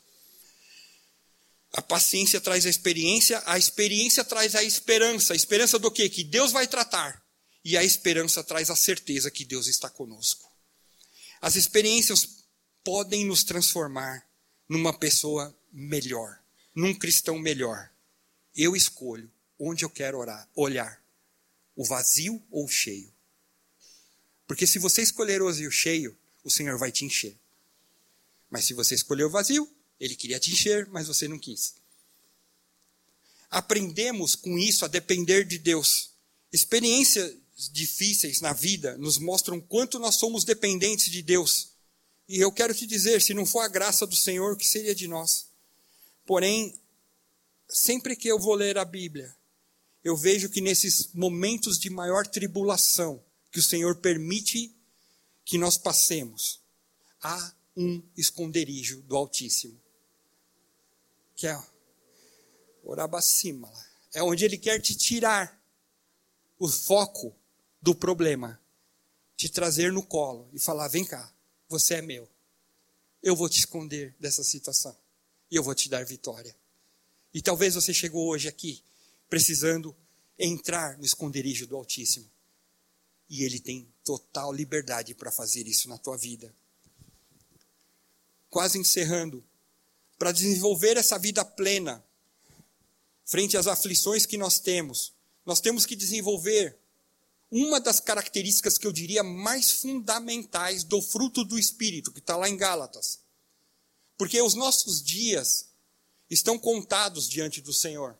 A 1.72 1.80
paciência 1.80 2.40
traz 2.40 2.66
a 2.66 2.68
experiência, 2.70 3.42
a 3.46 3.56
experiência 3.56 4.24
traz 4.24 4.54
a 4.54 4.62
esperança. 4.62 5.32
A 5.32 5.36
esperança 5.36 5.78
do 5.78 5.90
quê? 5.90 6.08
Que 6.08 6.22
Deus 6.22 6.52
vai 6.52 6.66
tratar. 6.66 7.22
E 7.64 7.76
a 7.76 7.84
esperança 7.84 8.42
traz 8.44 8.68
a 8.68 8.76
certeza 8.76 9.30
que 9.30 9.44
Deus 9.44 9.68
está 9.68 9.88
conosco. 9.88 10.50
As 11.40 11.56
experiências 11.56 12.44
podem 12.84 13.24
nos 13.24 13.42
transformar 13.42 14.26
numa 14.68 14.92
pessoa 14.92 15.56
melhor, 15.72 16.38
num 16.74 16.94
cristão 16.94 17.38
melhor. 17.38 17.90
Eu 18.54 18.76
escolho 18.76 19.30
onde 19.58 19.84
eu 19.84 19.90
quero 19.90 20.18
orar, 20.18 20.48
olhar, 20.54 21.02
o 21.74 21.84
vazio 21.84 22.42
ou 22.50 22.64
o 22.64 22.68
cheio. 22.68 23.12
Porque 24.46 24.66
se 24.66 24.78
você 24.78 25.02
escolher 25.02 25.40
o 25.40 25.46
vazio 25.46 25.70
cheio, 25.70 26.16
o 26.44 26.50
Senhor 26.50 26.76
vai 26.78 26.92
te 26.92 27.04
encher. 27.04 27.38
Mas 28.50 28.66
se 28.66 28.74
você 28.74 28.94
escolher 28.94 29.24
o 29.24 29.30
vazio, 29.30 29.68
ele 29.98 30.14
queria 30.14 30.38
te 30.38 30.52
encher, 30.52 30.86
mas 30.88 31.06
você 31.06 31.26
não 31.26 31.38
quis. 31.38 31.74
Aprendemos 33.48 34.34
com 34.34 34.58
isso 34.58 34.84
a 34.84 34.88
depender 34.88 35.44
de 35.44 35.58
Deus. 35.58 36.10
Experiências 36.52 37.34
difíceis 37.70 38.40
na 38.40 38.52
vida 38.52 38.98
nos 38.98 39.18
mostram 39.18 39.60
quanto 39.60 39.98
nós 39.98 40.16
somos 40.16 40.44
dependentes 40.44 41.10
de 41.10 41.22
Deus. 41.22 41.68
E 42.28 42.38
eu 42.38 42.50
quero 42.50 42.74
te 42.74 42.86
dizer, 42.86 43.22
se 43.22 43.32
não 43.32 43.46
for 43.46 43.60
a 43.60 43.68
graça 43.68 44.06
do 44.06 44.16
Senhor, 44.16 44.52
o 44.52 44.56
que 44.56 44.66
seria 44.66 44.94
de 44.94 45.06
nós? 45.06 45.51
Porém, 46.24 46.78
sempre 47.68 48.14
que 48.14 48.28
eu 48.28 48.38
vou 48.38 48.54
ler 48.54 48.78
a 48.78 48.84
Bíblia, 48.84 49.34
eu 50.04 50.16
vejo 50.16 50.48
que 50.48 50.60
nesses 50.60 51.12
momentos 51.12 51.78
de 51.78 51.90
maior 51.90 52.26
tribulação 52.26 53.22
que 53.50 53.58
o 53.58 53.62
Senhor 53.62 53.96
permite 53.96 54.74
que 55.44 55.58
nós 55.58 55.76
passemos, 55.76 56.60
há 57.20 57.54
um 57.76 58.02
esconderijo 58.16 59.02
do 59.02 59.16
Altíssimo 59.16 59.80
que 61.34 61.46
é 61.46 61.60
Orabacima, 62.84 63.72
é 64.14 64.22
onde 64.22 64.44
ele 64.44 64.58
quer 64.58 64.80
te 64.80 64.94
tirar 64.94 65.60
o 66.58 66.68
foco 66.68 67.34
do 67.80 67.94
problema, 67.94 68.60
te 69.36 69.48
trazer 69.48 69.92
no 69.92 70.04
colo 70.04 70.48
e 70.52 70.58
falar: 70.60 70.88
vem 70.88 71.04
cá, 71.04 71.32
você 71.68 71.94
é 71.94 72.02
meu. 72.02 72.28
Eu 73.22 73.34
vou 73.34 73.48
te 73.48 73.58
esconder 73.58 74.14
dessa 74.20 74.44
situação 74.44 74.96
e 75.52 75.56
eu 75.56 75.62
vou 75.62 75.74
te 75.74 75.90
dar 75.90 76.02
vitória. 76.02 76.56
E 77.34 77.42
talvez 77.42 77.74
você 77.74 77.92
chegou 77.92 78.26
hoje 78.26 78.48
aqui 78.48 78.82
precisando 79.28 79.94
entrar 80.38 80.96
no 80.96 81.04
esconderijo 81.04 81.66
do 81.66 81.76
Altíssimo. 81.76 82.28
E 83.28 83.44
ele 83.44 83.60
tem 83.60 83.86
total 84.02 84.50
liberdade 84.50 85.14
para 85.14 85.30
fazer 85.30 85.66
isso 85.68 85.90
na 85.90 85.98
tua 85.98 86.16
vida. 86.16 86.54
Quase 88.48 88.78
encerrando, 88.78 89.44
para 90.18 90.32
desenvolver 90.32 90.96
essa 90.96 91.18
vida 91.18 91.44
plena, 91.44 92.02
frente 93.26 93.54
às 93.54 93.66
aflições 93.66 94.24
que 94.24 94.38
nós 94.38 94.58
temos, 94.58 95.12
nós 95.44 95.60
temos 95.60 95.84
que 95.84 95.94
desenvolver 95.94 96.78
uma 97.50 97.78
das 97.78 98.00
características 98.00 98.78
que 98.78 98.86
eu 98.86 98.92
diria 98.92 99.22
mais 99.22 99.70
fundamentais 99.70 100.82
do 100.82 101.02
fruto 101.02 101.44
do 101.44 101.58
Espírito, 101.58 102.10
que 102.10 102.20
está 102.20 102.38
lá 102.38 102.48
em 102.48 102.56
Gálatas. 102.56 103.21
Porque 104.22 104.40
os 104.40 104.54
nossos 104.54 105.02
dias 105.02 105.66
estão 106.30 106.56
contados 106.56 107.28
diante 107.28 107.60
do 107.60 107.72
Senhor. 107.72 108.16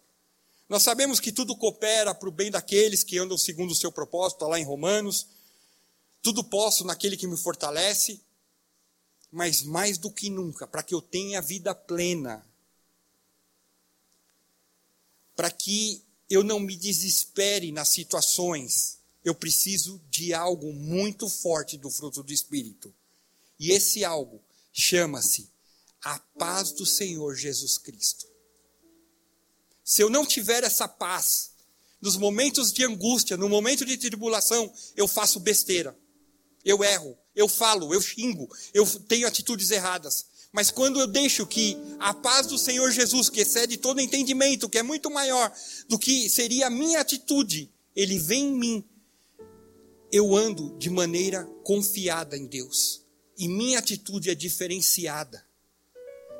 Nós 0.69 0.83
sabemos 0.83 1.21
que 1.21 1.31
tudo 1.31 1.57
coopera 1.57 2.13
para 2.13 2.29
o 2.29 2.33
bem 2.33 2.51
daqueles 2.51 3.05
que 3.05 3.19
andam 3.19 3.39
segundo 3.39 3.71
o 3.71 3.77
seu 3.77 3.93
propósito, 3.93 4.39
está 4.39 4.49
lá 4.49 4.59
em 4.59 4.65
Romanos. 4.65 5.29
Tudo 6.21 6.43
posso 6.43 6.85
naquele 6.85 7.17
que 7.17 7.29
me 7.29 7.37
fortalece 7.37 8.21
mas 9.31 9.63
mais 9.63 9.97
do 9.97 10.11
que 10.11 10.29
nunca, 10.29 10.67
para 10.67 10.83
que 10.83 10.93
eu 10.93 11.01
tenha 11.01 11.41
vida 11.41 11.73
plena, 11.73 12.45
para 15.37 15.53
que 15.53 16.03
eu 16.29 16.43
não 16.43 16.59
me 16.59 16.75
desespere 16.75 17.71
nas 17.71 17.91
situações, 17.91 18.99
eu 19.25 19.37
preciso 19.37 20.03
de 20.11 20.35
algo 20.35 20.73
muito 20.73 21.29
forte 21.29 21.79
do 21.79 21.89
fruto 21.89 22.25
do 22.25 22.33
Espírito. 22.33 22.93
E 23.57 23.71
esse 23.71 24.05
algo 24.05 24.43
chama-se 24.73 25.52
a 26.03 26.19
paz 26.39 26.73
do 26.73 26.85
Senhor 26.85 27.35
Jesus 27.35 27.79
Cristo. 27.79 28.27
Se 29.85 30.03
eu 30.03 30.11
não 30.11 30.27
tiver 30.27 30.65
essa 30.65 30.89
paz, 30.89 31.53
nos 32.01 32.17
momentos 32.17 32.73
de 32.73 32.85
angústia, 32.85 33.37
no 33.37 33.49
momento 33.49 33.85
de 33.85 33.97
tribulação, 33.97 34.73
eu 34.97 35.07
faço 35.07 35.39
besteira, 35.39 35.97
eu 36.65 36.83
erro, 36.83 37.17
eu 37.35 37.49
falo, 37.49 37.95
eu 37.95 38.01
xingo, 38.01 38.49
eu 38.75 38.87
tenho 39.03 39.27
atitudes 39.27 39.71
erradas. 39.71 40.27
Mas 40.53 40.71
quando 40.71 41.01
eu 41.01 41.07
deixo 41.07 41.47
que 41.47 41.77
a 41.99 42.13
paz 42.13 42.47
do 42.47 42.59
Senhor 42.59 42.91
Jesus, 42.91 43.31
que 43.31 43.41
excede 43.41 43.79
todo 43.79 44.01
entendimento, 44.01 44.69
que 44.69 44.79
é 44.79 44.83
muito 44.83 45.11
maior 45.11 45.51
do 45.89 45.99
que 45.99 46.29
seria 46.29 46.67
a 46.67 46.71
minha 46.71 47.01
atitude, 47.01 47.73
ele 47.97 48.19
vem 48.19 48.49
em 48.49 48.59
mim, 48.59 48.85
eu 50.11 50.37
ando 50.37 50.77
de 50.79 50.91
maneira 50.91 51.45
confiada 51.65 52.37
em 52.37 52.47
Deus. 52.47 53.03
E 53.39 53.49
minha 53.49 53.79
atitude 53.79 54.29
é 54.29 54.35
diferenciada. 54.35 55.43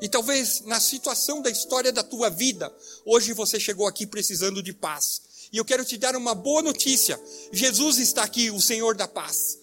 E 0.03 0.09
talvez 0.09 0.63
na 0.63 0.81
situação 0.81 1.41
da 1.41 1.49
história 1.49 1.93
da 1.93 2.03
tua 2.03 2.29
vida, 2.29 2.75
hoje 3.07 3.33
você 3.33 3.61
chegou 3.61 3.87
aqui 3.87 4.05
precisando 4.05 4.61
de 4.61 4.73
paz. 4.73 5.23
E 5.53 5.57
eu 5.57 5.65
quero 5.65 5.85
te 5.85 5.97
dar 5.97 6.17
uma 6.17 6.35
boa 6.35 6.61
notícia: 6.61 7.21
Jesus 7.53 7.99
está 7.99 8.25
aqui, 8.25 8.51
o 8.51 8.61
Senhor 8.61 8.97
da 8.97 9.07
paz. 9.07 9.61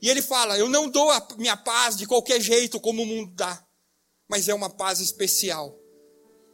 E 0.00 0.08
ele 0.08 0.22
fala: 0.22 0.56
Eu 0.56 0.70
não 0.70 0.88
dou 0.88 1.10
a 1.10 1.28
minha 1.36 1.58
paz 1.58 1.94
de 1.94 2.06
qualquer 2.06 2.40
jeito 2.40 2.80
como 2.80 3.02
o 3.02 3.06
mundo 3.06 3.32
dá, 3.34 3.62
mas 4.26 4.48
é 4.48 4.54
uma 4.54 4.70
paz 4.70 4.98
especial. 4.98 5.78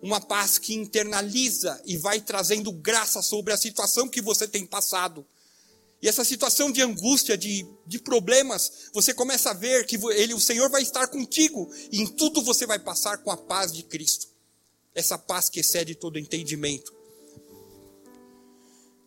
Uma 0.03 0.21
paz 0.21 0.59
que 0.59 0.75
internaliza 0.75 1.81
e 1.87 1.97
vai 1.97 2.21
trazendo 2.21 2.73
graça 2.73 3.23
sobre 3.23 3.53
a 3.53 3.57
situação 3.57 4.09
que 4.09 4.21
você 4.21 4.49
tem 4.49 4.67
passado. 4.67 5.25
E 6.03 6.09
essa 6.09 6.25
situação 6.25 6.73
de 6.73 6.83
angústia, 6.83 7.39
de, 7.39 7.65
de 7.87 8.01
problemas, 8.01 8.91
você 8.93 9.15
começa 9.15 9.51
a 9.51 9.55
ver 9.55 9.87
que 9.87 9.97
ele, 10.11 10.35
o 10.35 10.41
Senhor 10.41 10.69
vai 10.69 10.83
estar 10.83 11.07
contigo. 11.07 11.71
E 11.93 12.03
em 12.03 12.07
tudo 12.09 12.43
você 12.43 12.67
vai 12.67 12.81
passar 12.81 13.19
com 13.19 13.31
a 13.31 13.37
paz 13.37 13.73
de 13.73 13.85
Cristo. 13.85 14.27
Essa 14.97 15.17
paz 15.17 15.49
que 15.49 15.61
excede 15.61 15.95
todo 15.95 16.19
entendimento. 16.19 16.93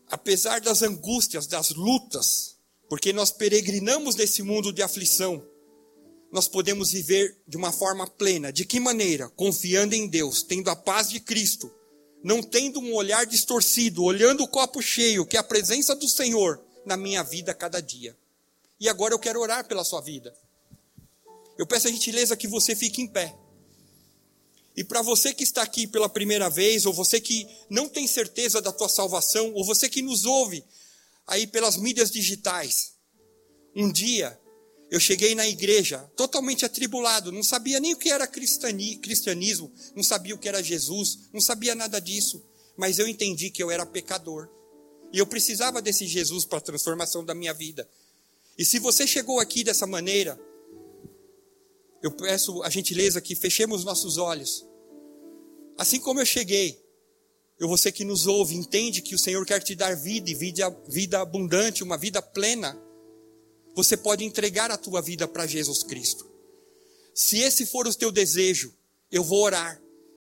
Apesar 0.07 0.61
das 0.61 0.81
angústias, 0.83 1.47
das 1.47 1.71
lutas, 1.71 2.55
porque 2.87 3.11
nós 3.11 3.29
peregrinamos 3.29 4.15
nesse 4.15 4.41
mundo 4.41 4.71
de 4.71 4.81
aflição, 4.81 5.45
nós 6.31 6.47
podemos 6.47 6.91
viver 6.91 7.37
de 7.45 7.57
uma 7.57 7.73
forma 7.73 8.07
plena. 8.07 8.53
De 8.53 8.63
que 8.63 8.79
maneira? 8.79 9.27
Confiando 9.31 9.95
em 9.95 10.07
Deus, 10.07 10.43
tendo 10.43 10.69
a 10.69 10.75
paz 10.77 11.09
de 11.09 11.19
Cristo, 11.19 11.69
não 12.23 12.41
tendo 12.41 12.79
um 12.79 12.93
olhar 12.93 13.25
distorcido, 13.25 14.01
olhando 14.01 14.43
o 14.43 14.47
copo 14.47 14.81
cheio, 14.81 15.25
que 15.25 15.35
é 15.35 15.39
a 15.41 15.43
presença 15.43 15.93
do 15.93 16.07
Senhor 16.07 16.64
na 16.85 16.95
minha 16.95 17.23
vida 17.23 17.53
cada 17.53 17.81
dia. 17.81 18.15
E 18.79 18.87
agora 18.89 19.13
eu 19.13 19.19
quero 19.19 19.39
orar 19.39 19.67
pela 19.67 19.83
sua 19.83 20.01
vida. 20.01 20.35
Eu 21.57 21.65
peço 21.65 21.87
a 21.87 21.91
gentileza 21.91 22.35
que 22.35 22.47
você 22.47 22.75
fique 22.75 23.01
em 23.01 23.07
pé. 23.07 23.35
E 24.75 24.83
para 24.83 25.01
você 25.01 25.33
que 25.33 25.43
está 25.43 25.61
aqui 25.61 25.87
pela 25.87 26.09
primeira 26.09 26.49
vez, 26.49 26.85
ou 26.85 26.93
você 26.93 27.21
que 27.21 27.47
não 27.69 27.87
tem 27.87 28.05
certeza 28.07 28.61
da 28.61 28.73
tua 28.73 28.89
salvação, 28.89 29.53
ou 29.53 29.63
você 29.63 29.87
que 29.87 30.01
nos 30.01 30.25
ouve 30.25 30.63
aí 31.25 31.47
pelas 31.47 31.77
mídias 31.77 32.11
digitais. 32.11 32.93
Um 33.73 33.91
dia, 33.91 34.37
eu 34.91 34.99
cheguei 34.99 35.33
na 35.33 35.47
igreja 35.47 35.99
totalmente 36.15 36.65
atribulado, 36.65 37.31
não 37.31 37.43
sabia 37.43 37.79
nem 37.79 37.93
o 37.93 37.97
que 37.97 38.09
era 38.09 38.27
cristianismo, 38.27 39.71
não 39.95 40.03
sabia 40.03 40.35
o 40.35 40.37
que 40.37 40.47
era 40.47 40.61
Jesus, 40.61 41.19
não 41.33 41.41
sabia 41.41 41.73
nada 41.73 41.99
disso, 41.99 42.43
mas 42.77 42.99
eu 42.99 43.07
entendi 43.07 43.49
que 43.49 43.63
eu 43.63 43.71
era 43.71 43.85
pecador. 43.85 44.49
E 45.11 45.19
eu 45.19 45.25
precisava 45.25 45.81
desse 45.81 46.05
Jesus 46.07 46.45
para 46.45 46.57
a 46.57 46.61
transformação 46.61 47.23
da 47.23 47.33
minha 47.33 47.53
vida. 47.53 47.87
E 48.57 48.65
se 48.65 48.79
você 48.79 49.05
chegou 49.05 49.39
aqui 49.39 49.63
dessa 49.63 49.85
maneira, 49.85 50.39
eu 52.01 52.11
peço 52.11 52.61
a 52.63 52.69
gentileza 52.69 53.21
que 53.21 53.35
fechemos 53.35 53.83
nossos 53.83 54.17
olhos. 54.17 54.65
Assim 55.77 55.99
como 55.99 56.19
eu 56.19 56.25
cheguei, 56.25 56.79
eu 57.59 57.67
você 57.67 57.91
que 57.91 58.03
nos 58.03 58.27
ouve, 58.27 58.55
entende 58.55 59.01
que 59.01 59.15
o 59.15 59.19
Senhor 59.19 59.45
quer 59.45 59.61
te 59.61 59.75
dar 59.75 59.95
vida 59.95 60.29
e 60.29 60.35
vida, 60.35 60.69
vida 60.87 61.21
abundante, 61.21 61.83
uma 61.83 61.97
vida 61.97 62.21
plena, 62.21 62.77
você 63.73 63.97
pode 63.97 64.23
entregar 64.23 64.71
a 64.71 64.77
tua 64.77 65.01
vida 65.01 65.27
para 65.27 65.45
Jesus 65.45 65.83
Cristo. 65.83 66.29
Se 67.13 67.39
esse 67.39 67.65
for 67.65 67.87
o 67.87 67.93
teu 67.93 68.11
desejo, 68.11 68.73
eu 69.11 69.23
vou 69.23 69.41
orar. 69.41 69.81